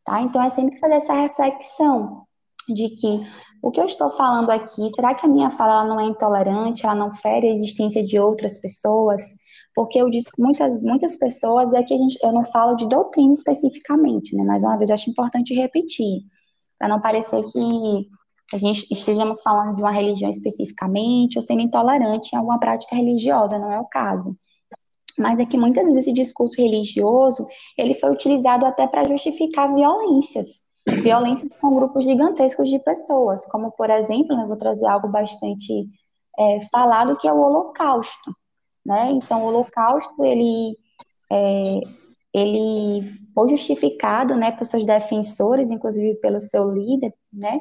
tá? 0.06 0.22
Então 0.22 0.44
é 0.44 0.50
sempre 0.50 0.78
fazer 0.78 0.96
essa 0.96 1.14
reflexão 1.14 2.28
de 2.70 2.90
que 2.96 3.22
o 3.62 3.72
que 3.72 3.80
eu 3.80 3.86
estou 3.86 4.10
falando 4.12 4.50
aqui, 4.50 4.90
será 4.90 5.14
que 5.14 5.26
a 5.26 5.30
minha 5.30 5.50
fala 5.50 5.84
não 5.84 6.00
é 6.00 6.06
intolerante, 6.06 6.86
ela 6.86 6.96
não 6.96 7.12
fere 7.12 7.48
a 7.48 7.52
existência 7.52 8.04
de 8.04 8.20
outras 8.20 8.60
pessoas? 8.60 9.22
porque 9.74 10.00
eu 10.00 10.10
disse 10.10 10.30
muitas, 10.38 10.82
muitas 10.82 11.18
pessoas 11.18 11.74
é 11.74 11.84
que 11.84 11.94
a 11.94 11.98
gente, 11.98 12.18
eu 12.22 12.32
não 12.32 12.44
falo 12.46 12.76
de 12.76 12.88
doutrina 12.88 13.32
especificamente, 13.32 14.36
né? 14.36 14.44
Mais 14.44 14.64
uma 14.64 14.78
vez, 14.78 14.92
acho 14.92 15.10
importante 15.10 15.54
repetir, 15.54 16.24
para 16.78 16.88
não 16.88 17.00
parecer 17.00 17.42
que 17.44 18.08
a 18.54 18.58
gente 18.58 18.86
estejamos 18.92 19.42
falando 19.42 19.76
de 19.76 19.82
uma 19.82 19.92
religião 19.92 20.30
especificamente 20.30 21.38
ou 21.38 21.42
sendo 21.42 21.62
intolerante 21.62 22.34
em 22.34 22.38
alguma 22.38 22.60
prática 22.60 22.96
religiosa, 22.96 23.58
não 23.58 23.72
é 23.72 23.80
o 23.80 23.86
caso. 23.86 24.36
Mas 25.18 25.40
é 25.40 25.46
que 25.46 25.58
muitas 25.58 25.86
vezes 25.86 26.02
esse 26.02 26.14
discurso 26.14 26.56
religioso, 26.58 27.48
ele 27.78 27.94
foi 27.94 28.12
utilizado 28.12 28.66
até 28.66 28.88
para 28.88 29.08
justificar 29.08 29.74
violências, 29.74 30.64
violências 30.88 31.56
com 31.60 31.76
grupos 31.76 32.04
gigantescos 32.04 32.70
de 32.70 32.80
pessoas, 32.80 33.46
como, 33.46 33.72
por 33.72 33.90
exemplo, 33.90 34.36
né, 34.36 34.46
vou 34.46 34.58
trazer 34.58 34.88
algo 34.88 35.08
bastante 35.08 35.88
é, 36.40 36.62
falado, 36.72 37.18
que 37.18 37.28
é 37.28 37.34
o 37.34 37.40
Holocausto 37.40 38.32
né? 38.86 39.12
Então, 39.12 39.44
o 39.44 39.48
Holocausto, 39.48 40.24
ele, 40.24 40.78
é, 41.32 41.80
ele 42.34 43.08
foi 43.34 43.50
justificado, 43.50 44.36
né, 44.36 44.52
por 44.52 44.66
seus 44.66 44.86
defensores, 44.86 45.70
inclusive 45.70 46.16
pelo 46.16 46.40
seu 46.40 46.72
líder, 46.72 47.14
né, 47.32 47.60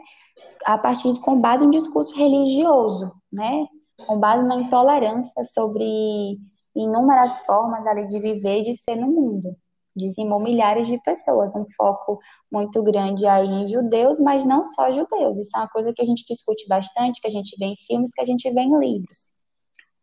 a 0.64 0.78
partir 0.78 1.18
com 1.20 1.40
base 1.40 1.64
em 1.64 1.70
discurso 1.70 2.14
religioso, 2.16 3.12
né, 3.32 3.66
com 4.06 4.18
base 4.18 4.46
na 4.46 4.56
intolerância 4.56 5.44
sobre 5.44 6.38
inúmeras 6.74 7.40
formas 7.44 7.86
ali 7.86 8.06
de 8.08 8.18
viver 8.18 8.60
e 8.60 8.64
de 8.64 8.74
ser 8.74 8.96
no 8.96 9.08
mundo. 9.08 9.56
Dizimou 10.00 10.40
milhares 10.40 10.86
de 10.86 10.98
pessoas, 11.02 11.54
um 11.54 11.66
foco 11.76 12.18
muito 12.50 12.82
grande 12.82 13.26
aí 13.26 13.46
em 13.46 13.68
judeus, 13.68 14.18
mas 14.18 14.44
não 14.44 14.64
só 14.64 14.90
judeus. 14.90 15.38
Isso 15.38 15.56
é 15.56 15.60
uma 15.60 15.68
coisa 15.68 15.92
que 15.92 16.02
a 16.02 16.06
gente 16.06 16.24
discute 16.26 16.66
bastante, 16.66 17.20
que 17.20 17.28
a 17.28 17.30
gente 17.30 17.56
vê 17.58 17.66
em 17.66 17.76
filmes, 17.76 18.12
que 18.12 18.20
a 18.20 18.24
gente 18.24 18.50
vê 18.50 18.60
em 18.60 18.78
livros. 18.78 19.30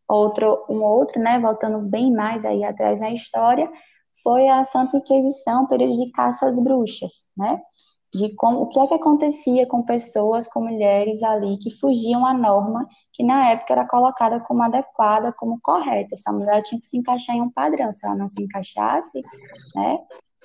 Outro, 0.07 0.65
um 0.69 0.83
outro, 0.83 1.19
né, 1.19 1.39
voltando 1.39 1.79
bem 1.79 2.13
mais 2.13 2.45
aí 2.45 2.63
atrás 2.63 2.99
na 2.99 3.11
história, 3.11 3.69
foi 4.23 4.47
a 4.47 4.63
Santa 4.63 4.97
Inquisição, 4.97 5.67
período 5.67 5.95
de 5.95 6.11
caça 6.11 6.47
às 6.47 6.59
bruxas, 6.59 7.27
né? 7.35 7.61
De 8.13 8.33
como, 8.35 8.61
o 8.61 8.67
que 8.67 8.79
é 8.79 8.87
que 8.87 8.93
acontecia 8.93 9.67
com 9.67 9.83
pessoas, 9.83 10.47
com 10.47 10.61
mulheres 10.61 11.21
ali 11.23 11.57
que 11.57 11.69
fugiam 11.69 12.25
à 12.25 12.33
norma 12.33 12.87
que 13.13 13.23
na 13.23 13.49
época 13.49 13.73
era 13.73 13.87
colocada 13.87 14.39
como 14.39 14.63
adequada, 14.63 15.33
como 15.33 15.59
correta. 15.61 16.13
Essa 16.13 16.31
mulher 16.31 16.61
tinha 16.63 16.79
que 16.79 16.85
se 16.85 16.97
encaixar 16.97 17.35
em 17.35 17.41
um 17.41 17.49
padrão. 17.49 17.91
Se 17.91 18.05
ela 18.05 18.15
não 18.15 18.27
se 18.27 18.41
encaixasse, 18.41 19.19
né, 19.75 19.97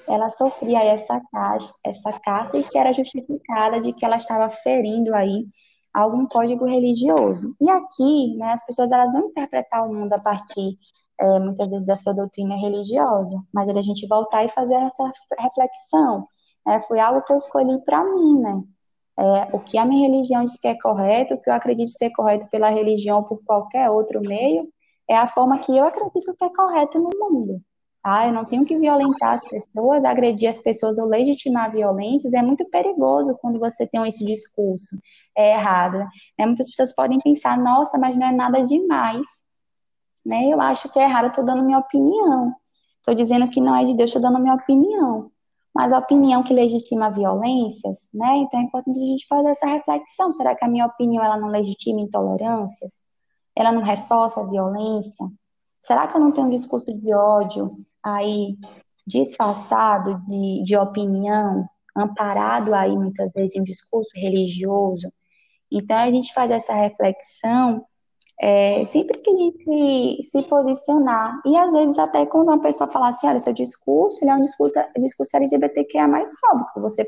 ela 0.08 0.28
sofria 0.30 0.82
essa 0.82 1.20
caça, 1.30 1.74
essa 1.84 2.12
caça 2.20 2.56
e 2.56 2.62
que 2.62 2.78
era 2.78 2.92
justificada 2.92 3.80
de 3.80 3.92
que 3.92 4.04
ela 4.04 4.16
estava 4.16 4.48
ferindo 4.50 5.14
aí 5.14 5.46
algum 5.94 6.26
código 6.26 6.64
religioso. 6.64 7.54
E 7.60 7.68
aqui, 7.70 8.34
né, 8.36 8.52
as 8.52 8.64
pessoas 8.64 8.90
elas 8.90 9.12
vão 9.12 9.26
interpretar 9.26 9.86
o 9.86 9.92
mundo 9.92 10.12
a 10.14 10.18
partir, 10.18 10.78
é, 11.20 11.38
muitas 11.38 11.70
vezes, 11.70 11.86
da 11.86 11.96
sua 11.96 12.14
doutrina 12.14 12.56
religiosa, 12.56 13.38
mas 13.52 13.68
a 13.68 13.82
gente 13.82 14.06
voltar 14.06 14.44
e 14.44 14.48
fazer 14.48 14.76
essa 14.76 15.10
reflexão. 15.38 16.26
É, 16.66 16.80
foi 16.82 17.00
algo 17.00 17.22
que 17.22 17.32
eu 17.32 17.36
escolhi 17.36 17.82
para 17.84 18.04
mim, 18.04 18.40
né? 18.40 18.62
É, 19.18 19.56
o 19.56 19.60
que 19.60 19.76
a 19.78 19.84
minha 19.84 20.08
religião 20.08 20.44
diz 20.44 20.58
que 20.58 20.68
é 20.68 20.78
correto, 20.80 21.34
o 21.34 21.40
que 21.40 21.50
eu 21.50 21.54
acredito 21.54 21.88
ser 21.88 22.10
correto 22.12 22.48
pela 22.50 22.70
religião 22.70 23.18
ou 23.18 23.24
por 23.24 23.42
qualquer 23.44 23.90
outro 23.90 24.20
meio, 24.20 24.68
é 25.08 25.16
a 25.16 25.26
forma 25.26 25.58
que 25.58 25.76
eu 25.76 25.84
acredito 25.84 26.34
que 26.36 26.44
é 26.44 26.48
correta 26.50 26.98
no 26.98 27.10
mundo. 27.14 27.62
Ah, 28.04 28.26
eu 28.26 28.32
não 28.32 28.44
tenho 28.44 28.64
que 28.64 28.76
violentar 28.76 29.32
as 29.32 29.46
pessoas, 29.48 30.04
agredir 30.04 30.48
as 30.48 30.58
pessoas 30.58 30.98
ou 30.98 31.06
legitimar 31.06 31.70
violências. 31.70 32.34
É 32.34 32.42
muito 32.42 32.64
perigoso 32.68 33.36
quando 33.40 33.60
você 33.60 33.86
tem 33.86 34.04
esse 34.08 34.24
discurso. 34.24 34.98
É 35.36 35.52
errado. 35.52 35.98
Né? 36.36 36.46
Muitas 36.46 36.68
pessoas 36.68 36.92
podem 36.94 37.20
pensar, 37.20 37.56
nossa, 37.56 37.98
mas 37.98 38.16
não 38.16 38.26
é 38.26 38.32
nada 38.32 38.60
demais. 38.64 39.24
Né? 40.26 40.48
Eu 40.48 40.60
acho 40.60 40.88
que 40.92 40.98
é 40.98 41.04
errado, 41.04 41.26
eu 41.26 41.30
estou 41.30 41.44
dando 41.44 41.64
minha 41.64 41.78
opinião. 41.78 42.52
Estou 42.98 43.14
dizendo 43.14 43.48
que 43.48 43.60
não 43.60 43.76
é 43.76 43.84
de 43.84 43.94
Deus, 43.94 44.10
estou 44.10 44.22
dando 44.22 44.40
minha 44.40 44.54
opinião. 44.54 45.30
Mas 45.74 45.92
a 45.92 45.98
opinião 45.98 46.42
que 46.42 46.52
legitima 46.52 47.10
violências, 47.10 48.08
né? 48.12 48.36
Então 48.38 48.60
é 48.60 48.64
importante 48.64 48.98
a 48.98 49.06
gente 49.06 49.26
fazer 49.26 49.48
essa 49.48 49.66
reflexão. 49.66 50.32
Será 50.32 50.54
que 50.54 50.64
a 50.64 50.68
minha 50.68 50.86
opinião 50.86 51.24
ela 51.24 51.36
não 51.38 51.48
legitima 51.48 52.00
intolerâncias? 52.00 53.04
Ela 53.56 53.72
não 53.72 53.82
reforça 53.82 54.40
a 54.40 54.44
violência? 54.44 55.26
Será 55.80 56.06
que 56.06 56.16
eu 56.16 56.20
não 56.20 56.32
tenho 56.32 56.46
um 56.46 56.50
discurso 56.50 56.92
de 56.92 57.14
ódio 57.14 57.68
aí 58.02 58.56
disfarçado 59.06 60.20
de, 60.28 60.62
de 60.62 60.76
opinião, 60.76 61.68
amparado 61.96 62.74
aí 62.74 62.96
muitas 62.96 63.32
vezes 63.32 63.56
em 63.56 63.60
um 63.60 63.64
discurso 63.64 64.10
religioso 64.14 65.12
Então, 65.70 65.96
a 65.96 66.10
gente 66.10 66.32
faz 66.34 66.50
essa 66.50 66.74
reflexão 66.74 67.84
é, 68.44 68.84
sempre 68.84 69.18
que 69.18 69.30
a 69.30 69.36
gente 69.36 70.22
se 70.24 70.42
posicionar, 70.42 71.40
e 71.46 71.56
às 71.56 71.72
vezes 71.72 71.96
até 71.96 72.26
quando 72.26 72.48
uma 72.48 72.60
pessoa 72.60 72.90
fala 72.90 73.08
assim, 73.08 73.28
olha, 73.28 73.38
seu 73.38 73.52
discurso, 73.52 74.18
ele 74.20 74.32
é 74.32 74.34
um 74.34 74.42
discurso, 74.42 74.74
discurso 74.98 75.36
LGBTQIA 75.36 76.08
fóbico, 76.40 76.80
você, 76.80 77.06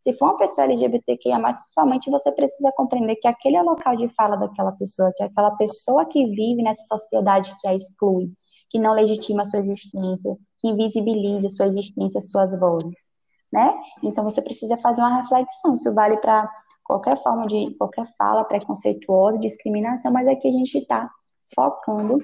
se 0.00 0.12
for 0.14 0.30
uma 0.30 0.36
pessoa 0.36 0.64
LGBTQIA 0.64 1.38
mais, 1.38 1.56
somente 1.72 2.10
você 2.10 2.32
precisa 2.32 2.72
compreender 2.72 3.14
que 3.14 3.28
aquele 3.28 3.56
é 3.58 3.62
o 3.62 3.64
local 3.64 3.94
de 3.96 4.08
fala 4.08 4.34
daquela 4.34 4.72
pessoa, 4.72 5.12
que 5.16 5.22
é 5.22 5.26
aquela 5.26 5.52
pessoa 5.52 6.04
que 6.04 6.26
vive 6.30 6.64
nessa 6.64 6.82
sociedade 6.96 7.54
que 7.60 7.68
a 7.68 7.74
exclui, 7.74 8.32
que 8.68 8.80
não 8.80 8.92
legitima 8.92 9.42
a 9.42 9.44
sua 9.44 9.60
existência, 9.60 10.36
que 10.58 10.66
invisibiliza 10.66 11.46
a 11.46 11.50
sua 11.50 11.68
existência, 11.68 12.20
suas 12.20 12.58
vozes, 12.58 13.08
né? 13.52 13.72
Então 14.02 14.24
você 14.24 14.42
precisa 14.42 14.76
fazer 14.78 15.00
uma 15.00 15.20
reflexão, 15.22 15.74
isso 15.74 15.94
vale 15.94 16.16
para 16.16 16.50
qualquer 16.84 17.16
forma 17.22 17.46
de 17.46 17.74
qualquer 17.76 18.06
fala 18.16 18.44
preconceituosa, 18.44 19.38
discriminação, 19.38 20.12
mas 20.12 20.28
aqui 20.28 20.48
a 20.48 20.52
gente 20.52 20.78
está 20.78 21.10
focando 21.54 22.18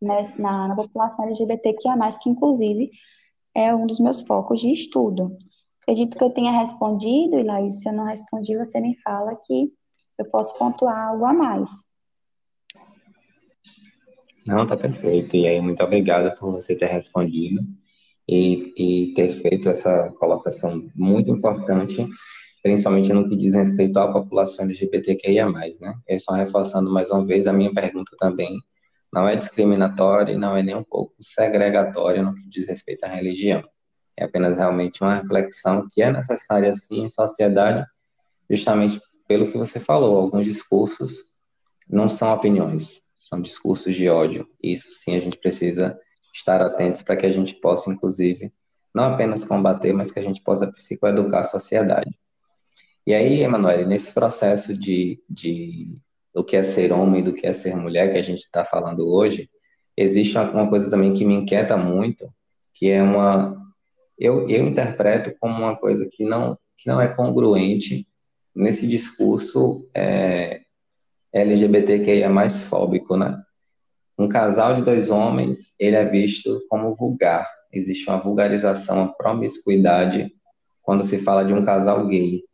na, 0.00 0.68
na 0.68 0.76
população 0.76 1.24
LGBTQIA+, 1.24 1.96
que 2.22 2.30
inclusive 2.30 2.90
é 3.54 3.74
um 3.74 3.86
dos 3.86 3.98
meus 3.98 4.20
focos 4.20 4.60
de 4.60 4.70
estudo. 4.70 5.34
Acredito 5.82 6.18
que 6.18 6.24
eu 6.24 6.30
tenha 6.30 6.52
respondido, 6.52 7.38
e 7.38 7.42
Laís, 7.42 7.80
se 7.80 7.88
eu 7.88 7.92
não 7.92 8.04
respondi, 8.04 8.56
você 8.56 8.80
me 8.80 8.96
fala 9.00 9.34
que 9.44 9.72
eu 10.18 10.24
posso 10.26 10.58
pontuar 10.58 11.08
algo 11.08 11.24
a 11.24 11.32
mais. 11.32 11.70
Não, 14.46 14.66
tá 14.66 14.76
perfeito. 14.76 15.36
E 15.36 15.46
aí, 15.46 15.60
muito 15.60 15.82
obrigada 15.82 16.34
por 16.36 16.52
você 16.52 16.74
ter 16.74 16.86
respondido 16.86 17.60
e, 18.28 18.72
e 18.76 19.14
ter 19.14 19.32
feito 19.40 19.68
essa 19.68 20.10
colocação 20.18 20.88
muito 20.94 21.30
importante 21.30 22.06
principalmente 22.68 23.10
no 23.14 23.26
que 23.26 23.34
diz 23.34 23.54
respeito 23.54 23.98
à 23.98 24.12
população 24.12 24.66
LGBTQIA+, 24.66 25.50
né? 25.80 25.94
Eu 26.06 26.20
só 26.20 26.34
reforçando 26.34 26.90
mais 26.90 27.10
uma 27.10 27.24
vez 27.24 27.46
a 27.46 27.52
minha 27.52 27.72
pergunta 27.72 28.14
também, 28.18 28.58
não 29.10 29.26
é 29.26 29.36
discriminatória 29.36 30.34
e 30.34 30.36
não 30.36 30.54
é 30.54 30.62
nem 30.62 30.74
um 30.74 30.84
pouco 30.84 31.14
segregatória 31.18 32.22
no 32.22 32.34
que 32.34 32.46
diz 32.46 32.68
respeito 32.68 33.04
à 33.04 33.08
religião. 33.08 33.64
É 34.14 34.24
apenas 34.24 34.58
realmente 34.58 35.02
uma 35.02 35.14
reflexão 35.14 35.88
que 35.90 36.02
é 36.02 36.12
necessária, 36.12 36.74
sim, 36.74 37.04
em 37.04 37.08
sociedade, 37.08 37.86
justamente 38.50 39.00
pelo 39.26 39.50
que 39.50 39.56
você 39.56 39.80
falou, 39.80 40.18
alguns 40.18 40.44
discursos 40.44 41.14
não 41.88 42.06
são 42.06 42.30
opiniões, 42.34 43.00
são 43.16 43.40
discursos 43.40 43.94
de 43.94 44.10
ódio. 44.10 44.46
Isso 44.62 44.90
sim 44.90 45.16
a 45.16 45.20
gente 45.20 45.38
precisa 45.38 45.98
estar 46.34 46.60
atentos 46.60 47.00
para 47.00 47.16
que 47.16 47.24
a 47.24 47.32
gente 47.32 47.54
possa, 47.54 47.90
inclusive, 47.90 48.52
não 48.94 49.04
apenas 49.04 49.42
combater, 49.42 49.94
mas 49.94 50.12
que 50.12 50.18
a 50.18 50.22
gente 50.22 50.42
possa 50.42 50.70
psicoeducar 50.70 51.40
a 51.40 51.44
sociedade. 51.44 52.10
E 53.08 53.14
aí, 53.14 53.40
Emanuele, 53.40 53.86
nesse 53.86 54.12
processo 54.12 54.76
de, 54.76 55.18
de 55.30 55.96
do 56.34 56.44
que 56.44 56.54
é 56.54 56.62
ser 56.62 56.92
homem 56.92 57.22
e 57.22 57.24
do 57.24 57.32
que 57.32 57.46
é 57.46 57.54
ser 57.54 57.74
mulher 57.74 58.12
que 58.12 58.18
a 58.18 58.22
gente 58.22 58.40
está 58.40 58.66
falando 58.66 59.08
hoje, 59.08 59.48
existe 59.96 60.36
uma 60.36 60.68
coisa 60.68 60.90
também 60.90 61.14
que 61.14 61.24
me 61.24 61.34
inquieta 61.34 61.74
muito, 61.74 62.30
que 62.74 62.90
é 62.90 63.02
uma 63.02 63.56
eu, 64.18 64.46
eu 64.50 64.68
interpreto 64.68 65.34
como 65.40 65.54
uma 65.54 65.74
coisa 65.74 66.06
que 66.12 66.22
não 66.22 66.58
que 66.76 66.86
não 66.86 67.00
é 67.00 67.08
congruente 67.08 68.06
nesse 68.54 68.86
discurso 68.86 69.88
é, 69.94 70.60
LGBTQIA 71.32 72.28
mais 72.28 72.62
fóbico, 72.64 73.16
né? 73.16 73.42
Um 74.18 74.28
casal 74.28 74.74
de 74.74 74.82
dois 74.82 75.08
homens, 75.08 75.72
ele 75.80 75.96
é 75.96 76.04
visto 76.04 76.60
como 76.68 76.94
vulgar. 76.94 77.48
Existe 77.72 78.06
uma 78.10 78.18
vulgarização, 78.18 78.98
uma 78.98 79.14
promiscuidade 79.14 80.30
quando 80.82 81.02
se 81.02 81.16
fala 81.16 81.42
de 81.42 81.54
um 81.54 81.64
casal 81.64 82.06
gay. 82.06 82.46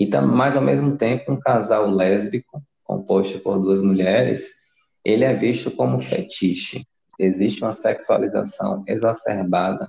E, 0.00 0.08
mas, 0.22 0.56
ao 0.56 0.62
mesmo 0.62 0.96
tempo, 0.96 1.30
um 1.30 1.38
casal 1.38 1.90
lésbico, 1.90 2.62
composto 2.82 3.38
por 3.40 3.58
duas 3.58 3.82
mulheres, 3.82 4.48
ele 5.04 5.24
é 5.24 5.34
visto 5.34 5.70
como 5.70 6.00
fetiche. 6.00 6.86
Existe 7.18 7.62
uma 7.62 7.74
sexualização 7.74 8.82
exacerbada, 8.88 9.86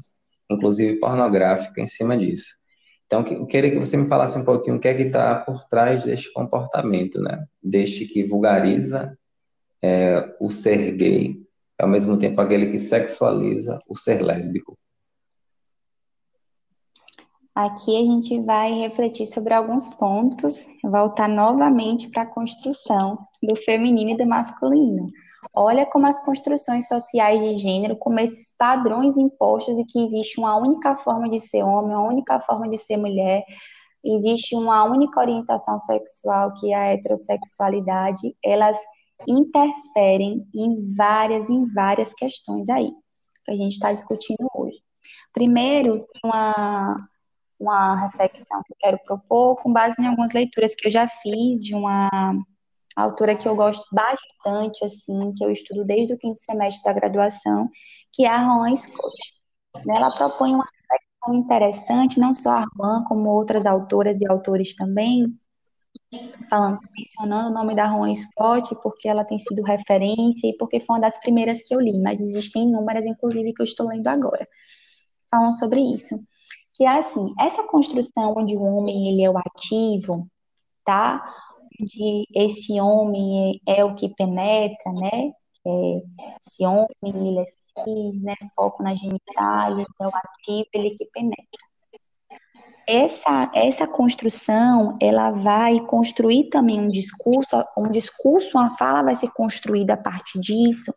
inclusive 0.49 0.99
pornográfica, 0.99 1.79
em 1.79 1.87
cima 1.87 2.17
disso. 2.17 2.57
Então, 3.05 3.25
eu 3.25 3.45
queria 3.45 3.71
que 3.71 3.79
você 3.79 3.95
me 3.95 4.05
falasse 4.05 4.37
um 4.37 4.43
pouquinho 4.43 4.75
o 4.75 4.79
que 4.81 4.89
é 4.89 4.93
que 4.93 5.03
está 5.03 5.35
por 5.35 5.63
trás 5.69 6.03
deste 6.03 6.31
comportamento, 6.33 7.21
né? 7.21 7.45
Deste 7.63 8.05
que 8.05 8.25
vulgariza 8.25 9.17
é, 9.81 10.35
o 10.41 10.49
ser 10.49 10.91
gay, 10.91 11.37
ao 11.79 11.87
mesmo 11.87 12.17
tempo 12.17 12.41
aquele 12.41 12.69
que 12.69 12.79
sexualiza 12.79 13.79
o 13.87 13.95
ser 13.95 14.21
lésbico. 14.21 14.77
Aqui 17.53 17.97
a 17.97 17.99
gente 17.99 18.39
vai 18.41 18.71
refletir 18.73 19.25
sobre 19.25 19.53
alguns 19.53 19.93
pontos, 19.95 20.65
voltar 20.83 21.27
novamente 21.27 22.09
para 22.09 22.21
a 22.21 22.25
construção 22.25 23.27
do 23.43 23.55
feminino 23.57 24.11
e 24.11 24.17
do 24.17 24.25
masculino. 24.25 25.09
Olha 25.53 25.85
como 25.85 26.07
as 26.07 26.23
construções 26.23 26.87
sociais 26.87 27.43
de 27.43 27.57
gênero, 27.57 27.97
como 27.97 28.19
esses 28.19 28.55
padrões 28.57 29.17
impostos 29.17 29.77
e 29.77 29.83
que 29.83 30.01
existe 30.01 30.39
uma 30.39 30.55
única 30.55 30.95
forma 30.95 31.29
de 31.29 31.39
ser 31.39 31.61
homem, 31.63 31.95
uma 31.95 32.07
única 32.07 32.39
forma 32.39 32.69
de 32.69 32.77
ser 32.77 32.95
mulher, 32.95 33.43
existe 34.03 34.55
uma 34.55 34.85
única 34.85 35.19
orientação 35.19 35.77
sexual 35.79 36.53
que 36.53 36.71
é 36.71 36.75
a 36.75 36.93
heterossexualidade, 36.93 38.33
elas 38.43 38.77
interferem 39.27 40.47
em 40.55 40.95
várias, 40.95 41.49
em 41.49 41.65
várias 41.65 42.13
questões 42.13 42.69
aí, 42.69 42.91
que 43.43 43.51
a 43.51 43.55
gente 43.55 43.73
está 43.73 43.91
discutindo 43.91 44.47
hoje. 44.55 44.77
Primeiro, 45.33 46.05
uma, 46.23 46.95
uma 47.61 47.95
reflexão 47.95 48.61
que 48.63 48.73
eu 48.73 48.77
quero 48.79 48.99
propor 49.05 49.55
com 49.57 49.71
base 49.71 49.95
em 49.99 50.07
algumas 50.07 50.31
leituras 50.33 50.73
que 50.73 50.87
eu 50.87 50.91
já 50.91 51.07
fiz 51.07 51.59
de 51.63 51.75
uma 51.75 52.09
autora 52.95 53.35
que 53.35 53.47
eu 53.47 53.55
gosto 53.55 53.85
bastante, 53.93 54.83
assim, 54.83 55.31
que 55.33 55.45
eu 55.45 55.51
estudo 55.51 55.85
desde 55.85 56.13
o 56.13 56.17
quinto 56.17 56.39
semestre 56.39 56.83
da 56.83 56.99
graduação, 56.99 57.69
que 58.11 58.25
é 58.25 58.29
a 58.29 58.41
Rowan 58.41 58.75
Scott. 58.75 59.15
Ela 59.87 60.11
propõe 60.11 60.55
uma 60.55 60.65
reflexão 60.65 61.35
interessante, 61.35 62.19
não 62.19 62.33
só 62.33 62.49
a 62.49 62.65
Rowan, 62.75 63.03
como 63.03 63.29
outras 63.29 63.65
autoras 63.65 64.19
e 64.19 64.27
autores 64.27 64.75
também, 64.75 65.27
falando, 66.49 66.79
mencionando 66.97 67.49
o 67.49 67.53
nome 67.53 67.75
da 67.75 67.85
Rowan 67.87 68.13
Scott, 68.13 68.75
porque 68.81 69.07
ela 69.07 69.23
tem 69.23 69.37
sido 69.37 69.61
referência 69.61 70.47
e 70.47 70.57
porque 70.57 70.79
foi 70.79 70.95
uma 70.95 71.01
das 71.01 71.17
primeiras 71.19 71.61
que 71.61 71.73
eu 71.73 71.79
li, 71.79 72.01
mas 72.01 72.19
existem 72.19 72.63
inúmeras, 72.63 73.05
inclusive, 73.05 73.53
que 73.53 73.61
eu 73.61 73.65
estou 73.65 73.87
lendo 73.87 74.07
agora. 74.07 74.47
Falam 75.29 75.53
sobre 75.53 75.79
isso 75.79 76.19
que 76.73 76.83
é 76.85 76.97
assim, 76.97 77.33
essa 77.39 77.63
construção 77.63 78.33
onde 78.37 78.55
o 78.55 78.61
homem 78.61 79.09
ele 79.09 79.23
é 79.23 79.29
o 79.29 79.37
ativo, 79.37 80.27
tá? 80.85 81.21
Onde 81.79 82.25
esse 82.35 82.79
homem 82.79 83.61
é, 83.67 83.83
o 83.83 83.95
que 83.95 84.09
penetra, 84.15 84.91
né? 84.93 85.31
É, 85.67 86.01
esse 86.41 86.65
homem, 86.65 86.87
ele 87.03 87.39
é 87.39 87.45
cis, 87.45 88.21
né? 88.23 88.35
Foco 88.55 88.81
na 88.81 88.95
genitália, 88.95 89.85
é 89.99 90.07
o 90.07 90.11
ativo, 90.13 90.67
ele 90.73 90.91
que 90.91 91.05
penetra. 91.13 91.45
Essa, 92.87 93.51
essa 93.53 93.87
construção, 93.87 94.97
ela 94.99 95.29
vai 95.29 95.79
construir 95.81 96.49
também 96.49 96.79
um 96.79 96.87
discurso, 96.87 97.63
um 97.77 97.91
discurso, 97.91 98.57
uma 98.57 98.75
fala 98.75 99.03
vai 99.03 99.15
ser 99.15 99.29
construída 99.31 99.93
a 99.93 99.97
partir 99.97 100.39
disso, 100.39 100.93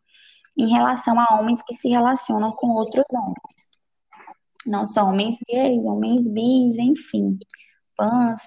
em 0.57 0.73
relação 0.73 1.21
a 1.21 1.39
homens 1.39 1.61
que 1.63 1.75
se 1.75 1.89
relacionam 1.89 2.51
com 2.51 2.69
outros 2.71 3.05
homens 3.13 3.74
não 4.67 4.87
só 4.87 5.05
homens 5.05 5.37
gays, 5.49 5.85
homens 5.85 6.29
bis, 6.29 6.77
enfim, 6.79 7.39
pans, 7.97 8.41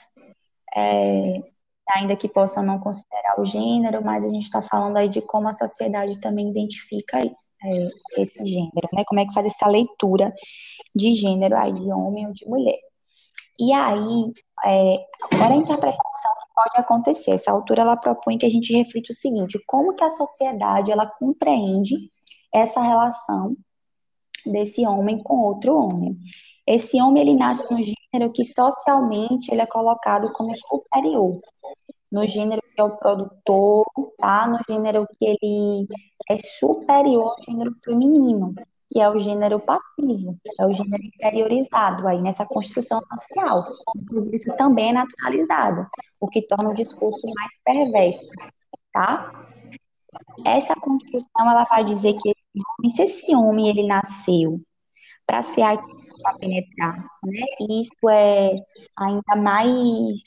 é, 0.75 1.41
ainda 1.89 2.15
que 2.15 2.27
possam 2.27 2.63
não 2.63 2.79
considerar 2.79 3.39
o 3.39 3.45
gênero, 3.45 4.03
mas 4.03 4.25
a 4.25 4.29
gente 4.29 4.43
está 4.43 4.61
falando 4.61 4.97
aí 4.97 5.09
de 5.09 5.21
como 5.21 5.47
a 5.47 5.53
sociedade 5.53 6.19
também 6.19 6.49
identifica 6.49 7.19
é, 7.19 7.31
esse 8.17 8.43
gênero, 8.43 8.89
né? 8.93 9.03
Como 9.07 9.19
é 9.19 9.25
que 9.25 9.33
faz 9.33 9.45
essa 9.45 9.67
leitura 9.67 10.33
de 10.95 11.13
gênero 11.13 11.55
aí 11.55 11.73
de 11.73 11.91
homem 11.91 12.27
ou 12.27 12.33
de 12.33 12.47
mulher. 12.47 12.79
E 13.59 13.73
aí, 13.73 14.31
é, 14.65 15.05
olha 15.33 15.53
a 15.53 15.55
interpretação 15.55 16.31
que 16.41 16.53
pode 16.55 16.77
acontecer. 16.77 17.31
Essa 17.31 17.51
autora 17.51 17.81
ela 17.81 17.97
propõe 17.97 18.37
que 18.37 18.45
a 18.45 18.49
gente 18.49 18.73
reflita 18.73 19.11
o 19.11 19.15
seguinte: 19.15 19.59
como 19.65 19.95
que 19.95 20.03
a 20.03 20.09
sociedade 20.09 20.91
ela 20.91 21.07
compreende 21.07 21.95
essa 22.53 22.81
relação 22.81 23.55
desse 24.51 24.85
homem 24.85 25.21
com 25.21 25.41
outro 25.41 25.75
homem. 25.75 26.17
Esse 26.65 27.01
homem 27.01 27.21
ele 27.21 27.33
nasce 27.33 27.71
no 27.71 27.77
gênero 27.77 28.31
que 28.33 28.43
socialmente 28.43 29.51
ele 29.51 29.61
é 29.61 29.65
colocado 29.65 30.31
como 30.33 30.53
superior, 30.55 31.39
no 32.11 32.27
gênero 32.27 32.61
que 32.61 32.81
é 32.81 32.83
o 32.83 32.97
produtor, 32.97 33.85
tá? 34.17 34.47
No 34.47 34.59
gênero 34.69 35.07
que 35.07 35.25
ele 35.25 35.87
é 36.29 36.37
superior 36.37 37.27
ao 37.27 37.45
gênero 37.45 37.73
feminino, 37.83 38.53
que 38.91 38.99
é 38.99 39.09
o 39.09 39.17
gênero 39.17 39.59
passivo, 39.59 40.37
é 40.59 40.65
o 40.65 40.73
gênero 40.73 41.03
interiorizado 41.03 42.07
aí 42.07 42.21
nessa 42.21 42.45
construção 42.45 42.99
social. 43.17 43.63
Isso 44.33 44.55
também 44.57 44.89
é 44.89 44.93
naturalizado, 44.93 45.87
o 46.19 46.27
que 46.27 46.41
torna 46.41 46.69
o 46.69 46.75
discurso 46.75 47.25
mais 47.35 47.59
perverso, 47.63 48.31
tá? 48.91 49.45
Essa 50.45 50.73
construção 50.75 51.49
ela 51.49 51.65
vai 51.65 51.83
dizer 51.83 52.13
que 52.13 52.31
homem, 52.59 52.89
se 52.89 53.03
esse 53.03 53.35
homem 53.35 53.69
ele 53.69 53.85
nasceu 53.85 54.61
para 55.25 55.41
ser 55.41 55.63
ativo, 55.63 56.07
para 56.21 56.35
penetrar, 56.35 56.95
né? 57.23 57.45
E 57.61 57.81
isso 57.81 58.09
é 58.09 58.55
ainda 58.97 59.35
mais 59.35 60.17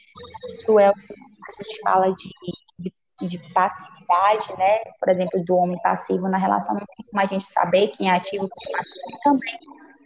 cruel 0.65 0.93
a 0.93 1.63
gente 1.63 1.81
fala 1.83 2.15
de, 2.15 2.31
de, 2.79 3.29
de, 3.29 3.53
passividade, 3.53 4.57
né? 4.57 4.79
Por 5.01 5.09
exemplo, 5.09 5.45
do 5.45 5.57
homem 5.57 5.81
passivo 5.83 6.29
na 6.29 6.39
relação, 6.39 6.75
não 6.75 6.87
tem 6.87 7.07
como 7.07 7.21
a 7.21 7.25
gente 7.25 7.45
saber 7.45 7.89
quem 7.89 8.09
é 8.09 8.15
ativo 8.15 8.45
e 8.45 8.49
quem 8.49 8.75
é 8.75 8.77
passivo 8.77 9.21
também 9.25 9.59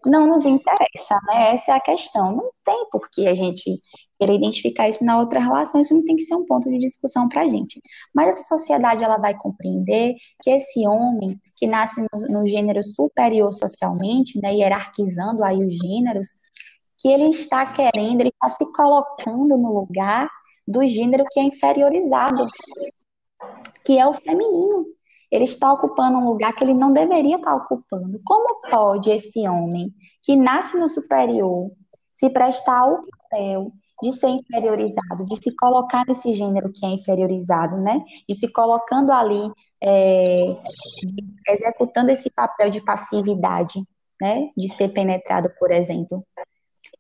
não 0.07 0.27
nos 0.27 0.45
interessa, 0.45 1.19
né? 1.27 1.55
Essa 1.55 1.73
é 1.73 1.77
a 1.77 1.81
questão. 1.81 2.37
Não 2.37 2.51
tem 2.65 2.89
por 2.91 3.09
que 3.11 3.27
a 3.27 3.35
gente 3.35 3.81
querer 4.19 4.35
identificar 4.35 4.89
isso 4.89 5.05
na 5.05 5.19
outra 5.19 5.41
relação, 5.41 5.81
isso 5.81 5.95
não 5.95 6.05
tem 6.05 6.17
que 6.17 6.23
ser 6.23 6.35
um 6.35 6.45
ponto 6.45 6.69
de 6.69 6.79
discussão 6.79 7.29
para 7.29 7.43
a 7.43 7.47
gente. 7.47 7.81
Mas 8.15 8.29
essa 8.29 8.57
sociedade 8.57 9.05
ela 9.05 9.19
vai 9.19 9.37
compreender 9.37 10.15
que 10.43 10.51
esse 10.51 10.87
homem 10.87 11.39
que 11.57 11.67
nasce 11.67 12.07
no, 12.13 12.21
no 12.29 12.47
gênero 12.47 12.83
superior 12.83 13.53
socialmente, 13.53 14.41
né, 14.41 14.55
hierarquizando 14.55 15.45
aí 15.45 15.65
os 15.65 15.77
gêneros, 15.77 16.29
que 16.99 17.09
ele 17.09 17.29
está 17.29 17.67
querendo, 17.67 18.21
ele 18.21 18.31
está 18.31 18.49
se 18.49 18.65
colocando 18.73 19.57
no 19.59 19.81
lugar 19.81 20.29
do 20.67 20.87
gênero 20.87 21.25
que 21.31 21.41
é 21.41 21.43
inferiorizado, 21.43 22.47
que 23.85 23.99
é 23.99 24.07
o 24.07 24.15
feminino 24.15 24.87
ele 25.35 25.45
está 25.45 25.73
ocupando 25.73 26.17
um 26.17 26.29
lugar 26.29 26.55
que 26.55 26.63
ele 26.63 26.75
não 26.75 26.93
deveria 26.93 27.35
estar 27.35 27.57
ocupando. 27.57 28.21
Como 28.25 28.61
pode 28.71 29.11
esse 29.11 29.41
homem 29.49 29.93
que 30.23 30.37
nasce 30.37 30.79
no 30.79 30.87
superior 30.87 31.73
se 32.13 32.31
prestar 32.31 32.83
ao 32.83 33.03
papel 33.03 33.73
de 34.03 34.13
ser 34.13 34.29
inferiorizado, 34.29 35.25
de 35.27 35.37
se 35.37 35.55
colocar 35.57 36.05
nesse 36.07 36.33
gênero 36.33 36.71
que 36.73 36.85
é 36.85 36.91
inferiorizado, 36.91 37.77
né? 37.79 38.03
De 38.29 38.35
se 38.35 38.53
colocando 38.53 39.13
ali, 39.13 39.51
é, 39.83 40.57
executando 41.49 42.11
esse 42.11 42.31
papel 42.31 42.71
de 42.71 42.83
passividade, 42.83 43.83
né? 44.21 44.51
De 44.57 44.69
ser 44.69 44.89
penetrado, 44.89 45.51
por 45.59 45.71
exemplo. 45.71 46.25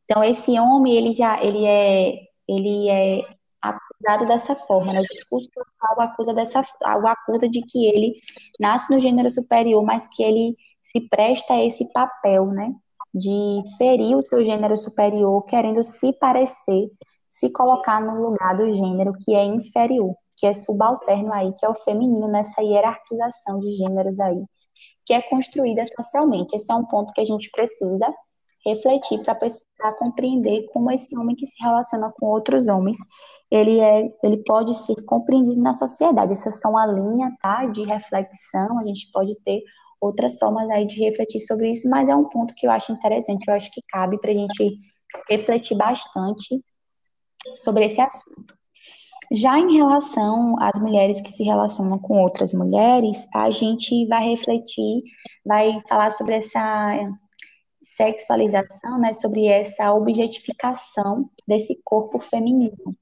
Então 0.04 0.22
esse 0.22 0.58
homem 0.58 0.94
ele 0.94 1.12
já 1.12 1.42
ele 1.42 1.64
é 1.64 2.12
ele 2.46 2.88
é 2.88 3.22
acusado 3.60 4.26
dessa 4.26 4.54
forma, 4.54 4.92
né? 4.92 5.00
O 5.00 5.14
discurso 5.14 5.48
o 5.96 6.00
acusa 6.00 6.34
dessa, 6.34 6.60
o 6.60 7.06
acusa 7.06 7.48
de 7.48 7.60
que 7.62 7.86
ele 7.86 8.14
nasce 8.60 8.92
no 8.92 8.98
gênero 8.98 9.30
superior, 9.30 9.82
mas 9.82 10.08
que 10.08 10.22
ele 10.22 10.56
se 10.80 11.00
presta 11.08 11.54
a 11.54 11.64
esse 11.64 11.90
papel, 11.92 12.46
né? 12.46 12.74
De 13.14 13.62
ferir 13.78 14.16
o 14.16 14.24
seu 14.24 14.42
gênero 14.42 14.76
superior, 14.76 15.44
querendo 15.44 15.84
se 15.84 16.12
parecer, 16.14 16.90
se 17.28 17.50
colocar 17.52 18.00
no 18.00 18.20
lugar 18.28 18.56
do 18.56 18.74
gênero 18.74 19.12
que 19.24 19.34
é 19.34 19.44
inferior, 19.44 20.14
que 20.36 20.46
é 20.46 20.52
subalterno 20.52 21.32
aí, 21.32 21.52
que 21.52 21.64
é 21.64 21.68
o 21.68 21.74
feminino 21.74 22.26
nessa 22.26 22.60
hierarquização 22.62 23.60
de 23.60 23.70
gêneros 23.70 24.18
aí, 24.18 24.42
que 25.06 25.14
é 25.14 25.22
construída 25.22 25.84
socialmente. 25.84 26.56
Esse 26.56 26.72
é 26.72 26.74
um 26.74 26.84
ponto 26.84 27.12
que 27.12 27.20
a 27.20 27.24
gente 27.24 27.50
precisa 27.50 28.12
refletir 28.66 29.22
para 29.22 29.92
compreender 29.98 30.66
como 30.72 30.90
esse 30.90 31.16
homem 31.16 31.36
que 31.36 31.46
se 31.46 31.62
relaciona 31.62 32.10
com 32.18 32.26
outros 32.26 32.66
homens 32.66 32.96
ele, 33.50 33.78
é, 33.80 34.12
ele 34.22 34.42
pode 34.44 34.74
ser 34.74 34.96
compreendido 35.04 35.60
na 35.60 35.72
sociedade. 35.72 36.32
Essa 36.32 36.48
é 36.48 36.52
só 36.52 36.70
uma 36.70 36.86
linha 36.86 37.30
tá, 37.40 37.66
de 37.66 37.84
reflexão, 37.84 38.78
a 38.78 38.84
gente 38.84 39.10
pode 39.12 39.34
ter 39.44 39.62
outras 40.04 40.38
formas 40.38 40.68
aí 40.70 40.86
de 40.86 41.00
refletir 41.00 41.40
sobre 41.40 41.70
isso, 41.70 41.88
mas 41.88 42.08
é 42.08 42.16
um 42.16 42.28
ponto 42.28 42.54
que 42.54 42.66
eu 42.66 42.70
acho 42.70 42.92
interessante, 42.92 43.48
eu 43.48 43.54
acho 43.54 43.70
que 43.70 43.82
cabe 43.88 44.18
para 44.20 44.30
a 44.30 44.34
gente 44.34 44.76
refletir 45.28 45.76
bastante 45.76 46.62
sobre 47.56 47.86
esse 47.86 48.00
assunto. 48.00 48.54
Já 49.32 49.58
em 49.58 49.76
relação 49.76 50.54
às 50.60 50.78
mulheres 50.78 51.20
que 51.20 51.30
se 51.30 51.44
relacionam 51.44 51.98
com 51.98 52.20
outras 52.22 52.52
mulheres, 52.52 53.26
a 53.34 53.48
gente 53.50 54.06
vai 54.06 54.28
refletir, 54.28 55.02
vai 55.44 55.80
falar 55.88 56.10
sobre 56.10 56.34
essa 56.34 56.96
sexualização, 57.82 58.98
né, 58.98 59.12
sobre 59.12 59.46
essa 59.46 59.92
objetificação 59.92 61.28
desse 61.46 61.80
corpo 61.84 62.18
feminino 62.18 62.96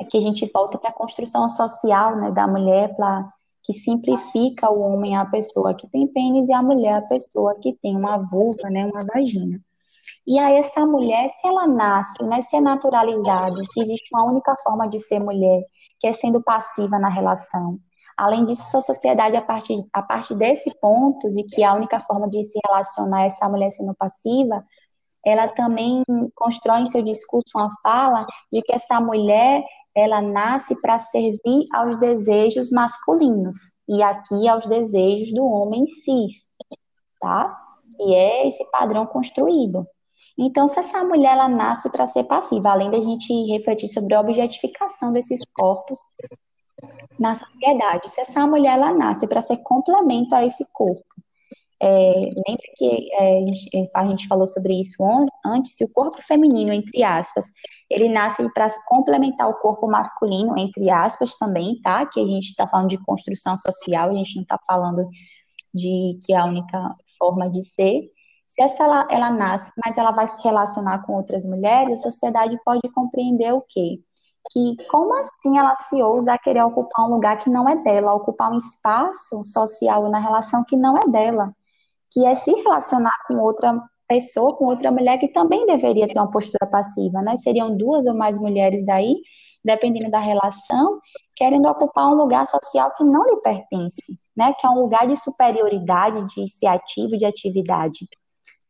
é 0.00 0.04
que 0.04 0.16
a 0.16 0.20
gente 0.20 0.44
volta 0.52 0.78
para 0.78 0.90
a 0.90 0.94
construção 0.94 1.48
social 1.48 2.16
né, 2.16 2.30
da 2.30 2.46
mulher, 2.46 2.94
pra, 2.94 3.28
que 3.66 3.72
simplifica 3.72 4.70
o 4.70 4.80
homem 4.80 5.16
a 5.16 5.26
pessoa 5.26 5.74
que 5.74 5.88
tem 5.88 6.06
pênis 6.06 6.48
e 6.48 6.52
a 6.52 6.62
mulher 6.62 6.94
a 6.94 7.02
pessoa 7.02 7.58
que 7.60 7.72
tem 7.74 7.96
uma 7.96 8.16
vulva, 8.18 8.70
né, 8.70 8.86
uma 8.86 9.00
vagina. 9.12 9.60
E 10.24 10.38
aí 10.38 10.56
essa 10.56 10.86
mulher, 10.86 11.28
se 11.28 11.46
ela 11.46 11.66
nasce, 11.66 12.24
né, 12.24 12.40
se 12.40 12.56
é 12.56 12.60
naturalizado, 12.60 13.56
que 13.72 13.80
existe 13.80 14.08
uma 14.14 14.24
única 14.24 14.54
forma 14.62 14.88
de 14.88 15.00
ser 15.00 15.18
mulher, 15.18 15.62
que 15.98 16.06
é 16.06 16.12
sendo 16.12 16.40
passiva 16.40 16.96
na 16.98 17.08
relação. 17.08 17.78
Além 18.16 18.46
disso, 18.46 18.76
a 18.76 18.80
sociedade, 18.80 19.36
a 19.36 19.42
partir, 19.42 19.84
a 19.92 20.02
partir 20.02 20.36
desse 20.36 20.72
ponto, 20.80 21.28
de 21.34 21.42
que 21.44 21.62
a 21.62 21.74
única 21.74 22.00
forma 22.00 22.28
de 22.28 22.42
se 22.44 22.58
relacionar 22.66 23.24
é 23.24 23.26
essa 23.26 23.48
mulher 23.48 23.70
sendo 23.70 23.94
passiva, 23.94 24.64
ela 25.24 25.48
também 25.48 26.02
constrói 26.34 26.82
em 26.82 26.86
seu 26.86 27.02
discurso 27.02 27.50
uma 27.56 27.70
fala 27.82 28.24
de 28.50 28.62
que 28.62 28.72
essa 28.72 29.00
mulher 29.00 29.64
ela 29.96 30.20
nasce 30.20 30.78
para 30.82 30.98
servir 30.98 31.66
aos 31.72 31.98
desejos 31.98 32.70
masculinos 32.70 33.56
e 33.88 34.02
aqui 34.02 34.46
aos 34.46 34.66
desejos 34.66 35.32
do 35.32 35.42
homem 35.42 35.86
cis, 35.86 36.50
tá? 37.18 37.56
E 37.98 38.14
é 38.14 38.46
esse 38.46 38.62
padrão 38.70 39.06
construído. 39.06 39.86
Então, 40.38 40.68
se 40.68 40.78
essa 40.78 41.02
mulher 41.02 41.32
ela 41.32 41.48
nasce 41.48 41.90
para 41.90 42.06
ser 42.06 42.24
passiva, 42.24 42.70
além 42.70 42.90
da 42.90 43.00
gente 43.00 43.32
refletir 43.50 43.88
sobre 43.88 44.14
a 44.14 44.20
objetificação 44.20 45.12
desses 45.12 45.50
corpos 45.50 45.98
na 47.18 47.34
sociedade, 47.34 48.10
se 48.10 48.20
essa 48.20 48.46
mulher 48.46 48.76
ela 48.76 48.92
nasce 48.92 49.26
para 49.26 49.40
ser 49.40 49.56
complemento 49.58 50.34
a 50.34 50.44
esse 50.44 50.70
corpo, 50.74 51.02
é, 51.80 51.88
lembra 51.88 52.66
que 52.76 53.12
é, 53.12 53.38
a, 53.94 54.06
gente, 54.06 54.24
é, 54.24 54.28
falou 54.28 54.46
sobre 54.46 54.78
isso 54.78 54.96
antes, 55.44 55.76
se 55.76 55.84
o 55.84 55.92
corpo 55.92 56.20
feminino, 56.22 56.72
entre 56.72 57.02
aspas, 57.02 57.46
ele 57.90 58.08
nasce 58.08 58.46
para 58.54 58.66
complementar 58.86 59.48
o 59.48 59.54
corpo 59.60 59.86
masculino, 59.86 60.58
entre 60.58 60.90
aspas, 60.90 61.36
também, 61.36 61.80
tá? 61.82 62.06
Que 62.06 62.20
a 62.20 62.24
gente 62.24 62.46
está 62.46 62.66
falando 62.66 62.88
de 62.88 63.04
construção 63.04 63.54
social, 63.56 64.10
a 64.10 64.14
gente 64.14 64.36
não 64.36 64.42
está 64.42 64.58
falando 64.66 65.06
de 65.74 66.18
que 66.24 66.32
é 66.32 66.36
a 66.38 66.46
única 66.46 66.96
forma 67.18 67.50
de 67.50 67.62
ser. 67.62 68.10
Se 68.46 68.62
essa 68.62 68.84
ela, 68.84 69.06
ela 69.10 69.30
nasce, 69.30 69.72
mas 69.84 69.98
ela 69.98 70.12
vai 70.12 70.26
se 70.26 70.42
relacionar 70.42 71.04
com 71.04 71.14
outras 71.14 71.44
mulheres, 71.44 72.00
a 72.00 72.10
sociedade 72.10 72.58
pode 72.64 72.88
compreender 72.92 73.52
o 73.52 73.60
quê? 73.60 74.00
que 74.48 74.76
como 74.88 75.12
assim 75.18 75.58
ela 75.58 75.74
se 75.74 76.00
ousa 76.00 76.32
a 76.32 76.38
querer 76.38 76.62
ocupar 76.62 77.04
um 77.04 77.14
lugar 77.14 77.36
que 77.36 77.50
não 77.50 77.68
é 77.68 77.74
dela, 77.82 78.14
ocupar 78.14 78.52
um 78.52 78.56
espaço 78.56 79.42
social 79.42 80.08
na 80.08 80.20
relação 80.20 80.62
que 80.64 80.76
não 80.76 80.96
é 80.96 81.00
dela 81.10 81.52
que 82.16 82.24
é 82.24 82.34
se 82.34 82.50
relacionar 82.50 83.14
com 83.28 83.36
outra 83.36 83.78
pessoa, 84.08 84.56
com 84.56 84.64
outra 84.64 84.90
mulher 84.90 85.18
que 85.18 85.28
também 85.28 85.66
deveria 85.66 86.08
ter 86.08 86.18
uma 86.18 86.30
postura 86.30 86.66
passiva, 86.66 87.20
né? 87.20 87.36
Seriam 87.36 87.76
duas 87.76 88.06
ou 88.06 88.14
mais 88.14 88.38
mulheres 88.38 88.88
aí, 88.88 89.16
dependendo 89.62 90.10
da 90.10 90.18
relação, 90.18 90.98
querendo 91.34 91.68
ocupar 91.68 92.06
um 92.06 92.14
lugar 92.14 92.46
social 92.46 92.90
que 92.96 93.04
não 93.04 93.22
lhe 93.22 93.36
pertence, 93.42 94.18
né? 94.34 94.54
Que 94.58 94.66
é 94.66 94.70
um 94.70 94.80
lugar 94.80 95.06
de 95.06 95.14
superioridade, 95.14 96.24
de 96.24 96.40
iniciativa, 96.40 97.18
de 97.18 97.26
atividade, 97.26 98.08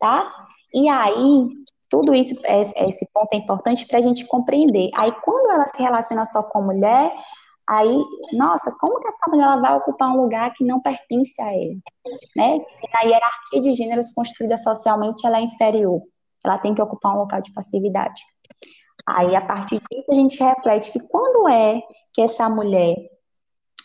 tá? 0.00 0.28
E 0.74 0.88
aí, 0.88 1.48
tudo 1.88 2.12
isso, 2.16 2.34
esse 2.48 3.08
ponto 3.14 3.32
é 3.32 3.36
importante 3.36 3.86
para 3.86 4.00
a 4.00 4.02
gente 4.02 4.26
compreender. 4.26 4.90
Aí, 4.96 5.12
quando 5.22 5.52
ela 5.52 5.66
se 5.66 5.80
relaciona 5.80 6.24
só 6.24 6.42
com 6.42 6.62
mulher, 6.62 7.14
Aí, 7.68 8.00
nossa, 8.32 8.72
como 8.78 9.00
que 9.00 9.08
essa 9.08 9.28
mulher 9.28 9.42
ela 9.42 9.60
vai 9.60 9.76
ocupar 9.76 10.10
um 10.10 10.22
lugar 10.22 10.52
que 10.54 10.64
não 10.64 10.80
pertence 10.80 11.40
a 11.42 11.52
ele? 11.52 11.80
Né? 12.36 12.60
Se 12.68 12.88
na 12.92 13.00
hierarquia 13.00 13.60
de 13.60 13.74
gêneros 13.74 14.12
construída 14.14 14.56
socialmente 14.56 15.26
ela 15.26 15.38
é 15.38 15.42
inferior, 15.42 16.00
ela 16.44 16.58
tem 16.58 16.74
que 16.74 16.82
ocupar 16.82 17.14
um 17.14 17.18
local 17.18 17.42
de 17.42 17.52
passividade. 17.52 18.22
Aí, 19.04 19.34
a 19.34 19.40
partir 19.40 19.82
disso, 19.90 20.10
a 20.10 20.14
gente 20.14 20.42
reflete 20.42 20.92
que 20.92 21.00
quando 21.00 21.48
é 21.48 21.80
que 22.12 22.20
essa 22.20 22.48
mulher, 22.48 22.96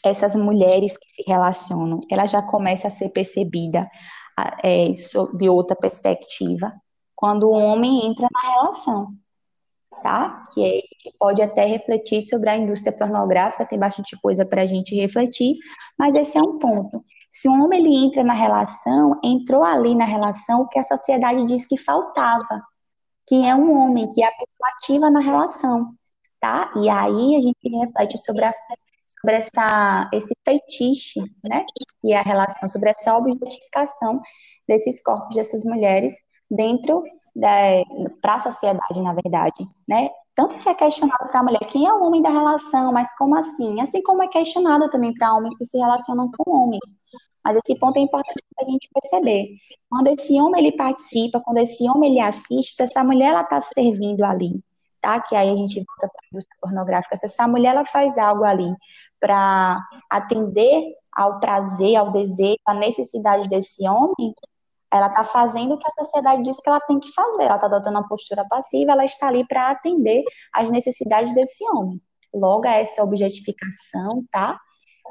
essas 0.06 0.36
mulheres 0.36 0.96
que 0.96 1.08
se 1.08 1.24
relacionam, 1.28 2.02
ela 2.10 2.26
já 2.26 2.42
começa 2.42 2.88
a 2.88 2.92
ser 2.92 3.10
percebida 3.10 3.90
é, 4.64 4.96
sob 4.96 5.50
outra 5.50 5.76
perspectiva, 5.76 6.72
quando 7.16 7.48
o 7.48 7.52
homem 7.52 8.08
entra 8.08 8.28
na 8.32 8.52
relação 8.52 9.21
tá? 10.02 10.44
Que, 10.54 10.64
é, 10.64 10.82
que 11.00 11.12
pode 11.18 11.42
até 11.42 11.66
refletir 11.66 12.22
sobre 12.22 12.50
a 12.50 12.58
indústria 12.58 12.92
pornográfica, 12.96 13.66
tem 13.66 13.80
bastante 13.80 14.20
coisa 14.22 14.46
para 14.46 14.62
a 14.62 14.66
gente 14.66 14.96
refletir, 14.96 15.56
mas 15.98 16.16
esse 16.16 16.38
é 16.38 16.42
um 16.42 16.58
ponto. 16.58 17.04
Se 17.30 17.48
um 17.48 17.64
homem 17.64 17.80
ele 17.80 17.96
entra 18.06 18.24
na 18.24 18.34
relação, 18.34 19.20
entrou 19.24 19.64
ali 19.64 19.96
na 19.96 20.06
relação 20.06 20.62
o 20.62 20.68
que 20.68 20.80
a 20.80 20.84
sociedade 20.84 21.46
diz 21.46 21.66
que 21.66 21.78
faltava, 21.78 22.62
que 23.28 23.46
é 23.46 23.56
um 23.56 23.78
homem, 23.78 24.10
que 24.10 24.22
é 24.22 24.28
a 24.28 24.32
pessoa 24.32 24.70
ativa 24.78 25.10
na 25.10 25.22
relação, 25.22 25.94
tá? 26.40 26.72
E 26.76 26.90
aí 26.90 27.36
a 27.36 27.42
gente 27.42 27.80
reflete 27.80 28.18
sobre, 28.18 28.44
a, 28.44 28.54
sobre 29.08 29.36
essa, 29.38 30.10
esse 30.14 30.34
feitiço, 30.44 31.22
né? 31.44 31.66
E 32.04 32.14
a 32.14 32.22
relação, 32.22 32.68
sobre 32.68 32.90
essa 32.90 33.18
objetificação 33.18 34.20
desses 34.68 35.02
corpos 35.02 35.36
dessas 35.36 35.64
mulheres 35.64 36.14
dentro 36.50 37.04
para 38.22 38.36
a 38.36 38.40
sociedade, 38.40 39.02
na 39.02 39.14
verdade, 39.14 39.68
né? 39.88 40.10
Tanto 40.36 40.58
que 40.60 40.70
é 40.70 40.74
questionado 40.74 41.30
para 41.30 41.42
a 41.42 41.44
mulher 41.44 41.60
quem 41.68 41.86
é 41.86 41.94
o 41.94 42.04
homem 42.04 42.22
da 42.22 42.30
relação, 42.30 42.92
mas 42.92 43.16
como 43.18 43.36
assim? 43.36 43.82
Assim 43.82 44.02
como 44.02 44.24
é 44.24 44.28
questionado 44.28 44.90
também 44.90 45.14
para 45.14 45.34
homens 45.34 45.58
que 45.58 45.66
se 45.66 45.78
relacionam 45.78 46.32
com 46.38 46.52
homens. 46.52 46.98
Mas 47.44 47.58
esse 47.58 47.78
ponto 47.80 47.98
é 47.98 48.02
importante 48.02 48.42
para 48.56 48.66
a 48.66 48.70
gente 48.70 48.88
perceber. 48.94 49.50
Quando 49.90 50.08
esse 50.08 50.40
homem 50.40 50.62
ele 50.66 50.78
participa, 50.78 51.42
quando 51.42 51.58
esse 51.58 51.90
homem 51.90 52.12
ele 52.12 52.20
assiste, 52.20 52.74
se 52.74 52.84
essa 52.84 53.04
mulher 53.04 53.32
ela 53.32 53.42
está 53.42 53.60
servindo 53.60 54.24
ali 54.24 54.62
tá? 55.02 55.20
Que 55.20 55.36
aí 55.36 55.50
a 55.50 55.56
gente 55.56 55.84
volta 55.84 56.08
para 56.08 56.22
a 56.24 56.28
indústria 56.32 56.58
pornográfica. 56.62 57.18
Se 57.18 57.26
essa 57.26 57.48
mulher 57.48 57.72
ela 57.72 57.86
faz 57.86 58.18
algo 58.18 58.44
ali 58.44 58.72
para 59.20 59.78
atender 60.10 60.96
ao 61.12 61.40
prazer, 61.40 61.96
ao 61.96 62.12
desejo, 62.12 62.58
à 62.66 62.74
necessidade 62.74 63.50
desse 63.50 63.88
homem, 63.88 64.34
ela 64.92 65.08
está 65.08 65.24
fazendo 65.24 65.74
o 65.74 65.78
que 65.78 65.88
a 65.88 66.04
sociedade 66.04 66.44
diz 66.44 66.60
que 66.60 66.70
ela 66.70 66.80
tem 66.82 67.00
que 67.00 67.12
fazer. 67.14 67.44
Ela 67.44 67.56
está 67.56 67.68
adotando 67.68 67.98
uma 67.98 68.08
postura 68.08 68.46
passiva, 68.48 68.92
ela 68.92 69.06
está 69.06 69.28
ali 69.28 69.48
para 69.48 69.72
atender 69.72 70.24
às 70.54 70.70
necessidades 70.70 71.34
desse 71.34 71.64
homem. 71.72 72.02
Logo, 72.34 72.66
essa 72.66 73.04
objetificação, 73.04 74.24
tá? 74.32 74.60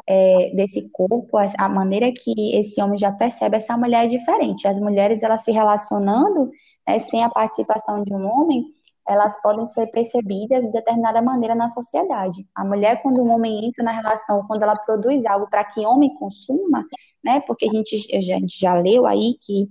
É, 0.07 0.53
desse 0.55 0.91
corpo, 0.93 1.37
a 1.37 1.69
maneira 1.69 2.11
que 2.13 2.57
esse 2.57 2.81
homem 2.81 2.99
já 2.99 3.13
percebe 3.13 3.57
essa 3.57 3.77
mulher 3.77 4.05
é 4.05 4.09
diferente. 4.09 4.67
As 4.67 4.79
mulheres, 4.79 5.23
elas 5.23 5.43
se 5.43 5.53
relacionando 5.53 6.51
né, 6.87 6.99
sem 6.99 7.23
a 7.23 7.29
participação 7.29 8.03
de 8.03 8.15
um 8.15 8.27
homem, 8.27 8.65
elas 9.11 9.41
podem 9.43 9.67
ser 9.67 9.89
percebidas 9.89 10.65
de 10.65 10.71
determinada 10.71 11.21
maneira 11.21 11.55
na 11.55 11.69
sociedade. 11.69 12.47
A 12.55 12.65
mulher, 12.65 13.03
quando 13.03 13.21
um 13.21 13.31
homem 13.33 13.67
entra 13.67 13.85
na 13.85 13.91
relação, 13.91 14.47
quando 14.47 14.63
ela 14.63 14.77
produz 14.77 15.27
algo 15.27 15.49
para 15.51 15.65
que 15.65 15.85
homem 15.85 16.15
consuma, 16.15 16.85
né? 17.25 17.41
Porque 17.47 17.67
a 17.67 17.73
gente, 17.73 18.17
a 18.17 18.21
gente 18.21 18.59
já 18.59 18.75
leu 18.75 19.07
aí 19.07 19.35
que 19.41 19.69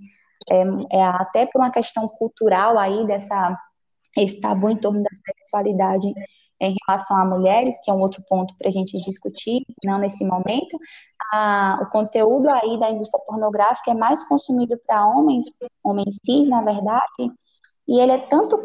é, 0.50 0.62
é, 0.98 1.02
até 1.02 1.46
por 1.46 1.60
uma 1.60 1.70
questão 1.70 2.08
cultural 2.08 2.78
aí 2.78 3.06
dessa 3.06 3.56
esse 4.16 4.40
tabu 4.40 4.68
em 4.68 4.76
torno 4.76 5.02
da 5.02 5.10
sexualidade 5.24 6.12
em 6.60 6.76
relação 6.86 7.16
a 7.16 7.24
mulheres, 7.24 7.80
que 7.82 7.90
é 7.90 7.94
um 7.94 8.00
outro 8.00 8.22
ponto 8.28 8.54
para 8.58 8.68
a 8.68 8.70
gente 8.70 8.98
discutir, 8.98 9.64
não 9.82 9.98
nesse 9.98 10.24
momento, 10.24 10.78
a, 11.32 11.78
o 11.82 11.90
conteúdo 11.90 12.50
aí 12.50 12.78
da 12.78 12.90
indústria 12.90 13.22
pornográfica 13.24 13.92
é 13.92 13.94
mais 13.94 14.22
consumido 14.28 14.78
para 14.86 15.06
homens, 15.06 15.44
homens 15.82 16.18
cis, 16.24 16.48
na 16.48 16.62
verdade, 16.62 17.32
e 17.88 18.00
ele 18.00 18.12
é 18.12 18.18
tanto 18.26 18.62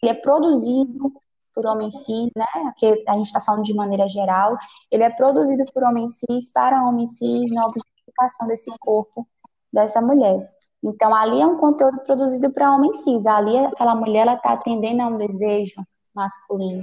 ele 0.00 0.12
é 0.12 0.14
produzido 0.14 1.12
por 1.54 1.66
homens 1.66 2.04
cis, 2.04 2.30
né? 2.36 2.46
Aqui 2.68 3.04
a 3.08 3.12
gente 3.14 3.26
está 3.26 3.40
falando 3.40 3.62
de 3.62 3.74
maneira 3.74 4.08
geral, 4.08 4.56
ele 4.90 5.02
é 5.02 5.10
produzido 5.10 5.64
por 5.72 5.82
homens 5.82 6.18
cis 6.18 6.52
para 6.52 6.84
homens 6.86 7.18
cis 7.18 7.50
na 7.50 7.66
objetificação 8.14 8.46
desse 8.46 8.70
corpo 8.78 9.26
dessa 9.72 10.00
mulher. 10.00 10.50
Então, 10.82 11.14
ali 11.14 11.40
é 11.40 11.46
um 11.46 11.56
conteúdo 11.56 12.00
produzido 12.02 12.52
para 12.52 12.72
homens 12.72 13.02
cis. 13.02 13.26
Ali, 13.26 13.56
aquela 13.58 13.94
mulher, 13.94 14.22
ela 14.22 14.34
está 14.34 14.52
atendendo 14.52 15.02
a 15.02 15.06
um 15.06 15.16
desejo 15.16 15.82
masculino. 16.14 16.82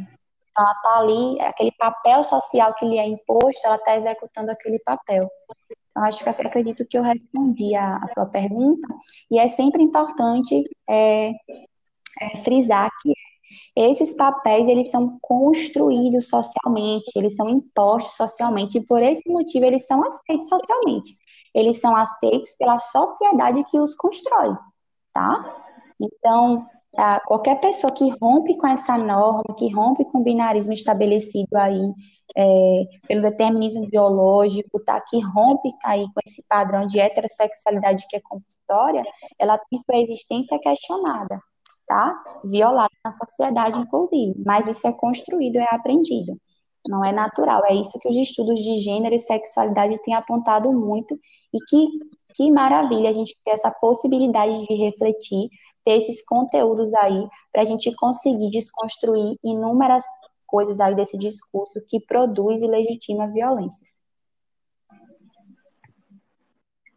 Então, 0.51 0.65
ela 0.65 0.73
está 0.73 0.97
ali, 0.97 1.41
aquele 1.41 1.71
papel 1.71 2.23
social 2.23 2.73
que 2.73 2.85
lhe 2.85 2.97
é 2.97 3.07
imposto, 3.07 3.61
ela 3.63 3.75
está 3.75 3.95
executando 3.95 4.51
aquele 4.51 4.79
papel. 4.79 5.29
Então, 5.91 6.03
acho 6.03 6.23
que 6.23 6.29
acredito 6.29 6.85
que 6.87 6.97
eu 6.97 7.03
respondi 7.03 7.75
a, 7.75 7.97
a 7.97 8.07
tua 8.13 8.25
pergunta. 8.25 8.87
E 9.29 9.37
é 9.37 9.47
sempre 9.47 9.83
importante 9.83 10.63
é, 10.89 11.31
é, 12.19 12.37
frisar 12.43 12.89
que 13.01 13.13
esses 13.75 14.13
papéis 14.13 14.67
eles 14.67 14.89
são 14.89 15.17
construídos 15.21 16.27
socialmente, 16.27 17.11
eles 17.15 17.35
são 17.35 17.49
impostos 17.49 18.15
socialmente 18.15 18.77
e 18.77 18.85
por 18.85 19.01
esse 19.01 19.29
motivo 19.29 19.65
eles 19.65 19.85
são 19.85 20.03
aceitos 20.05 20.47
socialmente. 20.47 21.17
Eles 21.53 21.79
são 21.79 21.95
aceitos 21.95 22.55
pela 22.55 22.77
sociedade 22.77 23.63
que 23.65 23.79
os 23.79 23.95
constrói, 23.95 24.55
tá? 25.13 25.63
Então, 25.99 26.65
qualquer 27.25 27.59
pessoa 27.59 27.93
que 27.93 28.09
rompe 28.21 28.57
com 28.57 28.67
essa 28.67 28.97
norma, 28.97 29.55
que 29.57 29.71
rompe 29.73 30.05
com 30.05 30.19
o 30.19 30.23
binarismo 30.23 30.73
estabelecido 30.73 31.55
aí 31.55 31.93
é, 32.37 32.83
pelo 33.07 33.21
determinismo 33.21 33.87
biológico, 33.89 34.79
tá? 34.83 34.99
Que 35.01 35.19
rompe 35.19 35.69
aí 35.83 36.05
com 36.05 36.21
esse 36.25 36.45
padrão 36.47 36.85
de 36.87 36.99
heterossexualidade 36.99 38.05
que 38.09 38.17
é 38.17 38.21
compulsória, 38.21 39.03
ela 39.39 39.57
tem 39.57 39.79
sua 39.79 40.01
existência 40.01 40.59
questionada 40.59 41.39
tá 41.91 42.23
violada 42.45 42.89
na 43.03 43.11
sociedade, 43.11 43.81
inclusive, 43.81 44.33
mas 44.45 44.65
isso 44.65 44.87
é 44.87 44.93
construído, 44.93 45.57
é 45.57 45.67
aprendido, 45.71 46.37
não 46.87 47.03
é 47.05 47.11
natural. 47.11 47.63
É 47.65 47.75
isso 47.75 47.99
que 47.99 48.09
os 48.09 48.15
estudos 48.15 48.59
de 48.59 48.77
gênero 48.79 49.15
e 49.15 49.19
sexualidade 49.19 50.01
têm 50.03 50.13
apontado 50.13 50.71
muito, 50.71 51.19
e 51.53 51.59
que, 51.67 51.87
que 52.35 52.51
maravilha 52.51 53.09
a 53.09 53.13
gente 53.13 53.37
ter 53.43 53.51
essa 53.51 53.71
possibilidade 53.71 54.65
de 54.65 54.73
refletir, 54.75 55.49
ter 55.83 55.93
esses 55.93 56.23
conteúdos 56.25 56.93
aí, 56.95 57.27
para 57.51 57.61
a 57.61 57.65
gente 57.65 57.93
conseguir 57.95 58.49
desconstruir 58.49 59.37
inúmeras 59.43 60.03
coisas 60.45 60.79
aí 60.79 60.95
desse 60.95 61.17
discurso 61.17 61.81
que 61.87 61.99
produz 61.99 62.61
e 62.61 62.67
legitima 62.67 63.27
violências. 63.27 64.01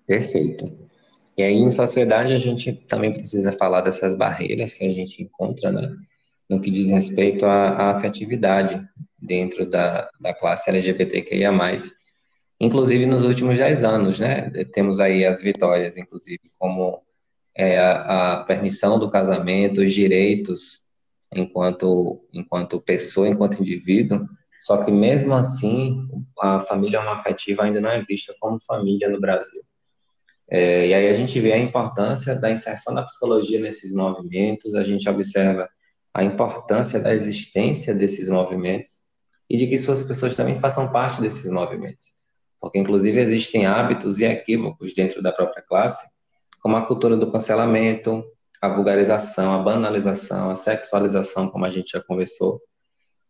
Perfeito. 0.06 0.84
E 1.36 1.42
aí, 1.42 1.54
em 1.54 1.70
sociedade, 1.70 2.32
a 2.32 2.38
gente 2.38 2.72
também 2.72 3.12
precisa 3.12 3.52
falar 3.52 3.80
dessas 3.80 4.14
barreiras 4.14 4.74
que 4.74 4.84
a 4.84 4.92
gente 4.92 5.22
encontra, 5.22 5.72
né? 5.72 5.96
No 6.48 6.60
que 6.60 6.70
diz 6.70 6.88
respeito 6.88 7.46
à, 7.46 7.70
à 7.70 7.90
afetividade 7.92 8.86
dentro 9.24 9.68
da, 9.68 10.08
da 10.20 10.34
classe 10.34 10.70
LGBTQIA+. 10.70 11.52
Inclusive, 12.60 13.06
nos 13.06 13.24
últimos 13.24 13.58
10 13.58 13.84
anos, 13.84 14.20
né? 14.20 14.50
Temos 14.72 15.00
aí 15.00 15.24
as 15.24 15.42
vitórias, 15.42 15.96
inclusive, 15.96 16.40
como 16.58 17.02
é, 17.54 17.78
a, 17.78 18.34
a 18.34 18.44
permissão 18.44 18.98
do 18.98 19.10
casamento, 19.10 19.80
os 19.80 19.92
direitos 19.92 20.84
enquanto, 21.32 22.24
enquanto 22.32 22.80
pessoa, 22.80 23.28
enquanto 23.28 23.60
indivíduo, 23.60 24.26
só 24.60 24.82
que 24.82 24.90
mesmo 24.90 25.34
assim, 25.34 26.08
a 26.40 26.60
família 26.60 27.00
homoafetiva 27.00 27.64
ainda 27.64 27.80
não 27.80 27.90
é 27.90 28.02
vista 28.02 28.34
como 28.40 28.58
família 28.62 29.08
no 29.08 29.20
Brasil. 29.20 29.62
É, 30.48 30.86
e 30.88 30.94
aí 30.94 31.08
a 31.08 31.12
gente 31.12 31.38
vê 31.40 31.52
a 31.52 31.58
importância 31.58 32.34
da 32.34 32.50
inserção 32.50 32.94
da 32.94 33.02
psicologia 33.02 33.60
nesses 33.60 33.92
movimentos, 33.92 34.74
a 34.74 34.84
gente 34.84 35.08
observa 35.08 35.68
a 36.12 36.22
importância 36.22 37.00
da 37.00 37.12
existência 37.12 37.94
desses 37.94 38.28
movimentos 38.28 39.03
e 39.48 39.56
de 39.56 39.66
que 39.66 39.78
suas 39.78 40.02
pessoas 40.02 40.34
também 40.34 40.58
façam 40.58 40.90
parte 40.90 41.20
desses 41.20 41.50
movimentos. 41.50 42.12
Porque, 42.60 42.78
inclusive, 42.78 43.20
existem 43.20 43.66
hábitos 43.66 44.20
e 44.20 44.24
equívocos 44.24 44.94
dentro 44.94 45.22
da 45.22 45.32
própria 45.32 45.62
classe, 45.62 46.06
como 46.60 46.76
a 46.76 46.86
cultura 46.86 47.16
do 47.16 47.30
cancelamento, 47.30 48.24
a 48.60 48.68
vulgarização, 48.68 49.52
a 49.52 49.58
banalização, 49.58 50.50
a 50.50 50.56
sexualização, 50.56 51.48
como 51.48 51.66
a 51.66 51.68
gente 51.68 51.92
já 51.92 52.02
conversou, 52.02 52.60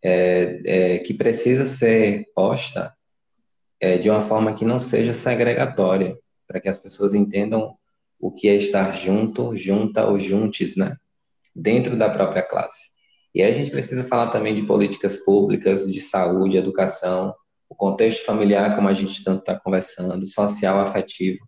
é, 0.00 0.60
é, 0.64 0.98
que 0.98 1.12
precisa 1.12 1.64
ser 1.64 2.26
posta 2.34 2.94
é, 3.80 3.98
de 3.98 4.08
uma 4.08 4.22
forma 4.22 4.54
que 4.54 4.64
não 4.64 4.78
seja 4.78 5.12
segregatória, 5.12 6.16
para 6.46 6.60
que 6.60 6.68
as 6.68 6.78
pessoas 6.78 7.14
entendam 7.14 7.76
o 8.20 8.30
que 8.30 8.48
é 8.48 8.54
estar 8.54 8.92
junto, 8.92 9.56
junta 9.56 10.06
ou 10.06 10.18
juntes, 10.18 10.76
né? 10.76 10.96
Dentro 11.54 11.96
da 11.96 12.08
própria 12.08 12.42
classe. 12.42 12.93
E 13.34 13.42
aí 13.42 13.54
a 13.54 13.58
gente 13.58 13.70
precisa 13.70 14.04
falar 14.04 14.30
também 14.30 14.54
de 14.54 14.62
políticas 14.62 15.16
públicas, 15.18 15.90
de 15.90 16.00
saúde, 16.00 16.56
educação, 16.56 17.34
o 17.68 17.74
contexto 17.74 18.24
familiar, 18.24 18.76
como 18.76 18.88
a 18.88 18.92
gente 18.92 19.24
tanto 19.24 19.40
está 19.40 19.58
conversando, 19.58 20.26
social, 20.26 20.80
afetivo, 20.80 21.40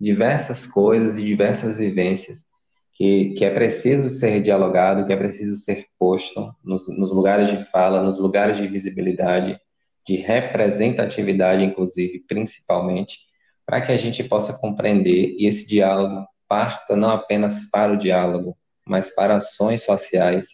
diversas 0.00 0.66
coisas 0.66 1.18
e 1.18 1.24
diversas 1.24 1.76
vivências 1.76 2.46
que, 2.94 3.34
que 3.34 3.44
é 3.44 3.50
preciso 3.50 4.10
ser 4.10 4.42
dialogado, 4.42 5.04
que 5.06 5.12
é 5.12 5.16
preciso 5.16 5.56
ser 5.56 5.86
posto 5.98 6.52
nos, 6.64 6.88
nos 6.88 7.12
lugares 7.12 7.48
de 7.48 7.64
fala, 7.70 8.02
nos 8.02 8.18
lugares 8.18 8.56
de 8.56 8.66
visibilidade, 8.66 9.60
de 10.06 10.16
representatividade, 10.16 11.62
inclusive, 11.62 12.24
principalmente, 12.26 13.18
para 13.66 13.82
que 13.82 13.92
a 13.92 13.96
gente 13.96 14.24
possa 14.24 14.52
compreender 14.52 15.36
e 15.38 15.46
esse 15.46 15.66
diálogo 15.66 16.26
parta 16.48 16.96
não 16.96 17.10
apenas 17.10 17.66
para 17.70 17.92
o 17.92 17.96
diálogo, 17.96 18.56
mas 18.86 19.14
para 19.14 19.36
ações 19.36 19.84
sociais, 19.84 20.48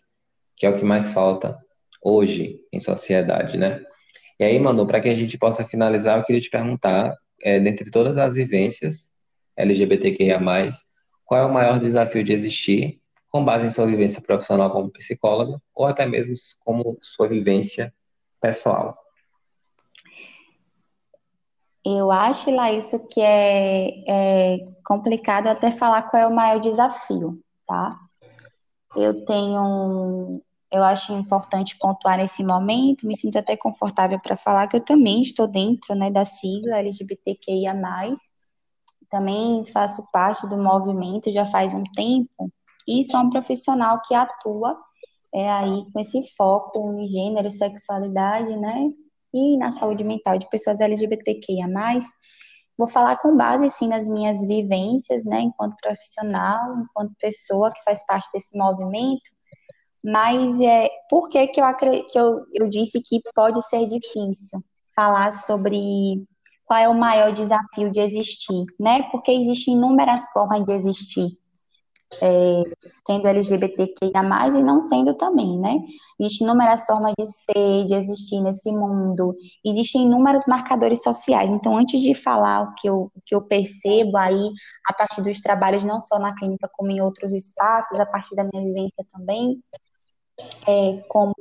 que 0.56 0.66
é 0.66 0.70
o 0.70 0.76
que 0.76 0.84
mais 0.84 1.12
falta 1.12 1.58
hoje 2.02 2.60
em 2.72 2.80
sociedade, 2.80 3.56
né? 3.58 3.82
E 4.38 4.44
aí, 4.44 4.58
Manu, 4.58 4.86
para 4.86 5.00
que 5.00 5.08
a 5.08 5.14
gente 5.14 5.38
possa 5.38 5.64
finalizar, 5.64 6.18
eu 6.18 6.24
queria 6.24 6.40
te 6.40 6.50
perguntar, 6.50 7.16
é, 7.42 7.58
dentre 7.60 7.90
todas 7.90 8.18
as 8.18 8.34
vivências 8.34 9.12
LGBTQIA+, 9.56 10.40
qual 11.24 11.40
é 11.40 11.44
o 11.44 11.52
maior 11.52 11.78
desafio 11.78 12.22
de 12.22 12.32
existir 12.32 13.00
com 13.30 13.44
base 13.44 13.66
em 13.66 13.70
sua 13.70 13.86
vivência 13.86 14.20
profissional 14.20 14.70
como 14.70 14.90
psicóloga 14.90 15.60
ou 15.74 15.86
até 15.86 16.06
mesmo 16.06 16.34
como 16.64 16.98
sua 17.00 17.26
vivência 17.26 17.92
pessoal? 18.40 18.98
Eu 21.84 22.10
acho, 22.10 22.50
lá 22.50 22.72
isso 22.72 23.08
que 23.08 23.20
é, 23.20 23.88
é, 24.08 24.58
complicado 24.84 25.48
até 25.48 25.70
falar 25.70 26.02
qual 26.04 26.22
é 26.22 26.26
o 26.26 26.34
maior 26.34 26.58
desafio, 26.60 27.38
tá? 27.66 27.90
Eu 28.96 29.24
tenho, 29.24 30.40
eu 30.70 30.82
acho 30.84 31.12
importante 31.12 31.76
pontuar 31.78 32.18
nesse 32.18 32.44
momento, 32.44 33.06
me 33.06 33.16
sinto 33.16 33.38
até 33.38 33.56
confortável 33.56 34.20
para 34.20 34.36
falar 34.36 34.68
que 34.68 34.76
eu 34.76 34.84
também 34.84 35.22
estou 35.22 35.46
dentro, 35.46 35.94
né, 35.94 36.10
da 36.10 36.24
sigla 36.24 36.78
LGBTQIA+, 36.78 37.74
também 39.10 39.64
faço 39.66 40.08
parte 40.12 40.46
do 40.48 40.56
movimento 40.56 41.30
já 41.32 41.44
faz 41.44 41.74
um 41.74 41.84
tempo, 41.94 42.52
e 42.86 43.04
sou 43.04 43.20
um 43.20 43.30
profissional 43.30 44.00
que 44.02 44.14
atua 44.14 44.76
é, 45.34 45.50
aí 45.50 45.84
com 45.92 45.98
esse 45.98 46.22
foco 46.36 46.92
em 47.00 47.08
gênero, 47.08 47.50
sexualidade, 47.50 48.56
né, 48.56 48.90
e 49.32 49.56
na 49.56 49.72
saúde 49.72 50.04
mental 50.04 50.38
de 50.38 50.48
pessoas 50.48 50.80
LGBTQIA+. 50.80 51.66
Vou 52.76 52.88
falar 52.88 53.16
com 53.18 53.36
base, 53.36 53.68
sim, 53.70 53.88
nas 53.88 54.08
minhas 54.08 54.44
vivências, 54.46 55.24
né, 55.24 55.40
enquanto 55.42 55.76
profissional, 55.82 56.78
enquanto 56.80 57.14
pessoa 57.20 57.72
que 57.72 57.82
faz 57.84 58.04
parte 58.06 58.28
desse 58.32 58.56
movimento, 58.56 59.30
Mas 60.04 60.60
é, 60.60 60.90
por 61.08 61.28
que, 61.30 61.46
que, 61.48 61.60
eu, 61.60 61.74
que 61.76 62.18
eu, 62.18 62.44
eu 62.52 62.68
disse 62.68 63.00
que 63.02 63.20
pode 63.34 63.62
ser 63.68 63.86
difícil 63.86 64.62
falar 64.94 65.32
sobre 65.32 66.22
qual 66.66 66.80
é 66.80 66.88
o 66.88 66.94
maior 66.94 67.32
desafio 67.32 67.90
de 67.90 68.00
existir, 68.00 68.64
né? 68.78 69.02
Porque 69.10 69.32
existem 69.32 69.74
inúmeras 69.74 70.30
formas 70.32 70.64
de 70.64 70.72
existir 70.72 71.38
é, 72.20 72.62
tendo 73.06 73.26
LGBTQIA+, 73.26 74.22
e 74.56 74.62
não 74.62 74.80
sendo 74.80 75.14
também, 75.14 75.58
né? 75.58 75.78
Existem 76.18 76.46
inúmeras 76.46 76.86
formas 76.86 77.12
de 77.18 77.26
ser, 77.26 77.86
de 77.86 77.94
existir 77.94 78.40
nesse 78.40 78.70
mundo, 78.72 79.36
existem 79.64 80.02
inúmeros 80.02 80.46
marcadores 80.46 81.02
sociais. 81.02 81.50
Então, 81.50 81.76
antes 81.76 82.00
de 82.00 82.14
falar 82.14 82.62
o 82.62 82.74
que 82.74 82.88
eu, 82.88 83.10
o 83.14 83.20
que 83.24 83.34
eu 83.34 83.42
percebo 83.42 84.16
aí, 84.16 84.50
a 84.86 84.92
partir 84.92 85.22
dos 85.22 85.40
trabalhos, 85.40 85.84
não 85.84 85.98
só 86.00 86.18
na 86.18 86.34
clínica, 86.34 86.68
como 86.72 86.90
em 86.90 87.00
outros 87.00 87.32
espaços, 87.32 87.98
a 87.98 88.06
partir 88.06 88.34
da 88.36 88.44
minha 88.44 88.64
vivência 88.64 89.04
também, 89.12 89.60
é, 90.66 91.02
como 91.08 91.34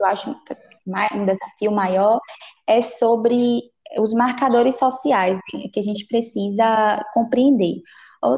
eu 0.00 0.06
acho 0.06 0.30
um 0.30 1.24
desafio 1.24 1.72
maior, 1.72 2.20
é 2.66 2.80
sobre 2.80 3.62
os 3.98 4.12
marcadores 4.12 4.76
sociais 4.76 5.38
né, 5.52 5.68
que 5.72 5.80
a 5.80 5.82
gente 5.82 6.06
precisa 6.06 7.04
compreender 7.12 7.80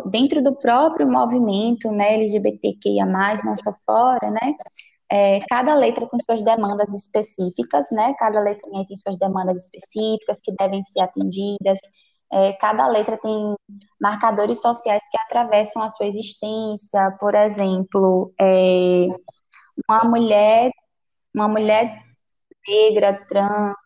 dentro 0.07 0.43
do 0.43 0.55
próprio 0.55 1.11
movimento 1.11 1.91
né, 1.91 2.15
LGBTQIA+, 2.15 3.07
não 3.45 3.57
só 3.57 3.73
fora, 3.85 4.31
né, 4.31 4.55
é, 5.11 5.41
cada 5.49 5.75
letra 5.75 6.07
tem 6.09 6.19
suas 6.21 6.43
demandas 6.43 6.93
específicas, 6.93 7.87
né, 7.93 8.15
cada 8.19 8.41
letra 8.41 8.69
tem 8.71 8.97
suas 8.97 9.19
demandas 9.19 9.63
específicas 9.63 10.41
que 10.43 10.53
devem 10.59 10.83
ser 10.85 11.01
atendidas, 11.01 11.79
é, 12.33 12.53
cada 12.55 12.89
letra 12.89 13.17
tem 13.17 13.55
marcadores 14.01 14.61
sociais 14.61 15.03
que 15.11 15.19
atravessam 15.19 15.83
a 15.83 15.89
sua 15.89 16.07
existência, 16.07 17.17
por 17.21 17.35
exemplo, 17.35 18.33
é, 18.41 19.07
uma 19.89 20.05
mulher, 20.05 20.71
uma 21.35 21.49
mulher 21.49 22.03
negra, 22.69 23.25
trans, 23.29 23.77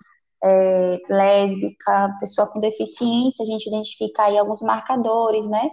é, 0.42 0.98
lésbica, 1.08 2.16
pessoa 2.20 2.46
com 2.48 2.60
deficiência, 2.60 3.42
a 3.42 3.46
gente 3.46 3.66
identifica 3.66 4.24
aí 4.24 4.38
alguns 4.38 4.62
marcadores, 4.62 5.46
né, 5.46 5.70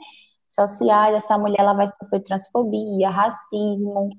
sociais, 0.50 1.16
essa 1.16 1.38
mulher 1.38 1.60
ela 1.60 1.74
vai 1.74 1.88
sofrer 1.88 2.22
transfobia, 2.24 3.10
racismo, 3.10 4.10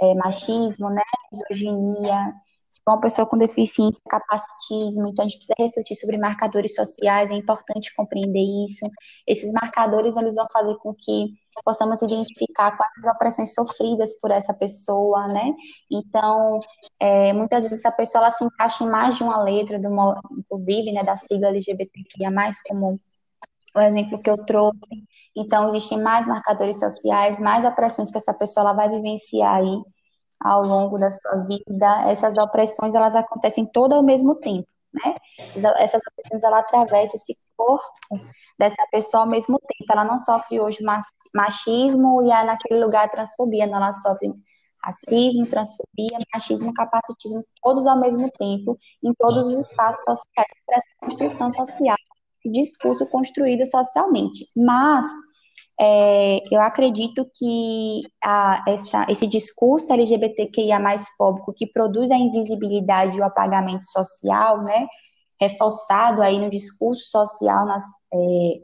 é, 0.00 0.14
machismo, 0.14 0.90
né, 0.90 1.02
misoginia, 1.32 2.34
se 2.74 2.82
for 2.84 2.92
uma 2.94 3.00
pessoa 3.00 3.26
com 3.26 3.38
deficiência, 3.38 4.02
capacitismo, 4.08 5.06
então 5.06 5.24
a 5.24 5.28
gente 5.28 5.38
precisa 5.38 5.54
refletir 5.56 5.94
sobre 5.94 6.18
marcadores 6.18 6.74
sociais, 6.74 7.30
é 7.30 7.34
importante 7.34 7.94
compreender 7.94 8.42
isso. 8.64 8.84
Esses 9.28 9.52
marcadores, 9.52 10.16
eles 10.16 10.34
vão 10.34 10.46
fazer 10.52 10.76
com 10.78 10.92
que 10.92 11.28
possamos 11.62 12.02
identificar 12.02 12.76
quais 12.76 12.92
as 12.98 13.14
opressões 13.14 13.54
sofridas 13.54 14.18
por 14.20 14.30
essa 14.30 14.54
pessoa, 14.54 15.28
né? 15.28 15.52
Então, 15.90 16.60
é, 16.98 17.32
muitas 17.32 17.64
vezes 17.64 17.84
essa 17.84 17.94
pessoa, 17.94 18.24
ela 18.24 18.30
se 18.30 18.44
encaixa 18.44 18.84
em 18.84 18.88
mais 18.90 19.16
de 19.16 19.22
uma 19.22 19.42
letra, 19.42 19.78
do, 19.78 19.88
inclusive, 20.38 20.92
né, 20.92 21.04
da 21.04 21.16
sigla 21.16 21.48
LGBTQIA+, 21.48 22.30
como 22.68 23.00
o 23.74 23.80
exemplo 23.80 24.22
que 24.22 24.30
eu 24.30 24.38
trouxe. 24.44 24.78
Então, 25.36 25.68
existem 25.68 26.00
mais 26.00 26.26
marcadores 26.26 26.78
sociais, 26.78 27.40
mais 27.40 27.64
opressões 27.64 28.10
que 28.10 28.18
essa 28.18 28.32
pessoa 28.32 28.64
ela 28.64 28.72
vai 28.72 28.88
vivenciar 28.88 29.56
aí 29.56 29.82
ao 30.40 30.62
longo 30.62 30.98
da 30.98 31.10
sua 31.10 31.36
vida, 31.46 32.10
essas 32.10 32.36
opressões 32.36 32.94
elas 32.94 33.16
acontecem 33.16 33.64
todas 33.66 33.96
ao 33.96 34.02
mesmo 34.04 34.34
tempo, 34.36 34.68
né? 34.94 35.16
Essas 35.76 36.02
opressões 36.10 36.42
ela 36.42 36.60
atravessam 36.60 37.16
esse 37.16 37.36
corpo 37.56 37.84
dessa 38.58 38.82
pessoa 38.90 39.24
ao 39.24 39.28
mesmo 39.28 39.58
tempo. 39.58 39.92
Ela 39.92 40.04
não 40.04 40.18
sofre 40.18 40.60
hoje 40.60 40.78
machismo 41.34 42.22
e 42.22 42.30
é 42.30 42.44
naquele 42.44 42.82
lugar 42.84 43.10
transfobia, 43.10 43.66
não, 43.66 43.76
ela 43.76 43.92
sofre 43.92 44.32
racismo, 44.82 45.46
transfobia, 45.46 46.18
machismo, 46.32 46.72
capacitismo, 46.74 47.42
todos 47.62 47.86
ao 47.86 47.98
mesmo 47.98 48.30
tempo, 48.38 48.78
em 49.02 49.12
todos 49.14 49.48
os 49.48 49.70
espaços 49.70 50.04
sociais, 50.04 50.52
para 50.66 50.76
essa 50.76 50.88
construção 51.00 51.50
social, 51.52 51.96
discurso 52.44 53.06
construído 53.06 53.66
socialmente. 53.66 54.46
Mas 54.54 55.06
é, 55.80 56.40
eu 56.54 56.60
acredito 56.60 57.28
que 57.34 58.02
a, 58.22 58.64
essa, 58.68 59.06
esse 59.08 59.26
discurso 59.26 59.92
LGBTQIA 59.92 60.78
mais 60.78 61.08
fóbico 61.16 61.52
que 61.52 61.66
produz 61.66 62.10
a 62.10 62.16
invisibilidade 62.16 63.16
e 63.16 63.20
o 63.20 63.24
apagamento 63.24 63.84
social, 63.86 64.62
né, 64.62 64.86
reforçado 65.40 66.22
aí 66.22 66.38
no 66.38 66.48
discurso 66.48 67.10
social 67.10 67.66
nas, 67.66 67.84
é, 68.12 68.60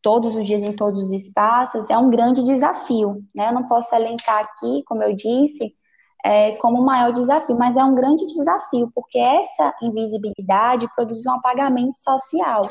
todos 0.00 0.34
os 0.34 0.46
dias 0.46 0.62
em 0.62 0.74
todos 0.74 1.02
os 1.02 1.12
espaços, 1.12 1.90
é 1.90 1.98
um 1.98 2.10
grande 2.10 2.42
desafio. 2.42 3.22
Né? 3.34 3.48
Eu 3.48 3.54
não 3.54 3.68
posso 3.68 3.94
elencar 3.94 4.40
aqui, 4.40 4.82
como 4.86 5.02
eu 5.02 5.14
disse, 5.14 5.74
é, 6.24 6.52
como 6.56 6.80
o 6.80 6.84
maior 6.84 7.12
desafio, 7.12 7.56
mas 7.56 7.76
é 7.76 7.84
um 7.84 7.94
grande 7.94 8.24
desafio, 8.26 8.90
porque 8.94 9.18
essa 9.18 9.72
invisibilidade 9.82 10.88
produz 10.94 11.26
um 11.26 11.32
apagamento 11.32 11.96
social. 11.96 12.68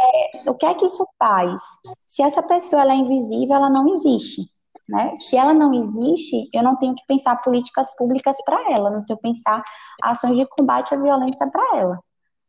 É, 0.00 0.50
o 0.50 0.54
que 0.54 0.64
é 0.64 0.74
que 0.74 0.86
isso 0.86 1.06
faz? 1.18 1.60
Se 2.06 2.22
essa 2.22 2.42
pessoa 2.42 2.82
ela 2.82 2.92
é 2.92 2.96
invisível, 2.96 3.56
ela 3.56 3.70
não 3.70 3.88
existe. 3.88 4.42
Né? 4.88 5.14
Se 5.16 5.36
ela 5.36 5.52
não 5.52 5.74
existe, 5.74 6.48
eu 6.52 6.62
não 6.62 6.76
tenho 6.76 6.94
que 6.94 7.04
pensar 7.06 7.36
políticas 7.42 7.94
públicas 7.96 8.36
para 8.44 8.72
ela, 8.72 8.90
não 8.90 9.04
tenho 9.04 9.18
que 9.18 9.22
pensar 9.22 9.62
ações 10.02 10.36
de 10.36 10.46
combate 10.46 10.94
à 10.94 10.96
violência 10.96 11.50
para 11.50 11.78
ela. 11.78 12.00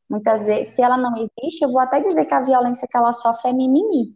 Muitas 0.10 0.46
vezes, 0.46 0.74
se 0.74 0.82
ela 0.82 0.98
não 0.98 1.14
existe, 1.16 1.62
eu 1.62 1.72
vou 1.72 1.82
até 1.82 2.02
dizer 2.02 2.26
que 2.26 2.34
a 2.34 2.42
violência 2.42 2.88
que 2.90 2.98
ela 2.98 3.12
sofre 3.14 3.52
é 3.52 3.54
mimimi. 3.54 4.16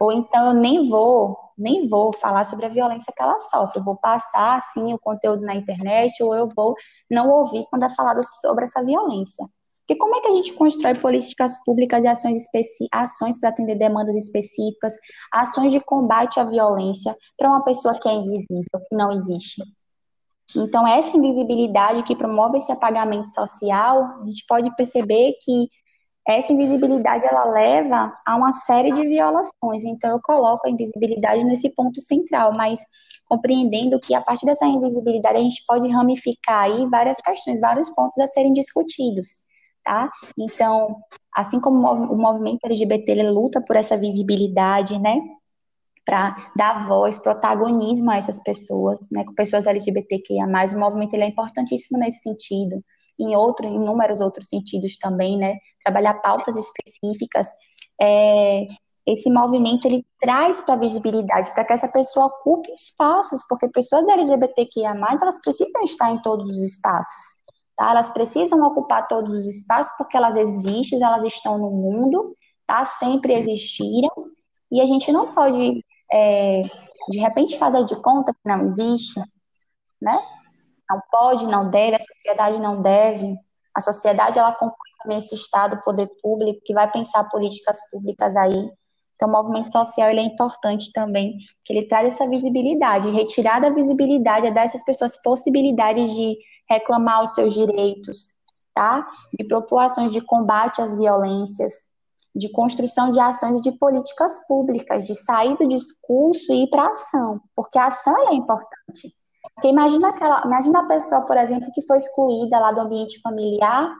Ou 0.00 0.12
então 0.12 0.48
eu 0.48 0.54
nem 0.54 0.88
vou, 0.88 1.36
nem 1.56 1.88
vou 1.88 2.12
falar 2.16 2.44
sobre 2.44 2.66
a 2.66 2.68
violência 2.68 3.12
que 3.14 3.22
ela 3.22 3.38
sofre. 3.38 3.80
Eu 3.80 3.84
vou 3.84 3.96
passar 3.96 4.56
assim 4.56 4.92
o 4.92 4.98
conteúdo 4.98 5.42
na 5.42 5.54
internet 5.54 6.22
ou 6.22 6.34
eu 6.34 6.48
vou 6.56 6.74
não 7.10 7.28
ouvir 7.28 7.66
quando 7.70 7.84
é 7.84 7.90
falado 7.90 8.20
sobre 8.40 8.64
essa 8.64 8.82
violência. 8.82 9.44
Porque 9.88 9.98
como 9.98 10.14
é 10.16 10.20
que 10.20 10.28
a 10.28 10.34
gente 10.34 10.52
constrói 10.52 10.94
políticas 10.96 11.56
públicas 11.64 12.04
e 12.04 12.08
ações, 12.08 12.44
ações 12.92 13.40
para 13.40 13.48
atender 13.48 13.74
demandas 13.74 14.14
específicas, 14.16 14.92
ações 15.32 15.72
de 15.72 15.80
combate 15.80 16.38
à 16.38 16.44
violência 16.44 17.16
para 17.38 17.48
uma 17.48 17.64
pessoa 17.64 17.98
que 17.98 18.06
é 18.06 18.12
invisível, 18.12 18.66
que 18.86 18.94
não 18.94 19.10
existe? 19.10 19.62
Então, 20.54 20.86
essa 20.86 21.16
invisibilidade 21.16 22.02
que 22.02 22.14
promove 22.14 22.58
esse 22.58 22.70
apagamento 22.70 23.30
social, 23.30 24.20
a 24.20 24.26
gente 24.26 24.44
pode 24.46 24.76
perceber 24.76 25.32
que 25.42 25.70
essa 26.28 26.52
invisibilidade 26.52 27.24
ela 27.24 27.46
leva 27.46 28.14
a 28.26 28.36
uma 28.36 28.52
série 28.52 28.92
de 28.92 29.08
violações. 29.08 29.84
Então, 29.86 30.10
eu 30.10 30.20
coloco 30.22 30.66
a 30.66 30.70
invisibilidade 30.70 31.42
nesse 31.44 31.74
ponto 31.74 31.98
central, 32.02 32.52
mas 32.52 32.78
compreendendo 33.24 33.98
que 33.98 34.14
a 34.14 34.20
partir 34.20 34.44
dessa 34.44 34.66
invisibilidade 34.66 35.38
a 35.38 35.42
gente 35.42 35.64
pode 35.66 35.88
ramificar 35.88 36.64
aí 36.64 36.86
várias 36.90 37.16
questões, 37.22 37.58
vários 37.58 37.88
pontos 37.88 38.18
a 38.18 38.26
serem 38.26 38.52
discutidos 38.52 39.47
tá? 39.88 40.10
Então, 40.38 40.96
assim 41.34 41.58
como 41.58 41.78
o 42.12 42.16
movimento 42.18 42.64
LGBT 42.64 43.10
ele 43.10 43.30
luta 43.30 43.58
por 43.58 43.74
essa 43.74 43.96
visibilidade, 43.96 44.98
né? 44.98 45.18
Para 46.04 46.32
dar 46.54 46.86
voz, 46.86 47.18
protagonismo 47.18 48.10
a 48.10 48.16
essas 48.16 48.42
pessoas, 48.42 49.00
né? 49.10 49.24
Com 49.24 49.32
pessoas 49.32 49.66
LGBTQIA+, 49.66 50.44
o 50.74 50.78
movimento 50.78 51.14
ele 51.14 51.24
é 51.24 51.28
importantíssimo 51.28 51.98
nesse 51.98 52.20
sentido. 52.20 52.84
Em 53.18 53.34
outro, 53.34 53.66
em 53.66 53.76
inúmeros 53.76 54.20
outros 54.20 54.48
sentidos 54.48 54.98
também, 54.98 55.38
né? 55.38 55.56
Trabalhar 55.82 56.14
pautas 56.20 56.54
específicas. 56.54 57.48
É, 57.98 58.66
esse 59.06 59.30
movimento 59.30 59.86
ele 59.86 60.04
traz 60.20 60.60
para 60.60 60.74
a 60.74 60.78
visibilidade, 60.78 61.50
para 61.54 61.64
que 61.64 61.72
essa 61.72 61.88
pessoa 61.88 62.26
ocupe 62.26 62.70
espaços, 62.72 63.40
porque 63.48 63.70
pessoas 63.70 64.06
LGBTQIA+, 64.06 64.94
elas 65.22 65.40
precisam 65.40 65.82
estar 65.82 66.10
em 66.10 66.20
todos 66.20 66.52
os 66.52 66.62
espaços, 66.62 67.37
Tá? 67.78 67.92
Elas 67.92 68.10
precisam 68.10 68.60
ocupar 68.66 69.06
todos 69.06 69.32
os 69.32 69.46
espaços 69.46 69.96
porque 69.96 70.16
elas 70.16 70.36
existem, 70.36 71.00
elas 71.00 71.22
estão 71.22 71.56
no 71.56 71.70
mundo, 71.70 72.36
tá? 72.66 72.84
Sempre 72.84 73.34
existiram 73.34 74.10
e 74.70 74.80
a 74.80 74.86
gente 74.86 75.12
não 75.12 75.32
pode 75.32 75.84
é, 76.12 76.62
de 77.08 77.20
repente 77.20 77.56
fazer 77.56 77.84
de 77.84 77.94
conta 78.02 78.34
que 78.34 78.40
não 78.44 78.62
existe, 78.62 79.20
né? 80.02 80.18
Não 80.90 81.00
pode, 81.08 81.46
não 81.46 81.70
deve, 81.70 81.94
a 81.94 82.00
sociedade 82.00 82.58
não 82.60 82.82
deve. 82.82 83.36
A 83.72 83.80
sociedade 83.80 84.38
ela 84.40 84.48
acompanha 84.48 84.94
também 85.00 85.18
esse 85.18 85.36
Estado, 85.36 85.76
o 85.76 85.84
poder 85.84 86.10
público 86.20 86.60
que 86.64 86.74
vai 86.74 86.90
pensar 86.90 87.28
políticas 87.28 87.78
públicas 87.92 88.34
aí. 88.34 88.70
Então, 89.14 89.28
o 89.28 89.32
movimento 89.32 89.70
social 89.70 90.10
ele 90.10 90.20
é 90.20 90.24
importante 90.24 90.92
também, 90.92 91.38
que 91.64 91.72
ele 91.72 91.86
traz 91.86 92.14
essa 92.14 92.28
visibilidade, 92.28 93.10
retirar 93.10 93.60
da 93.60 93.70
visibilidade, 93.70 94.50
dar 94.52 94.62
a 94.62 94.64
essas 94.64 94.84
pessoas 94.84 95.20
possibilidades 95.22 96.12
de 96.14 96.36
reclamar 96.68 97.22
os 97.22 97.34
seus 97.34 97.54
direitos, 97.54 98.34
tá? 98.74 99.06
De 99.38 99.46
propor 99.46 99.80
ações 99.80 100.12
de 100.12 100.20
combate 100.20 100.80
às 100.80 100.94
violências, 100.96 101.88
de 102.34 102.50
construção 102.52 103.10
de 103.10 103.18
ações 103.18 103.60
de 103.60 103.72
políticas 103.72 104.46
públicas, 104.46 105.04
de 105.04 105.14
sair 105.14 105.56
do 105.56 105.66
discurso 105.66 106.52
e 106.52 106.64
ir 106.64 106.70
para 106.70 106.88
ação, 106.88 107.40
porque 107.56 107.78
a 107.78 107.86
ação 107.86 108.28
é 108.28 108.34
importante. 108.34 109.14
Porque 109.54 109.68
imagina 109.68 110.10
aquela, 110.10 110.42
imagina 110.44 110.80
a 110.80 110.86
pessoa, 110.86 111.22
por 111.22 111.36
exemplo, 111.36 111.72
que 111.72 111.82
foi 111.82 111.96
excluída 111.96 112.58
lá 112.60 112.70
do 112.70 112.80
ambiente 112.80 113.20
familiar 113.20 113.92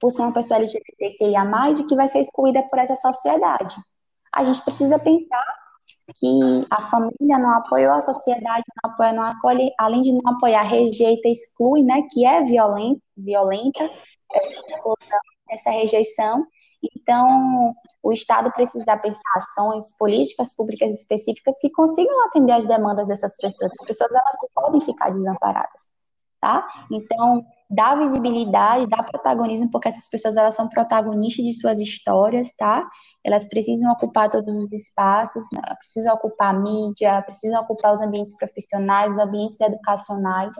por 0.00 0.10
ser 0.10 0.22
uma 0.22 0.34
pessoa 0.34 0.58
LGBTQIA+, 0.58 1.70
e 1.70 1.84
que 1.86 1.96
vai 1.96 2.08
ser 2.08 2.20
excluída 2.20 2.62
por 2.64 2.78
essa 2.78 2.96
sociedade. 2.96 3.76
A 4.34 4.42
gente 4.42 4.60
precisa 4.62 4.98
pensar 4.98 5.63
que 6.16 6.66
a 6.70 6.82
família 6.86 7.38
não 7.38 7.50
apoiou, 7.54 7.92
a 7.92 8.00
sociedade 8.00 8.64
não 8.82 8.90
apoia, 8.90 9.12
não 9.12 9.22
acolhe, 9.22 9.72
além 9.78 10.02
de 10.02 10.12
não 10.12 10.32
apoiar, 10.32 10.62
rejeita, 10.62 11.28
exclui, 11.28 11.82
né, 11.82 12.02
que 12.10 12.26
é 12.26 12.42
violenta, 12.42 13.00
violenta 13.16 13.90
essa 14.32 14.60
exclusão, 14.60 15.20
essa 15.50 15.70
rejeição. 15.70 16.46
Então, 16.96 17.74
o 18.02 18.12
Estado 18.12 18.52
precisa 18.52 18.96
pensar 18.98 19.22
ações, 19.36 19.96
políticas 19.96 20.54
públicas 20.54 20.92
específicas 20.92 21.58
que 21.58 21.70
consigam 21.70 22.26
atender 22.26 22.52
às 22.52 22.66
demandas 22.66 23.08
dessas 23.08 23.36
pessoas. 23.36 23.72
As 23.72 23.86
pessoas 23.86 24.12
elas 24.12 24.36
não 24.42 24.48
podem 24.54 24.80
ficar 24.82 25.10
desamparadas, 25.10 25.90
tá? 26.40 26.66
Então, 26.90 27.44
dá 27.74 27.94
visibilidade, 27.96 28.86
dá 28.86 29.02
protagonismo, 29.02 29.70
porque 29.70 29.88
essas 29.88 30.08
pessoas 30.08 30.36
elas 30.36 30.54
são 30.54 30.68
protagonistas 30.68 31.44
de 31.44 31.52
suas 31.52 31.80
histórias, 31.80 32.54
tá? 32.56 32.88
Elas 33.24 33.48
precisam 33.48 33.90
ocupar 33.92 34.30
todos 34.30 34.54
os 34.54 34.72
espaços, 34.72 35.44
né? 35.52 35.60
precisam 35.78 36.14
ocupar 36.14 36.54
a 36.54 36.58
mídia, 36.58 37.22
precisam 37.22 37.60
ocupar 37.62 37.94
os 37.94 38.00
ambientes 38.00 38.36
profissionais, 38.36 39.14
os 39.14 39.18
ambientes 39.18 39.60
educacionais. 39.60 40.54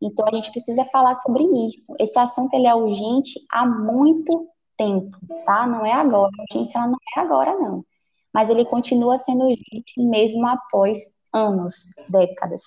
Então 0.00 0.26
a 0.26 0.34
gente 0.34 0.50
precisa 0.52 0.84
falar 0.86 1.14
sobre 1.14 1.44
isso. 1.66 1.94
Esse 1.98 2.18
assunto 2.18 2.54
ele 2.54 2.66
é 2.66 2.74
urgente 2.74 3.40
há 3.50 3.66
muito 3.66 4.48
tempo, 4.76 5.10
tá? 5.44 5.66
Não 5.66 5.84
é 5.84 5.92
agora. 5.92 6.30
A 6.38 6.42
urgência 6.42 6.80
não 6.86 6.96
é 7.16 7.20
agora 7.20 7.54
não. 7.58 7.84
Mas 8.32 8.50
ele 8.50 8.64
continua 8.64 9.18
sendo 9.18 9.44
urgente 9.44 9.94
mesmo 9.98 10.46
após 10.46 10.98
anos, 11.32 11.74
décadas. 12.08 12.62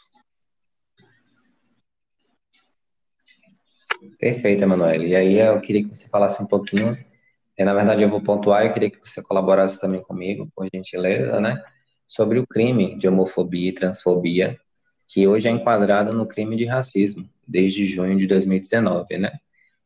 Perfeito, 4.20 4.64
Emanuele. 4.64 5.08
E 5.10 5.16
aí 5.16 5.40
eu 5.40 5.60
queria 5.62 5.84
que 5.84 5.96
você 5.96 6.08
falasse 6.08 6.42
um 6.42 6.46
pouquinho, 6.46 6.98
é, 7.58 7.66
na 7.66 7.74
verdade 7.74 8.02
eu 8.02 8.10
vou 8.10 8.22
pontuar, 8.22 8.66
eu 8.66 8.74
queria 8.74 8.90
que 8.90 9.00
você 9.02 9.22
colaborasse 9.22 9.80
também 9.80 10.02
comigo, 10.02 10.50
por 10.56 10.68
gentileza, 10.74 11.40
né, 11.40 11.62
sobre 12.08 12.40
o 12.40 12.48
crime 12.48 12.98
de 12.98 13.08
homofobia 13.08 13.70
e 13.70 13.74
transfobia, 13.74 14.58
que 15.08 15.28
hoje 15.28 15.48
é 15.48 15.52
enquadrado 15.52 16.16
no 16.16 16.28
crime 16.28 16.56
de 16.56 16.66
racismo, 16.66 17.30
desde 17.48 17.86
junho 17.86 18.18
de 18.18 18.28
2019, 18.28 19.18
né, 19.18 19.32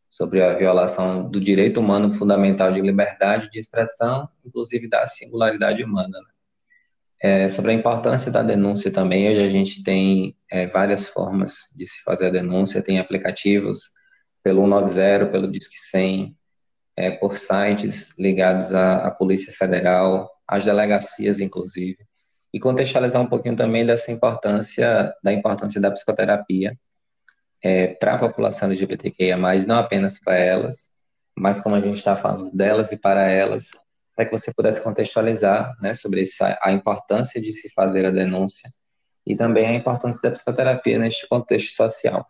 sobre 0.08 0.42
a 0.42 0.54
violação 0.56 1.30
do 1.30 1.40
direito 1.40 1.80
humano 1.80 2.12
fundamental 2.12 2.72
de 2.72 2.82
liberdade 2.82 3.50
de 3.52 3.60
expressão, 3.60 4.28
inclusive 4.46 4.88
da 4.90 5.06
singularidade 5.06 5.84
humana, 5.84 6.18
né. 6.20 6.30
É, 7.22 7.50
sobre 7.50 7.72
a 7.72 7.74
importância 7.74 8.32
da 8.32 8.42
denúncia 8.42 8.90
também, 8.90 9.30
hoje 9.30 9.42
a 9.42 9.50
gente 9.50 9.84
tem 9.84 10.38
é, 10.50 10.68
várias 10.68 11.10
formas 11.10 11.68
de 11.76 11.86
se 11.86 12.02
fazer 12.02 12.28
a 12.28 12.30
denúncia, 12.30 12.82
tem 12.82 12.98
aplicativos 12.98 13.90
pelo 14.44 14.62
190, 14.64 15.28
pelo 15.28 15.52
Disque 15.52 15.78
100, 15.78 16.36
é, 16.96 17.12
por 17.12 17.38
sites 17.38 18.14
ligados 18.18 18.74
à, 18.74 19.08
à 19.08 19.12
Polícia 19.12 19.54
Federal, 19.54 20.30
às 20.48 20.66
delegacias, 20.66 21.40
inclusive, 21.40 21.98
e 22.54 22.60
contextualizar 22.60 23.22
um 23.22 23.28
pouquinho 23.28 23.56
também 23.56 23.86
dessa 23.86 24.12
importância, 24.12 25.14
da 25.24 25.32
importância 25.32 25.80
da 25.80 25.92
psicoterapia 25.92 26.78
é, 27.64 27.88
para 27.88 28.16
a 28.16 28.20
população 28.20 28.68
LGBTQIA+, 28.68 29.38
não 29.68 29.78
apenas 29.78 30.20
para 30.20 30.36
elas, 30.36 30.90
mas 31.38 31.60
como 31.60 31.76
a 31.76 31.80
gente 31.80 31.98
está 31.98 32.16
falando 32.16 32.52
delas 32.56 32.92
e 32.92 32.98
para 32.98 33.30
elas, 33.30 33.70
para 34.16 34.26
que 34.26 34.32
você 34.32 34.54
pudesse 34.54 34.82
contextualizar 34.82 35.74
né, 35.80 35.94
sobre 35.94 36.22
essa, 36.22 36.60
a 36.62 36.72
importância 36.72 37.42
de 37.42 37.54
se 37.54 37.70
fazer 37.74 38.06
a 38.06 38.12
denúncia 38.12 38.70
e 39.26 39.36
também 39.36 39.68
a 39.68 39.74
importância 39.74 40.22
da 40.22 40.32
psicoterapia 40.32 41.00
neste 41.00 41.28
contexto 41.28 41.74
social. 41.74 42.26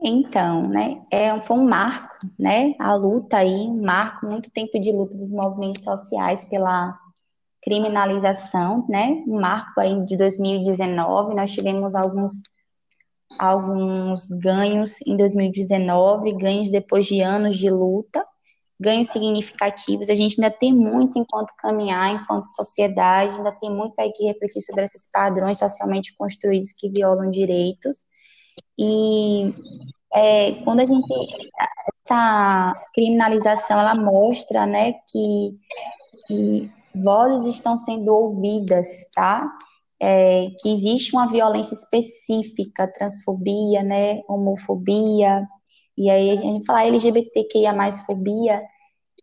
Então, 0.00 0.68
né, 0.68 1.02
é, 1.10 1.40
foi 1.40 1.56
um 1.56 1.68
marco, 1.68 2.16
né, 2.38 2.74
a 2.78 2.94
luta 2.94 3.38
aí, 3.38 3.66
um 3.66 3.82
marco, 3.82 4.26
muito 4.26 4.48
tempo 4.50 4.78
de 4.80 4.92
luta 4.92 5.16
dos 5.16 5.32
movimentos 5.32 5.82
sociais 5.82 6.44
pela 6.44 6.96
criminalização, 7.60 8.86
né, 8.88 9.24
um 9.26 9.40
marco 9.40 9.80
aí 9.80 10.04
de 10.06 10.16
2019, 10.16 11.34
nós 11.34 11.50
tivemos 11.50 11.96
alguns, 11.96 12.32
alguns 13.40 14.28
ganhos 14.28 15.00
em 15.04 15.16
2019, 15.16 16.32
ganhos 16.32 16.70
depois 16.70 17.04
de 17.06 17.20
anos 17.20 17.56
de 17.58 17.68
luta, 17.68 18.24
ganhos 18.80 19.08
significativos, 19.08 20.08
a 20.08 20.14
gente 20.14 20.40
ainda 20.40 20.56
tem 20.56 20.72
muito 20.72 21.18
enquanto 21.18 21.52
caminhar, 21.56 22.14
enquanto 22.14 22.44
sociedade, 22.44 23.34
ainda 23.34 23.50
tem 23.50 23.68
muito 23.68 23.98
aí 23.98 24.12
que 24.12 24.26
refletir 24.26 24.60
sobre 24.60 24.84
esses 24.84 25.10
padrões 25.10 25.58
socialmente 25.58 26.14
construídos 26.16 26.72
que 26.72 26.88
violam 26.88 27.32
direitos, 27.32 28.04
e 28.78 29.54
é, 30.14 30.52
quando 30.64 30.80
a 30.80 30.84
gente 30.84 31.06
essa 32.08 32.74
criminalização 32.94 33.78
ela 33.78 33.94
mostra, 33.94 34.66
né, 34.66 34.94
que, 35.10 35.58
que 36.26 36.70
vozes 36.94 37.54
estão 37.54 37.76
sendo 37.76 38.08
ouvidas, 38.14 39.10
tá? 39.14 39.44
É, 40.00 40.48
que 40.60 40.72
existe 40.72 41.14
uma 41.14 41.28
violência 41.28 41.74
específica, 41.74 42.90
transfobia, 42.92 43.82
né, 43.82 44.22
homofobia, 44.28 45.46
e 45.96 46.08
aí 46.08 46.30
a 46.30 46.36
gente 46.36 46.64
fala 46.64 46.84
LGBTQIA 46.84 47.74
fobia, 48.06 48.62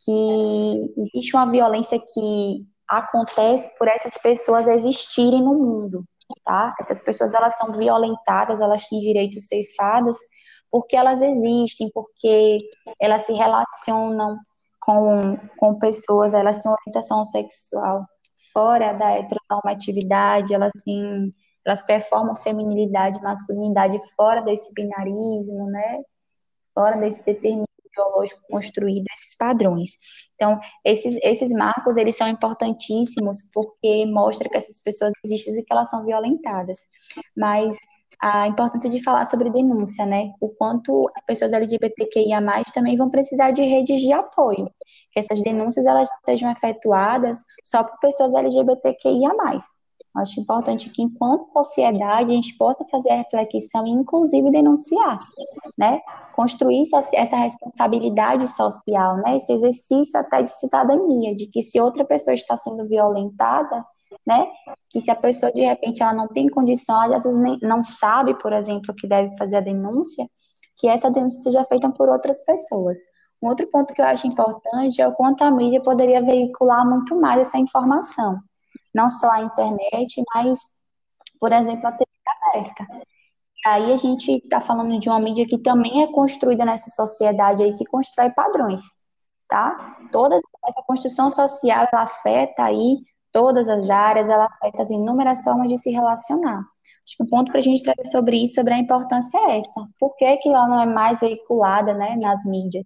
que 0.04 0.94
existe 0.98 1.36
uma 1.36 1.50
violência 1.50 1.98
que 1.98 2.66
acontece 2.88 3.70
por 3.78 3.88
essas 3.88 4.18
pessoas 4.22 4.68
existirem 4.68 5.42
no 5.42 5.54
mundo, 5.54 6.04
tá? 6.44 6.76
Essas 6.80 7.04
pessoas 7.04 7.34
elas 7.34 7.58
são 7.58 7.74
violentadas, 7.74 8.62
elas 8.62 8.88
têm 8.88 9.00
direitos 9.02 9.48
ceifados 9.48 10.18
porque 10.72 10.96
elas 10.96 11.22
existem, 11.22 11.90
porque 11.94 12.58
elas 13.00 13.22
se 13.22 13.34
relacionam 13.34 14.38
com, 14.82 15.38
com 15.58 15.80
pessoas, 15.80 16.34
elas 16.34 16.58
têm 16.58 16.72
orientação 16.72 17.24
sexual 17.24 18.06
fora 18.52 18.94
da 18.94 19.12
heteronormatividade, 19.12 20.54
elas 20.54 20.74
têm 20.84 21.34
elas 21.66 21.82
performam 21.82 22.36
feminilidade, 22.36 23.20
masculinidade 23.24 24.00
fora 24.16 24.42
desse 24.42 24.72
binarismo, 24.74 25.66
né? 25.66 26.04
Fora 26.76 26.96
desse 26.98 27.26
determinismo 27.26 27.65
biológico 27.96 28.42
construído, 28.50 29.06
esses 29.12 29.36
padrões. 29.38 29.90
Então, 30.36 30.60
esses, 30.84 31.18
esses 31.24 31.52
marcos, 31.52 31.98
eles 31.98 32.16
são 32.16 32.28
importantíssimos 32.28 33.38
porque 33.54 34.06
mostra 34.06 34.50
que 34.50 34.58
essas 34.58 34.82
pessoas 34.82 35.14
existem 35.24 35.58
e 35.58 35.64
que 35.64 35.74
elas 35.74 35.90
são 35.90 36.06
violentadas. 36.06 36.78
Mas 37.36 37.76
a 38.22 38.48
importância 38.48 38.90
de 38.90 39.04
falar 39.04 39.26
sobre 39.26 39.50
denúncia, 39.50 40.06
né? 40.06 40.32
O 40.40 40.50
quanto 40.50 41.10
as 41.16 41.26
pessoas 41.26 41.54
LGBTQIA+, 41.54 42.42
também 42.74 42.98
vão 42.98 43.10
precisar 43.10 43.52
de 43.52 43.64
redes 43.64 44.02
de 44.02 44.12
apoio. 44.12 44.70
Que 45.12 45.20
essas 45.20 45.42
denúncias, 45.42 45.86
elas 45.86 46.10
sejam 46.26 46.52
efetuadas 46.52 47.38
só 47.64 47.84
por 47.84 48.00
pessoas 48.00 48.34
LGBTQIA+. 48.34 49.32
Acho 50.16 50.40
importante 50.40 50.90
que, 50.90 51.02
enquanto 51.02 51.52
sociedade, 51.52 52.32
a 52.32 52.36
gente 52.36 52.58
possa 52.58 52.86
fazer 52.86 53.10
a 53.10 53.18
reflexão 53.18 53.86
e, 53.86 53.92
inclusive, 53.92 54.50
denunciar, 54.50 55.20
né? 55.78 56.00
Construir 56.34 56.84
essa 57.14 57.36
responsabilidade 57.36 58.48
social, 58.48 59.18
né? 59.18 59.36
Esse 59.36 59.52
exercício 59.52 60.18
até 60.18 60.42
de 60.42 60.52
cidadania, 60.52 61.36
de 61.36 61.48
que 61.48 61.62
se 61.62 61.82
outra 61.82 62.06
pessoa 62.06 62.34
está 62.34 62.56
sendo 62.56 62.88
violentada, 62.88 63.86
né? 64.26 64.48
Que 64.90 65.02
se 65.02 65.12
a 65.12 65.16
pessoa, 65.16 65.52
de 65.52 65.66
repente, 65.66 66.02
ela 66.02 66.14
não 66.14 66.30
tem 66.30 66.48
condição, 66.48 67.04
ela, 67.04 67.18
às 67.18 67.24
vezes 67.24 67.38
nem, 67.38 67.60
não 67.62 67.84
sabe, 67.84 68.36
por 68.36 68.54
exemplo, 68.54 68.96
que 68.96 69.08
deve 69.08 69.36
fazer 69.36 69.58
a 69.58 69.62
denúncia, 69.62 70.26
que 70.78 70.88
essa 70.88 71.12
denúncia 71.12 71.42
seja 71.42 71.66
feita 71.66 71.90
por 71.90 72.08
outras 72.08 72.42
pessoas. 72.46 72.98
Um 73.42 73.50
outro 73.50 73.68
ponto 73.68 73.94
que 73.94 74.02
eu 74.02 74.06
acho 74.06 74.26
importante 74.28 75.02
é 75.02 75.08
o 75.08 75.14
quanto 75.14 75.44
a 75.44 75.52
mídia 75.52 75.82
poderia 75.82 76.24
veicular 76.24 76.88
muito 76.90 77.20
mais 77.20 77.42
essa 77.42 77.58
informação 77.58 78.40
não 78.96 79.10
só 79.10 79.30
a 79.30 79.42
internet, 79.42 80.24
mas, 80.34 80.60
por 81.38 81.52
exemplo, 81.52 81.86
a 81.86 81.92
TV 81.92 82.10
aberta. 82.26 82.88
Aí 83.66 83.92
a 83.92 83.98
gente 83.98 84.32
está 84.32 84.62
falando 84.62 84.98
de 85.00 85.10
uma 85.10 85.20
mídia 85.20 85.46
que 85.46 85.58
também 85.58 86.04
é 86.04 86.12
construída 86.14 86.64
nessa 86.64 86.90
sociedade 86.90 87.62
aí, 87.62 87.74
que 87.78 87.86
constrói 87.86 88.30
padrões, 88.30 88.82
tá? 89.50 89.98
Toda 90.12 90.40
essa 90.66 90.82
construção 90.88 91.30
social, 91.30 91.88
ela 91.92 92.04
afeta 92.04 92.64
aí 92.64 93.00
todas 93.34 93.68
as 93.68 93.90
áreas, 93.90 94.30
ela 94.30 94.46
afeta 94.46 94.84
as 94.84 94.90
inúmeras 94.90 95.44
formas 95.44 95.68
de 95.68 95.78
se 95.78 95.92
relacionar. 95.92 96.60
Acho 97.06 97.18
que 97.18 97.24
um 97.24 97.28
ponto 97.28 97.52
para 97.52 97.60
a 97.60 97.64
gente 97.64 97.84
trazer 97.84 98.10
sobre 98.10 98.38
isso, 98.44 98.56
sobre 98.56 98.74
a 98.74 98.78
importância 98.78 99.38
é 99.38 99.58
essa. 99.58 99.86
Por 100.00 100.16
que, 100.16 100.38
que 100.38 100.50
ela 100.50 100.68
não 100.68 100.80
é 100.80 100.86
mais 100.86 101.20
veiculada 101.20 101.94
né, 101.94 102.16
nas 102.16 102.46
mídias? 102.46 102.86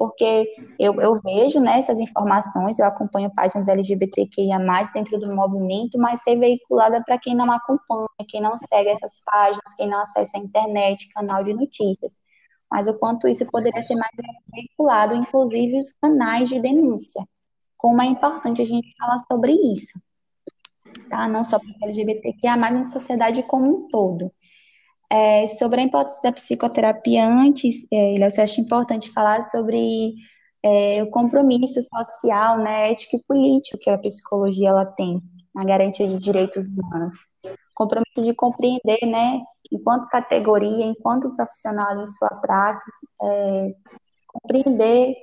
Porque 0.00 0.54
eu, 0.78 0.98
eu 0.98 1.12
vejo 1.22 1.60
né, 1.60 1.76
essas 1.76 2.00
informações, 2.00 2.78
eu 2.78 2.86
acompanho 2.86 3.30
páginas 3.34 3.68
LGBTQIA+, 3.68 4.58
dentro 4.94 5.20
do 5.20 5.30
movimento, 5.30 5.98
mas 5.98 6.22
ser 6.22 6.36
veiculada 6.36 7.04
para 7.04 7.18
quem 7.18 7.36
não 7.36 7.52
acompanha, 7.52 8.08
quem 8.26 8.40
não 8.40 8.56
segue 8.56 8.88
essas 8.88 9.22
páginas, 9.22 9.74
quem 9.76 9.86
não 9.86 10.00
acessa 10.00 10.38
a 10.38 10.40
internet, 10.40 11.06
canal 11.12 11.44
de 11.44 11.52
notícias. 11.52 12.18
Mas 12.70 12.88
o 12.88 12.94
quanto 12.98 13.28
isso 13.28 13.44
poderia 13.50 13.82
ser 13.82 13.94
mais 13.94 14.10
veiculado, 14.50 15.14
inclusive 15.14 15.78
os 15.78 15.92
canais 15.92 16.48
de 16.48 16.58
denúncia. 16.58 17.22
Como 17.76 18.00
é 18.00 18.06
importante 18.06 18.62
a 18.62 18.64
gente 18.64 18.94
falar 18.98 19.18
sobre 19.30 19.52
isso. 19.52 20.00
Tá? 21.10 21.28
Não 21.28 21.44
só 21.44 21.58
para 21.58 21.88
LGBTQIA+, 21.88 22.56
mas 22.56 22.72
na 22.72 22.84
sociedade 22.84 23.42
como 23.42 23.68
um 23.68 23.88
todo. 23.88 24.32
É, 25.12 25.46
sobre 25.48 25.80
a 25.80 25.84
importância 25.84 26.22
da 26.22 26.32
psicoterapia 26.32 27.26
antes, 27.26 27.86
é, 27.92 28.16
eu 28.16 28.42
acho 28.42 28.60
importante 28.60 29.10
falar 29.10 29.42
sobre 29.42 30.14
é, 30.62 31.02
o 31.02 31.10
compromisso 31.10 31.80
social, 31.82 32.58
né, 32.58 32.92
ético 32.92 33.16
e 33.16 33.24
político 33.24 33.78
que 33.78 33.90
a 33.90 33.98
psicologia 33.98 34.68
ela 34.68 34.86
tem 34.86 35.20
na 35.54 35.64
garantia 35.64 36.06
de 36.06 36.18
direitos 36.18 36.66
humanos. 36.66 37.14
Compromisso 37.74 38.22
de 38.22 38.34
compreender, 38.34 39.00
né, 39.04 39.40
enquanto 39.72 40.08
categoria, 40.08 40.84
enquanto 40.86 41.32
profissional 41.32 42.00
em 42.00 42.06
sua 42.06 42.28
prática, 42.40 42.90
é, 43.22 43.74
compreender 44.28 45.14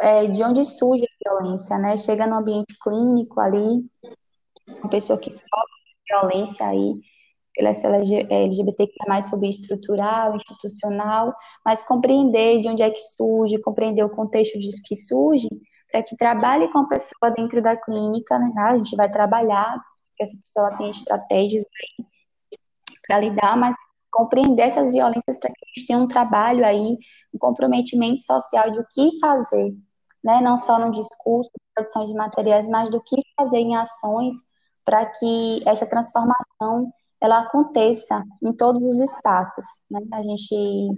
é, 0.00 0.26
de 0.28 0.42
onde 0.42 0.64
surge 0.64 1.04
a 1.04 1.30
violência, 1.30 1.78
né? 1.78 1.96
Chega 1.96 2.26
no 2.26 2.36
ambiente 2.36 2.76
clínico 2.82 3.40
ali, 3.40 3.84
uma 4.68 4.88
pessoa 4.88 5.18
que 5.18 5.30
sofre 5.30 5.48
violência 6.08 6.66
aí, 6.66 6.94
pela 7.58 7.70
LGBTQ+, 7.70 8.94
fobia 9.28 9.50
estrutural, 9.50 10.36
institucional, 10.36 11.34
mas 11.64 11.82
compreender 11.82 12.62
de 12.62 12.68
onde 12.68 12.82
é 12.82 12.90
que 12.90 13.00
surge, 13.00 13.60
compreender 13.60 14.04
o 14.04 14.10
contexto 14.10 14.60
disso 14.60 14.80
que 14.84 14.94
surge, 14.94 15.48
para 15.90 16.02
que 16.04 16.16
trabalhe 16.16 16.70
com 16.70 16.78
a 16.78 16.88
pessoa 16.88 17.32
dentro 17.36 17.60
da 17.60 17.76
clínica, 17.76 18.38
né? 18.38 18.52
A 18.56 18.76
gente 18.76 18.94
vai 18.94 19.10
trabalhar, 19.10 19.82
que 20.16 20.22
essa 20.22 20.36
pessoa 20.40 20.76
tem 20.76 20.90
estratégias 20.90 21.64
para 23.06 23.18
lidar, 23.18 23.56
mas 23.56 23.74
compreender 24.12 24.62
essas 24.62 24.92
violências 24.92 25.38
para 25.40 25.50
que 25.50 25.64
a 25.64 25.68
gente 25.74 25.86
tenha 25.88 25.98
um 25.98 26.06
trabalho 26.06 26.64
aí, 26.64 26.96
um 27.34 27.38
comprometimento 27.38 28.20
social 28.20 28.70
de 28.70 28.78
o 28.78 28.86
que 28.92 29.18
fazer, 29.20 29.74
né? 30.22 30.40
Não 30.40 30.56
só 30.56 30.78
no 30.78 30.92
discurso, 30.92 31.50
produção 31.74 32.06
de 32.06 32.14
materiais, 32.14 32.68
mas 32.68 32.88
do 32.88 33.00
que 33.00 33.16
fazer 33.36 33.58
em 33.58 33.76
ações 33.76 34.34
para 34.84 35.06
que 35.06 35.62
essa 35.66 35.86
transformação 35.86 36.92
ela 37.20 37.40
aconteça 37.40 38.22
em 38.42 38.52
todos 38.52 38.82
os 38.82 39.00
espaços. 39.00 39.64
Né? 39.90 40.00
A 40.12 40.22
gente 40.22 40.88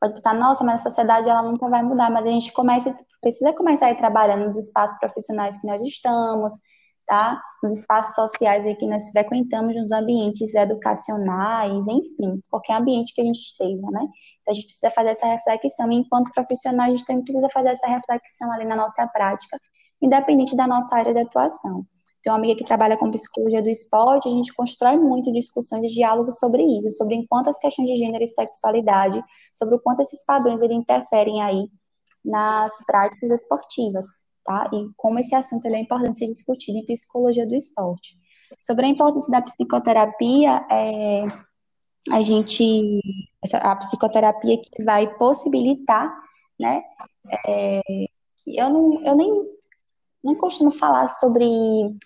pode 0.00 0.14
pensar, 0.14 0.34
nossa, 0.34 0.64
mas 0.64 0.80
a 0.80 0.90
sociedade 0.90 1.28
ela 1.28 1.42
nunca 1.42 1.68
vai 1.68 1.82
mudar, 1.82 2.10
mas 2.10 2.26
a 2.26 2.30
gente 2.30 2.52
começa, 2.52 2.94
precisa 3.20 3.52
começar 3.52 3.86
a 3.86 3.90
ir 3.92 3.98
trabalhando 3.98 4.46
nos 4.46 4.56
espaços 4.56 4.98
profissionais 4.98 5.60
que 5.60 5.66
nós 5.66 5.82
estamos, 5.82 6.52
tá? 7.06 7.40
Nos 7.62 7.78
espaços 7.78 8.14
sociais 8.14 8.64
que 8.78 8.86
nós 8.86 9.10
frequentamos, 9.10 9.76
nos 9.76 9.92
ambientes 9.92 10.54
educacionais, 10.54 11.86
enfim, 11.88 12.40
qualquer 12.48 12.74
ambiente 12.74 13.12
que 13.14 13.20
a 13.20 13.24
gente 13.24 13.40
esteja, 13.40 13.86
né? 13.90 14.00
Então 14.40 14.52
a 14.52 14.54
gente 14.54 14.66
precisa 14.66 14.90
fazer 14.90 15.10
essa 15.10 15.26
reflexão, 15.26 15.90
e 15.92 15.96
enquanto 15.96 16.32
profissional 16.32 16.86
a 16.86 16.90
gente 16.90 17.04
também 17.04 17.24
precisa 17.24 17.48
fazer 17.50 17.70
essa 17.70 17.88
reflexão 17.88 18.50
ali 18.52 18.64
na 18.64 18.76
nossa 18.76 19.06
prática, 19.08 19.60
independente 20.00 20.56
da 20.56 20.66
nossa 20.66 20.96
área 20.96 21.12
de 21.12 21.20
atuação. 21.20 21.84
Tem 22.22 22.30
uma 22.30 22.38
amiga 22.38 22.54
que 22.54 22.64
trabalha 22.64 22.98
com 22.98 23.10
psicologia 23.10 23.62
do 23.62 23.70
esporte, 23.70 24.28
a 24.28 24.30
gente 24.30 24.52
constrói 24.52 24.96
muito 24.96 25.32
discussões 25.32 25.84
e 25.84 25.88
diálogos 25.88 26.38
sobre 26.38 26.62
isso, 26.62 26.90
sobre 26.90 27.14
em 27.14 27.26
quanto 27.26 27.48
as 27.48 27.58
questões 27.58 27.88
de 27.88 27.96
gênero 27.96 28.22
e 28.22 28.26
sexualidade, 28.26 29.22
sobre 29.54 29.76
o 29.76 29.80
quanto 29.80 30.02
esses 30.02 30.24
padrões 30.24 30.60
ele 30.60 30.74
interferem 30.74 31.42
aí 31.42 31.66
nas 32.22 32.72
práticas 32.86 33.30
esportivas, 33.30 34.06
tá? 34.44 34.68
E 34.72 34.90
como 34.96 35.18
esse 35.18 35.34
assunto 35.34 35.64
é 35.66 35.80
importante 35.80 36.18
ser 36.18 36.30
discutido 36.30 36.78
em 36.78 36.84
psicologia 36.84 37.46
do 37.46 37.54
esporte. 37.54 38.18
Sobre 38.60 38.84
a 38.84 38.88
importância 38.88 39.30
da 39.30 39.40
psicoterapia, 39.40 40.66
é, 40.70 41.24
a 42.10 42.22
gente, 42.22 43.00
a 43.54 43.76
psicoterapia 43.76 44.58
que 44.60 44.82
vai 44.84 45.06
possibilitar, 45.16 46.12
né? 46.58 46.82
É, 47.46 47.80
que 48.44 48.58
eu 48.58 48.68
não, 48.68 49.06
eu 49.06 49.16
nem 49.16 49.59
não 50.22 50.34
costumo 50.34 50.70
falar 50.70 51.08
sobre 51.08 51.44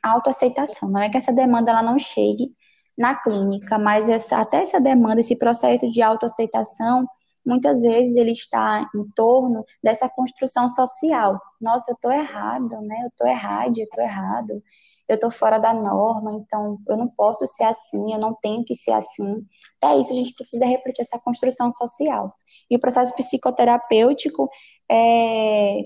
autoaceitação. 0.03 0.89
Não 0.89 1.01
é 1.01 1.11
que 1.11 1.17
essa 1.17 1.33
demanda 1.33 1.71
ela 1.71 1.83
não 1.83 1.99
chegue 1.99 2.55
na 2.97 3.15
clínica, 3.15 3.79
mas 3.79 4.09
essa, 4.09 4.39
até 4.39 4.59
essa 4.59 4.81
demanda, 4.81 5.21
esse 5.21 5.37
processo 5.37 5.91
de 5.91 6.01
autoaceitação, 6.01 7.07
muitas 7.45 7.83
vezes 7.83 8.17
ele 8.17 8.33
está 8.33 8.89
em 8.95 9.09
torno 9.15 9.65
dessa 9.83 10.09
construção 10.09 10.69
social. 10.69 11.41
Nossa, 11.61 11.91
eu 11.91 11.95
estou 11.95 12.12
errado, 12.12 12.81
né? 12.83 13.03
Eu 13.03 13.09
estou 13.09 13.27
errado, 13.27 13.79
eu 13.79 13.85
estou 13.85 14.05
errado. 14.05 14.62
Eu 15.07 15.17
estou 15.17 15.31
fora 15.31 15.59
da 15.59 15.75
norma, 15.75 16.33
então 16.35 16.79
eu 16.89 16.97
não 16.97 17.09
posso 17.09 17.47
ser 17.47 17.65
assim, 17.65 18.15
eu 18.15 18.19
não 18.19 18.35
tenho 18.41 18.65
que 18.65 18.75
ser 18.75 18.93
assim. 18.93 19.45
Até 19.83 19.99
isso 19.99 20.12
a 20.12 20.15
gente 20.15 20.33
precisa 20.35 20.65
refletir 20.65 21.03
essa 21.03 21.19
construção 21.19 21.71
social. 21.71 22.35
E 22.71 22.77
o 22.77 22.81
processo 22.81 23.15
psicoterapêutico 23.15 24.49
é, 24.91 25.83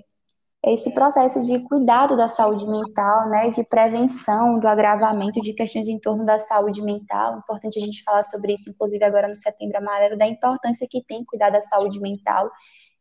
esse 0.64 0.92
processo 0.92 1.40
de 1.44 1.60
cuidado 1.60 2.16
da 2.16 2.26
saúde 2.26 2.66
mental, 2.66 3.28
né, 3.28 3.50
de 3.50 3.62
prevenção 3.62 4.58
do 4.58 4.66
agravamento 4.66 5.40
de 5.40 5.52
questões 5.52 5.86
em 5.86 5.98
torno 5.98 6.24
da 6.24 6.38
saúde 6.38 6.82
mental. 6.82 7.38
Importante 7.38 7.78
a 7.78 7.84
gente 7.84 8.02
falar 8.02 8.22
sobre 8.22 8.54
isso, 8.54 8.70
inclusive 8.70 9.04
agora 9.04 9.28
no 9.28 9.36
Setembro 9.36 9.78
Amarelo, 9.78 10.18
da 10.18 10.26
importância 10.26 10.86
que 10.90 11.02
tem 11.04 11.24
cuidar 11.24 11.50
da 11.50 11.60
saúde 11.60 12.00
mental, 12.00 12.50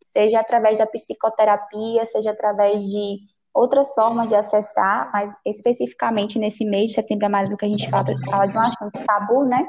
seja 0.04 0.40
através 0.40 0.78
da 0.78 0.86
psicoterapia, 0.86 2.06
seja 2.06 2.32
através 2.32 2.84
de 2.84 3.18
outras 3.54 3.94
formas 3.94 4.28
de 4.28 4.36
acessar, 4.36 5.10
mas 5.12 5.36
especificamente 5.44 6.38
nesse 6.38 6.64
mês 6.64 6.90
de 6.90 6.94
Setembro 6.94 7.26
Amarelo 7.26 7.58
que 7.58 7.66
a 7.66 7.70
gente 7.70 7.90
fala, 7.90 8.06
fala 8.30 8.46
de 8.46 8.56
um 8.56 8.62
assunto 8.62 9.04
tabu, 9.04 9.46
né, 9.46 9.66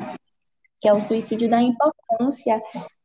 que 0.78 0.89
é 0.89 0.93
o 0.93 1.01
suicídio 1.01 1.49
da 1.49 1.61
importância 1.62 2.61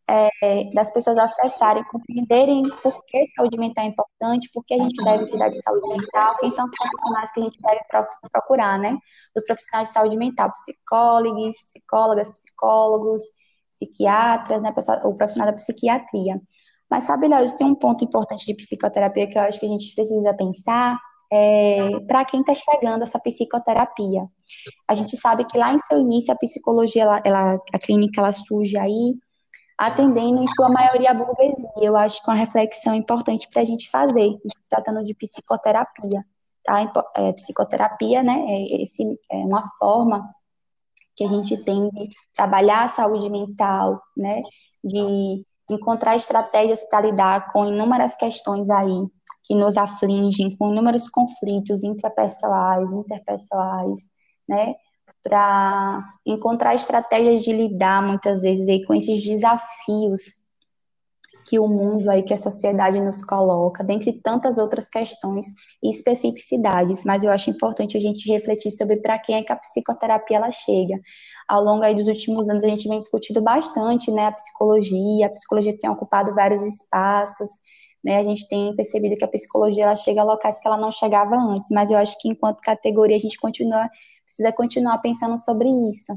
é, 0.10 0.72
das 0.74 0.92
pessoas 0.94 1.18
acessarem, 1.18 1.84
compreenderem 1.86 2.64
por 2.82 3.04
que 3.06 3.26
saúde 3.36 3.58
mental 3.58 3.86
é 3.86 3.88
importante, 3.88 4.50
por 4.54 4.64
que 4.66 4.74
a 4.74 4.78
gente 4.78 5.04
deve 5.04 5.30
cuidar 5.30 5.50
de 5.50 5.62
saúde 5.62 5.88
mental, 5.88 6.36
quem 6.40 6.52
são 6.52 6.66
os 6.66 6.72
profissionais 6.72 7.32
que 7.32 7.40
a 7.40 7.44
gente 7.44 7.62
deve 7.62 7.80
procurar, 8.32 8.80
né? 8.80 8.98
Os 9.36 9.44
profissionais 9.44 9.88
de 9.88 9.94
saúde 9.94 10.18
mental, 10.18 10.52
psicólogos, 10.52 11.56
psicólogas, 11.64 12.32
psicólogos, 12.32 13.24
psiquiatras, 13.72 14.62
né? 14.62 14.74
O 15.06 15.16
profissional 15.16 15.52
da 15.52 15.56
psiquiatria. 15.56 16.42
Mas 16.90 17.06
sabe, 17.06 17.28
Léo, 17.28 17.46
tem 17.58 17.66
um 17.66 17.76
ponto 17.76 18.04
importante 18.04 18.46
de 18.46 18.54
psicoterapia 18.56 19.28
que 19.28 19.38
eu 19.38 19.42
acho 19.42 19.60
que 19.60 19.66
a 19.66 19.70
gente 19.70 19.96
precisa 19.96 20.34
pensar, 20.36 21.00
é, 21.32 22.00
para 22.08 22.24
quem 22.26 22.42
está 22.42 22.54
chegando 22.54 23.02
essa 23.02 23.20
psicoterapia. 23.20 24.28
A 24.88 24.94
gente 24.94 25.18
sabe 25.18 25.46
que 25.46 25.58
lá 25.58 25.74
em 25.74 25.80
seu 25.80 26.00
início 26.00 26.32
a 26.32 26.38
psicologia, 26.38 27.02
ela, 27.02 27.22
ela, 27.26 27.58
a 27.74 27.80
clínica, 27.80 28.22
ela 28.22 28.32
surge 28.32 28.78
aí 28.78 29.16
atendendo 29.88 30.42
em 30.42 30.48
sua 30.56 30.70
maioria 30.70 31.12
a 31.12 31.14
burguesia. 31.14 31.70
Eu 31.82 31.96
acho 31.98 32.24
que 32.24 32.30
é 32.30 32.34
uma 32.34 32.40
reflexão 32.40 32.94
importante 32.96 33.48
para 33.50 33.62
a 33.62 33.66
gente 33.66 33.90
fazer, 33.90 34.32
se 34.56 34.70
tratando 34.70 35.04
de 35.04 35.14
psicoterapia. 35.14 36.24
Tá? 36.64 36.92
É, 37.18 37.34
psicoterapia, 37.34 38.24
né, 38.24 38.46
é, 38.48 38.82
esse, 38.82 39.04
é 39.30 39.36
uma 39.36 39.64
forma 39.78 40.34
que 41.16 41.24
a 41.24 41.28
gente 41.28 41.58
tem 41.64 41.90
de 41.90 42.10
trabalhar 42.34 42.84
a 42.84 42.88
saúde 42.88 43.30
mental, 43.30 44.02
né, 44.16 44.42
de 44.84 45.46
encontrar 45.70 46.16
estratégias 46.16 46.84
para 46.90 47.02
lidar 47.02 47.52
com 47.52 47.66
inúmeras 47.66 48.16
questões 48.16 48.70
aí 48.70 49.08
que 49.44 49.56
nos 49.56 49.76
afligem, 49.76 50.56
com 50.56 50.72
inúmeros 50.72 51.10
conflitos 51.10 51.84
intrapessoais, 51.84 52.94
interpessoais, 52.94 54.10
né, 54.48 54.74
para 55.24 56.06
encontrar 56.26 56.76
estratégias 56.76 57.42
de 57.42 57.54
lidar 57.54 58.06
muitas 58.06 58.42
vezes 58.42 58.68
aí 58.68 58.86
com 58.86 58.94
esses 58.94 59.24
desafios 59.24 60.44
que 61.46 61.60
o 61.60 61.68
mundo 61.68 62.10
aí, 62.10 62.24
que 62.24 62.34
a 62.34 62.38
sociedade 62.38 63.00
nos 63.00 63.24
coloca, 63.24 63.84
dentre 63.84 64.14
tantas 64.14 64.58
outras 64.58 64.90
questões 64.90 65.48
e 65.82 65.90
especificidades, 65.90 67.04
mas 67.04 67.24
eu 67.24 67.32
acho 67.32 67.50
importante 67.50 67.98
a 67.98 68.00
gente 68.00 68.32
refletir 68.32 68.72
sobre 68.72 68.98
para 68.98 69.20
quem 69.20 69.36
é 69.36 69.44
que 69.44 69.52
a 69.52 69.56
psicoterapia 69.56 70.38
ela 70.38 70.52
chega. 70.52 71.00
Ao 71.48 71.62
longo 71.62 71.84
aí 71.84 71.96
dos 71.96 72.08
últimos 72.08 72.50
anos 72.50 72.64
a 72.64 72.68
gente 72.68 72.88
vem 72.88 72.98
discutindo 72.98 73.42
bastante, 73.42 74.12
né, 74.12 74.28
a 74.28 74.32
psicologia, 74.32 75.28
a 75.28 75.30
psicologia 75.30 75.78
tem 75.78 75.90
ocupado 75.90 76.34
vários 76.34 76.64
espaços, 76.64 77.50
né, 78.04 78.18
a 78.18 78.24
gente 78.24 78.48
tem 78.48 78.76
percebido 78.76 79.18
que 79.18 79.26
a 79.26 79.28
psicologia 79.28 79.84
ela 79.84 79.96
chega 79.96 80.22
a 80.22 80.26
locais 80.26 80.60
que 80.60 80.68
ela 80.68 80.78
não 80.78 80.92
chegava 80.92 81.36
antes, 81.36 81.68
mas 81.72 81.92
eu 81.92 81.98
acho 81.98 82.18
que 82.20 82.30
enquanto 82.30 82.62
categoria 82.62 83.16
a 83.16 83.20
gente 83.20 83.38
continua 83.38 83.90
precisa 84.34 84.52
continuar 84.52 84.98
pensando 84.98 85.38
sobre 85.38 85.70
isso. 85.90 86.12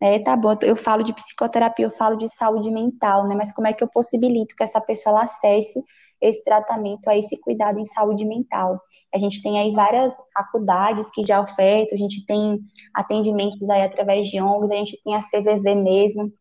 É, 0.00 0.18
tá 0.18 0.36
bom, 0.36 0.54
eu 0.62 0.76
falo 0.76 1.02
de 1.02 1.14
psicoterapia, 1.14 1.86
eu 1.86 1.90
falo 1.90 2.16
de 2.16 2.28
saúde 2.28 2.70
mental, 2.70 3.26
né? 3.26 3.34
Mas 3.34 3.52
como 3.52 3.66
é 3.68 3.72
que 3.72 3.82
eu 3.82 3.88
possibilito 3.88 4.54
que 4.54 4.62
essa 4.62 4.80
pessoa 4.80 5.22
acesse 5.22 5.82
esse 6.20 6.44
tratamento, 6.44 7.08
a 7.08 7.16
esse 7.16 7.40
cuidado 7.40 7.78
em 7.78 7.84
saúde 7.84 8.24
mental? 8.26 8.80
A 9.14 9.18
gente 9.18 9.40
tem 9.42 9.58
aí 9.58 9.72
várias 9.72 10.14
faculdades 10.34 11.08
que 11.10 11.24
já 11.24 11.40
ofertam, 11.40 11.94
a 11.94 11.98
gente 11.98 12.26
tem 12.26 12.60
atendimentos 12.92 13.68
aí 13.70 13.82
através 13.82 14.28
de 14.28 14.40
ONGs, 14.40 14.70
a 14.70 14.74
gente 14.74 15.00
tem 15.04 15.14
a 15.14 15.20
CVV 15.20 15.74
mesmo, 15.76 16.32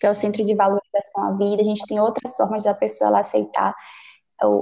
que 0.00 0.06
é 0.06 0.10
o 0.10 0.14
Centro 0.14 0.44
de 0.44 0.54
Valorização 0.54 1.24
à 1.24 1.32
Vida, 1.32 1.62
a 1.62 1.64
gente 1.64 1.84
tem 1.86 2.00
outras 2.00 2.36
formas 2.36 2.64
da 2.64 2.74
pessoa 2.74 3.18
aceitar 3.18 3.74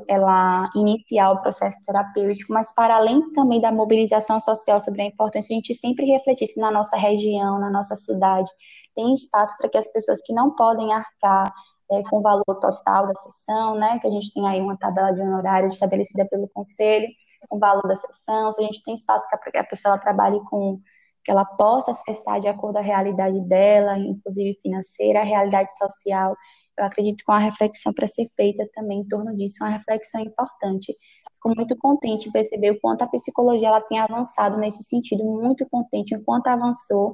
ela 0.09 0.67
iniciar 0.77 1.33
o 1.33 1.41
processo 1.41 1.77
terapêutico, 1.87 2.53
mas 2.53 2.73
para 2.75 2.97
além 2.97 3.33
também 3.33 3.61
da 3.61 3.73
mobilização 3.73 4.39
social 4.39 4.79
sobre 4.79 5.03
a 5.03 5.07
importância, 5.07 5.55
a 5.55 5.57
gente 5.57 5.75
sempre 5.75 6.07
refletisse 6.07 6.61
na 6.61 6.71
nossa 6.71 6.97
região, 6.97 7.59
na 7.59 7.71
nossa 7.71 7.97
cidade, 7.97 8.51
tem 8.95 9.13
espaço 9.13 9.57
para 9.59 9.69
que 9.69 9.79
as 9.79 9.91
pessoas 9.93 10.21
que 10.25 10.33
não 10.33 10.55
podem 10.55 10.93
arcar 10.93 11.53
é, 11.91 12.03
com 12.05 12.19
o 12.19 12.23
valor 12.23 12.59
total 12.61 13.07
da 13.07 13.15
sessão, 13.15 13.75
né, 13.77 13.99
que 13.99 14.07
a 14.07 14.11
gente 14.11 14.33
tem 14.33 14.47
aí 14.49 14.61
uma 14.61 14.77
tabela 14.77 15.13
de 15.13 15.21
honorários 15.21 15.75
estabelecida 15.75 16.27
pelo 16.27 16.49
conselho, 16.49 17.09
com 17.49 17.57
o 17.57 17.61
valor 17.61 17.87
da 17.87 17.97
sessão, 17.97 18.53
se 18.53 18.63
a 18.63 18.67
gente 18.67 18.83
tem 18.85 18.95
espaço 18.95 19.29
para 19.29 19.51
que 19.51 19.59
a 19.59 19.65
pessoa 19.65 19.99
trabalhe 19.99 20.41
com 20.49 20.81
que 21.25 21.31
ela 21.31 21.45
possa 21.45 21.93
acessar 21.93 22.41
de 22.41 22.49
acordo 22.49 22.75
com 22.75 22.81
a 22.81 22.83
realidade 22.83 23.41
dela, 23.43 23.97
inclusive 23.99 24.59
financeira, 24.61 25.21
a 25.21 25.25
realidade 25.25 25.77
social, 25.77 26.37
eu 26.79 26.85
acredito 26.85 27.25
que 27.25 27.31
uma 27.31 27.39
reflexão 27.39 27.93
para 27.93 28.07
ser 28.07 28.29
feita 28.35 28.69
também 28.75 29.01
em 29.01 29.09
torno 29.09 29.37
disso, 29.37 29.63
uma 29.63 29.71
reflexão 29.71 30.21
importante. 30.21 30.95
Fico 31.35 31.55
muito 31.55 31.77
contente 31.77 32.29
em 32.29 32.33
perceber 32.33 32.71
o 32.71 32.81
quanto 32.81 33.03
a 33.03 33.07
psicologia 33.07 33.69
ela 33.69 33.81
tem 33.81 33.99
avançado 33.99 34.57
nesse 34.59 34.83
sentido, 34.85 35.25
muito 35.25 35.69
contente 35.69 36.15
o 36.15 36.25
quanto 36.25 36.49
avançou. 36.49 37.13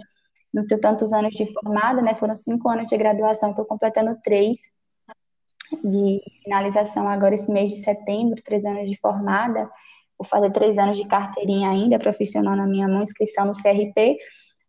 Não 0.52 0.66
tenho 0.66 0.80
tantos 0.80 1.12
anos 1.12 1.34
de 1.34 1.52
formada, 1.52 2.00
né? 2.00 2.14
Foram 2.14 2.34
cinco 2.34 2.68
anos 2.68 2.86
de 2.86 2.96
graduação, 2.96 3.50
estou 3.50 3.64
completando 3.64 4.18
três 4.22 4.58
de 5.84 6.22
finalização 6.42 7.08
agora 7.08 7.34
esse 7.34 7.50
mês 7.50 7.70
de 7.70 7.76
setembro, 7.76 8.40
três 8.42 8.64
anos 8.64 8.88
de 8.88 8.98
formada. 8.98 9.68
Vou 10.18 10.26
fazer 10.26 10.50
três 10.50 10.78
anos 10.78 10.96
de 10.96 11.06
carteirinha 11.06 11.70
ainda 11.70 11.98
profissional 11.98 12.56
na 12.56 12.66
minha 12.66 12.88
mão, 12.88 13.02
inscrição 13.02 13.44
no 13.44 13.52
CRP, 13.52 14.16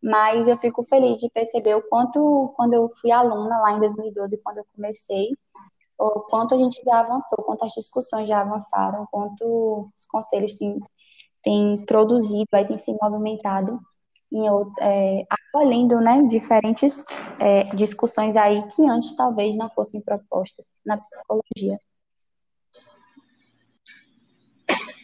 mas 0.01 0.47
eu 0.47 0.57
fico 0.57 0.83
feliz 0.83 1.17
de 1.17 1.29
perceber 1.29 1.75
o 1.75 1.81
quanto, 1.81 2.53
quando 2.55 2.73
eu 2.73 2.89
fui 3.01 3.11
aluna 3.11 3.59
lá 3.59 3.73
em 3.73 3.79
2012, 3.79 4.41
quando 4.43 4.59
eu 4.59 4.65
comecei, 4.75 5.29
o 5.97 6.21
quanto 6.21 6.55
a 6.55 6.57
gente 6.57 6.81
já 6.83 6.99
avançou, 6.99 7.43
quanto 7.43 7.65
as 7.65 7.71
discussões 7.73 8.27
já 8.27 8.39
avançaram, 8.39 9.05
quanto 9.11 9.89
os 9.95 10.05
conselhos 10.05 10.55
têm, 10.55 10.79
têm 11.43 11.85
produzido, 11.85 12.47
aí 12.53 12.65
têm 12.65 12.77
se 12.77 12.95
movimentado 13.01 13.79
em 14.31 14.45
é, 14.79 15.25
acolhendo 15.29 15.99
né, 15.99 16.21
diferentes 16.29 17.03
é, 17.39 17.63
discussões 17.75 18.35
aí 18.35 18.61
que 18.67 18.87
antes 18.87 19.15
talvez 19.15 19.57
não 19.57 19.69
fossem 19.71 19.99
propostas 19.99 20.67
na 20.85 20.97
psicologia. 20.97 21.77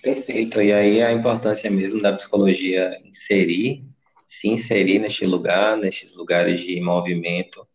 Perfeito. 0.01 0.61
E 0.61 0.72
aí 0.72 1.01
a 1.01 1.11
importância 1.11 1.69
mesmo 1.72 1.99
da 1.99 2.13
psicologia 2.13 2.95
inserir, 3.03 3.84
se 4.26 4.47
inserir 4.47 4.99
neste 4.99 5.26
lugar, 5.26 5.77
nesses 5.77 6.15
lugares 6.15 6.61
de 6.61 6.80
movimento, 6.81 7.68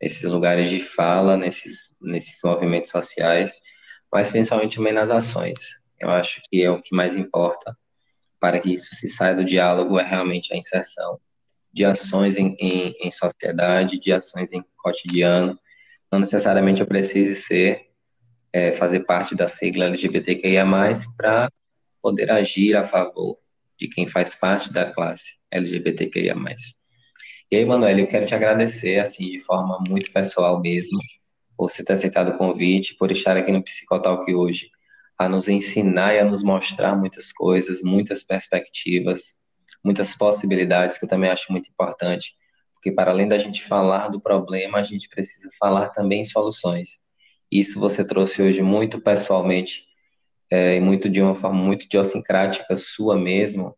nesses 0.00 0.22
lugares 0.22 0.70
de 0.70 0.80
fala, 0.80 1.36
nesses, 1.36 1.96
nesses 2.00 2.38
movimentos 2.42 2.90
sociais, 2.90 3.60
mas 4.12 4.30
principalmente 4.30 4.76
também 4.76 4.92
nas 4.92 5.10
ações. 5.10 5.58
Eu 5.98 6.10
acho 6.10 6.40
que 6.48 6.62
é 6.62 6.70
o 6.70 6.80
que 6.80 6.94
mais 6.94 7.14
importa 7.14 7.76
para 8.40 8.58
que 8.58 8.72
isso 8.72 8.94
se 8.94 9.10
saia 9.10 9.36
do 9.36 9.44
diálogo 9.44 9.98
é 10.00 10.04
realmente 10.04 10.52
a 10.54 10.56
inserção 10.56 11.20
de 11.72 11.84
ações 11.84 12.36
em, 12.36 12.56
em, 12.58 12.94
em 13.00 13.10
sociedade, 13.10 14.00
de 14.00 14.12
ações 14.12 14.52
em 14.52 14.64
cotidiano. 14.78 15.58
Não 16.10 16.18
necessariamente 16.18 16.80
eu 16.80 16.86
precise 16.86 17.36
ser, 17.36 17.90
é, 18.52 18.72
fazer 18.72 19.00
parte 19.00 19.34
da 19.34 19.46
sigla 19.46 19.84
LGBTQIA+, 19.84 20.64
para 21.16 21.52
poder 22.02 22.30
agir 22.30 22.74
a 22.74 22.82
favor 22.82 23.38
de 23.78 23.88
quem 23.88 24.06
faz 24.06 24.34
parte 24.34 24.72
da 24.72 24.90
classe 24.90 25.39
LGBTQIA+. 25.50 26.34
E 27.50 27.56
aí, 27.56 27.64
Manuel, 27.64 27.98
eu 27.98 28.06
quero 28.06 28.26
te 28.26 28.34
agradecer, 28.34 29.00
assim, 29.00 29.30
de 29.30 29.40
forma 29.40 29.82
muito 29.88 30.12
pessoal 30.12 30.60
mesmo, 30.60 30.98
por 31.56 31.68
você 31.68 31.84
ter 31.84 31.94
aceitado 31.94 32.30
o 32.30 32.38
convite, 32.38 32.94
por 32.96 33.10
estar 33.10 33.36
aqui 33.36 33.50
no 33.50 33.62
Psicotalk 33.62 34.32
hoje, 34.32 34.70
a 35.18 35.28
nos 35.28 35.48
ensinar 35.48 36.14
e 36.14 36.20
a 36.20 36.24
nos 36.24 36.42
mostrar 36.42 36.96
muitas 36.96 37.32
coisas, 37.32 37.82
muitas 37.82 38.22
perspectivas, 38.22 39.38
muitas 39.84 40.14
possibilidades, 40.14 40.96
que 40.96 41.04
eu 41.04 41.08
também 41.08 41.28
acho 41.28 41.50
muito 41.50 41.68
importante, 41.68 42.34
porque 42.72 42.92
para 42.92 43.10
além 43.10 43.28
da 43.28 43.36
gente 43.36 43.62
falar 43.62 44.08
do 44.08 44.20
problema, 44.20 44.78
a 44.78 44.82
gente 44.82 45.08
precisa 45.08 45.48
falar 45.58 45.90
também 45.90 46.24
soluções. 46.24 47.00
Isso 47.50 47.78
você 47.78 48.04
trouxe 48.04 48.40
hoje 48.40 48.62
muito 48.62 49.00
pessoalmente, 49.00 49.84
é, 50.48 50.80
muito 50.80 51.08
de 51.08 51.20
uma 51.20 51.34
forma 51.34 51.62
muito 51.62 51.84
idiosincrática 51.84 52.76
sua 52.76 53.18
mesmo, 53.18 53.76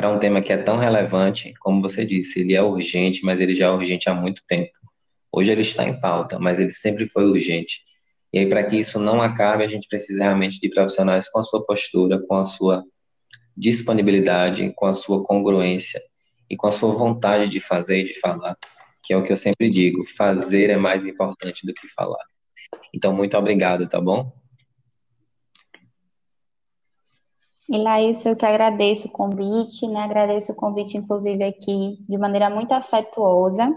para 0.00 0.08
um 0.08 0.18
tema 0.18 0.40
que 0.40 0.50
é 0.50 0.56
tão 0.56 0.78
relevante, 0.78 1.52
como 1.60 1.82
você 1.82 2.06
disse, 2.06 2.40
ele 2.40 2.54
é 2.54 2.62
urgente, 2.62 3.22
mas 3.22 3.38
ele 3.38 3.54
já 3.54 3.66
é 3.66 3.70
urgente 3.70 4.08
há 4.08 4.14
muito 4.14 4.42
tempo. 4.48 4.72
Hoje 5.30 5.52
ele 5.52 5.60
está 5.60 5.86
em 5.86 6.00
pauta, 6.00 6.38
mas 6.38 6.58
ele 6.58 6.70
sempre 6.70 7.04
foi 7.06 7.26
urgente. 7.26 7.82
E 8.32 8.38
aí, 8.38 8.48
para 8.48 8.64
que 8.64 8.76
isso 8.76 8.98
não 8.98 9.20
acabe, 9.20 9.62
a 9.62 9.66
gente 9.66 9.86
precisa 9.86 10.22
realmente 10.22 10.58
de 10.58 10.70
profissionais 10.70 11.28
com 11.28 11.38
a 11.38 11.42
sua 11.42 11.66
postura, 11.66 12.18
com 12.18 12.34
a 12.34 12.46
sua 12.46 12.82
disponibilidade, 13.54 14.72
com 14.74 14.86
a 14.86 14.94
sua 14.94 15.22
congruência 15.22 16.00
e 16.48 16.56
com 16.56 16.66
a 16.66 16.72
sua 16.72 16.94
vontade 16.94 17.50
de 17.50 17.60
fazer 17.60 17.98
e 17.98 18.04
de 18.04 18.18
falar, 18.20 18.56
que 19.04 19.12
é 19.12 19.18
o 19.18 19.22
que 19.22 19.30
eu 19.30 19.36
sempre 19.36 19.68
digo: 19.68 20.06
fazer 20.06 20.70
é 20.70 20.78
mais 20.78 21.04
importante 21.04 21.66
do 21.66 21.74
que 21.74 21.86
falar. 21.88 22.24
Então, 22.94 23.12
muito 23.12 23.36
obrigado, 23.36 23.86
tá 23.86 24.00
bom? 24.00 24.32
E 27.72 27.78
Laís, 27.78 28.26
eu 28.26 28.34
que 28.34 28.44
agradeço 28.44 29.06
o 29.06 29.12
convite, 29.12 29.86
né? 29.86 30.00
Agradeço 30.00 30.50
o 30.50 30.56
convite, 30.56 30.96
inclusive, 30.96 31.44
aqui 31.44 31.98
de 32.08 32.18
maneira 32.18 32.50
muito 32.50 32.72
afetuosa. 32.72 33.72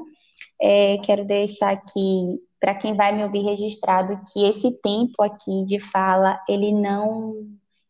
É, 0.60 0.98
quero 0.98 1.24
deixar 1.24 1.72
aqui 1.72 2.40
para 2.60 2.74
quem 2.74 2.96
vai 2.96 3.16
me 3.16 3.24
ouvir 3.24 3.44
registrado 3.44 4.20
que 4.32 4.44
esse 4.46 4.72
tempo 4.82 5.22
aqui 5.22 5.64
de 5.66 5.80
fala, 5.80 6.40
ele 6.50 6.72
não, 6.72 7.36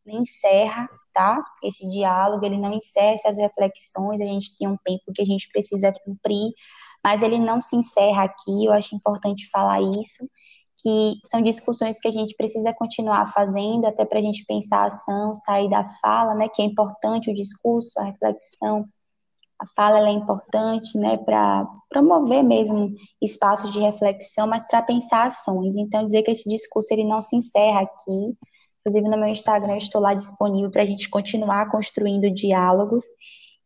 encerra, 0.05 0.89
tá? 1.13 1.41
Esse 1.63 1.87
diálogo, 1.87 2.45
ele 2.45 2.57
não 2.57 2.73
encerra 2.73 3.13
essas 3.13 3.37
reflexões, 3.37 4.19
a 4.19 4.25
gente 4.25 4.57
tem 4.57 4.67
um 4.67 4.77
tempo 4.83 5.13
que 5.15 5.21
a 5.21 5.25
gente 5.25 5.47
precisa 5.47 5.93
cumprir, 6.03 6.51
mas 7.01 7.21
ele 7.23 7.39
não 7.39 7.61
se 7.61 7.77
encerra 7.77 8.23
aqui, 8.23 8.65
eu 8.65 8.73
acho 8.73 8.93
importante 8.93 9.49
falar 9.49 9.81
isso 9.81 10.27
que 10.81 11.13
são 11.25 11.41
discussões 11.41 11.99
que 11.99 12.07
a 12.07 12.11
gente 12.11 12.35
precisa 12.35 12.73
continuar 12.73 13.31
fazendo, 13.31 13.85
até 13.85 14.05
para 14.05 14.19
a 14.19 14.21
gente 14.21 14.45
pensar 14.45 14.79
a 14.79 14.85
ação, 14.85 15.35
sair 15.35 15.69
da 15.69 15.85
fala, 16.01 16.33
né, 16.35 16.47
que 16.49 16.61
é 16.61 16.65
importante 16.65 17.29
o 17.29 17.33
discurso, 17.33 17.91
a 17.97 18.03
reflexão, 18.03 18.85
a 19.59 19.65
fala 19.75 20.09
é 20.09 20.11
importante, 20.11 20.97
né, 20.97 21.17
para 21.17 21.65
promover 21.89 22.43
mesmo 22.43 22.93
espaços 23.21 23.71
de 23.71 23.79
reflexão, 23.79 24.47
mas 24.47 24.67
para 24.67 24.81
pensar 24.81 25.25
ações. 25.25 25.75
Então, 25.77 26.03
dizer 26.03 26.23
que 26.23 26.31
esse 26.31 26.49
discurso 26.49 26.93
ele 26.93 27.05
não 27.05 27.21
se 27.21 27.35
encerra 27.35 27.81
aqui. 27.81 28.35
Inclusive, 28.81 29.09
no 29.09 29.17
meu 29.17 29.29
Instagram, 29.29 29.77
estou 29.77 30.01
lá 30.01 30.13
disponível 30.13 30.69
para 30.69 30.81
a 30.81 30.85
gente 30.85 31.09
continuar 31.09 31.71
construindo 31.71 32.29
diálogos. 32.29 33.03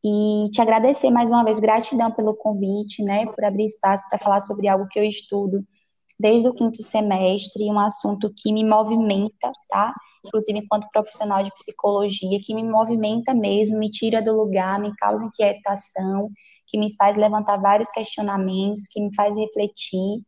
E 0.05 0.49
te 0.51 0.61
agradecer 0.61 1.09
mais 1.09 1.29
uma 1.29 1.43
vez, 1.43 1.59
gratidão 1.59 2.11
pelo 2.11 2.35
convite, 2.35 3.01
né, 3.03 3.25
por 3.25 3.43
abrir 3.43 3.65
espaço 3.65 4.07
para 4.09 4.19
falar 4.19 4.39
sobre 4.41 4.67
algo 4.67 4.87
que 4.87 4.99
eu 4.99 5.03
estudo 5.03 5.65
desde 6.19 6.47
o 6.47 6.53
quinto 6.53 6.81
semestre, 6.81 7.65
um 7.65 7.79
assunto 7.79 8.31
que 8.35 8.51
me 8.51 8.63
movimenta, 8.65 9.51
tá? 9.69 9.93
Inclusive 10.25 10.59
enquanto 10.59 10.89
profissional 10.91 11.43
de 11.43 11.53
psicologia, 11.53 12.39
que 12.43 12.55
me 12.55 12.63
movimenta 12.63 13.33
mesmo, 13.33 13.77
me 13.77 13.89
tira 13.89 14.21
do 14.21 14.35
lugar, 14.35 14.79
me 14.79 14.95
causa 14.95 15.25
inquietação, 15.25 16.29
que 16.67 16.77
me 16.77 16.93
faz 16.95 17.15
levantar 17.15 17.57
vários 17.57 17.91
questionamentos, 17.91 18.87
que 18.89 19.01
me 19.01 19.13
faz 19.15 19.37
refletir, 19.37 20.21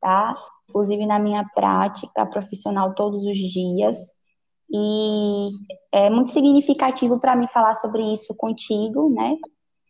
tá? 0.00 0.34
Inclusive 0.68 1.06
na 1.06 1.18
minha 1.18 1.44
prática 1.54 2.26
profissional 2.26 2.94
todos 2.94 3.24
os 3.24 3.38
dias. 3.38 3.96
E 4.70 5.50
é 5.92 6.10
muito 6.10 6.30
significativo 6.30 7.18
para 7.18 7.34
mim 7.34 7.46
falar 7.48 7.74
sobre 7.74 8.02
isso 8.12 8.34
contigo, 8.34 9.08
né? 9.08 9.36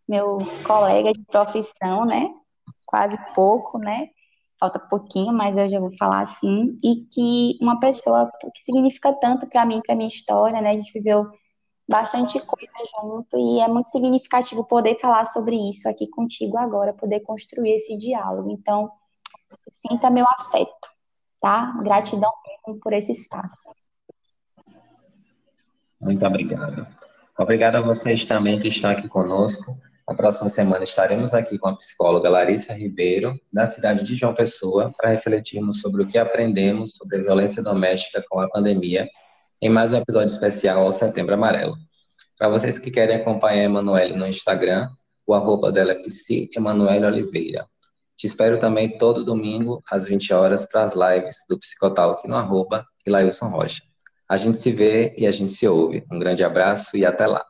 Meu 0.07 0.39
colega 0.67 1.13
de 1.13 1.25
profissão, 1.25 2.05
né? 2.05 2.31
Quase 2.87 3.19
pouco, 3.35 3.79
né? 3.79 4.09
Falta 4.59 4.79
pouquinho, 4.79 5.33
mas 5.33 5.57
eu 5.57 5.69
já 5.69 5.81
vou 5.81 5.91
falar 5.97 6.21
assim, 6.21 6.79
e 6.83 7.07
que 7.07 7.59
uma 7.63 7.79
pessoa 7.79 8.31
que 8.55 8.63
significa 8.63 9.13
tanto 9.13 9.47
para 9.47 9.65
mim, 9.65 9.81
para 9.85 9.95
minha 9.95 10.09
história, 10.09 10.61
né? 10.61 10.71
A 10.71 10.75
gente 10.75 10.93
viveu 10.93 11.31
bastante 11.89 12.39
coisa 12.41 12.73
junto 13.01 13.37
e 13.39 13.61
é 13.61 13.69
muito 13.69 13.89
significativo 13.89 14.65
poder 14.65 14.99
falar 15.01 15.25
sobre 15.25 15.57
isso 15.57 15.89
aqui 15.89 16.07
contigo 16.09 16.59
agora, 16.59 16.93
poder 16.93 17.21
construir 17.21 17.73
esse 17.75 17.97
diálogo. 17.97 18.51
Então, 18.51 18.91
sinta 19.73 20.11
meu 20.11 20.27
afeto, 20.39 20.89
tá? 21.41 21.73
Gratidão 21.83 22.33
por 22.83 22.93
esse 22.93 23.13
espaço. 23.13 23.71
Muito 26.01 26.27
obrigado. 26.27 26.87
Obrigado 27.39 27.77
a 27.77 27.81
vocês 27.81 28.25
também 28.25 28.59
que 28.59 28.69
estão 28.69 28.91
aqui 28.91 29.09
conosco. 29.09 29.77
Na 30.09 30.15
próxima 30.15 30.49
semana 30.49 30.85
estaremos 30.85 31.35
aqui 31.35 31.59
com 31.59 31.69
a 31.69 31.77
psicóloga 31.77 32.31
Larissa 32.31 32.73
Ribeiro, 32.73 33.39
da 33.53 33.67
cidade 33.67 34.03
de 34.03 34.17
João 34.17 34.35
Pessoa, 34.35 34.91
para 34.97 35.11
refletirmos 35.11 35.83
sobre 35.83 36.03
o 36.03 36.07
que 36.07 36.17
aprendemos 36.17 36.95
sobre 36.95 37.19
a 37.19 37.23
violência 37.23 37.63
doméstica 37.63 38.25
com 38.27 38.41
a 38.41 38.49
pandemia, 38.49 39.07
em 39.61 39.69
mais 39.69 39.93
um 39.93 39.99
episódio 39.99 40.33
especial 40.33 40.81
ao 40.81 40.95
Setembro 40.95 41.35
Amarelo. 41.35 41.75
Para 42.39 42.49
vocês 42.49 42.79
que 42.79 42.91
querem 42.91 43.17
acompanhar 43.17 43.61
a 43.61 43.65
Emanuele 43.65 44.17
no 44.17 44.27
Instagram, 44.27 44.89
o 45.27 45.35
arroba 45.35 45.71
dela 45.71 45.93
é 45.93 45.97
psi 45.97 46.49
Emanuele 46.57 47.05
Oliveira. 47.05 47.67
Te 48.17 48.27
espero 48.27 48.59
também 48.59 48.97
todo 48.97 49.27
domingo, 49.27 49.83
às 49.91 50.09
20 50.09 50.33
horas, 50.33 50.65
para 50.65 50.85
as 50.85 50.95
lives 50.95 51.37
do 51.51 51.59
Psicotalk 51.59 52.27
no 52.27 52.35
arroba 52.35 52.83
Rocha. 53.43 53.83
A 54.27 54.39
gente 54.39 54.57
se 54.57 54.73
vê 54.73 55.15
e 55.19 55.27
a 55.27 55.31
gente 55.31 55.53
se 55.53 55.69
ouve. 55.69 56.03
Um 56.11 56.19
grande 56.19 56.43
abraço 56.43 56.97
e 56.97 57.05
até 57.05 57.27
lá. 57.27 57.45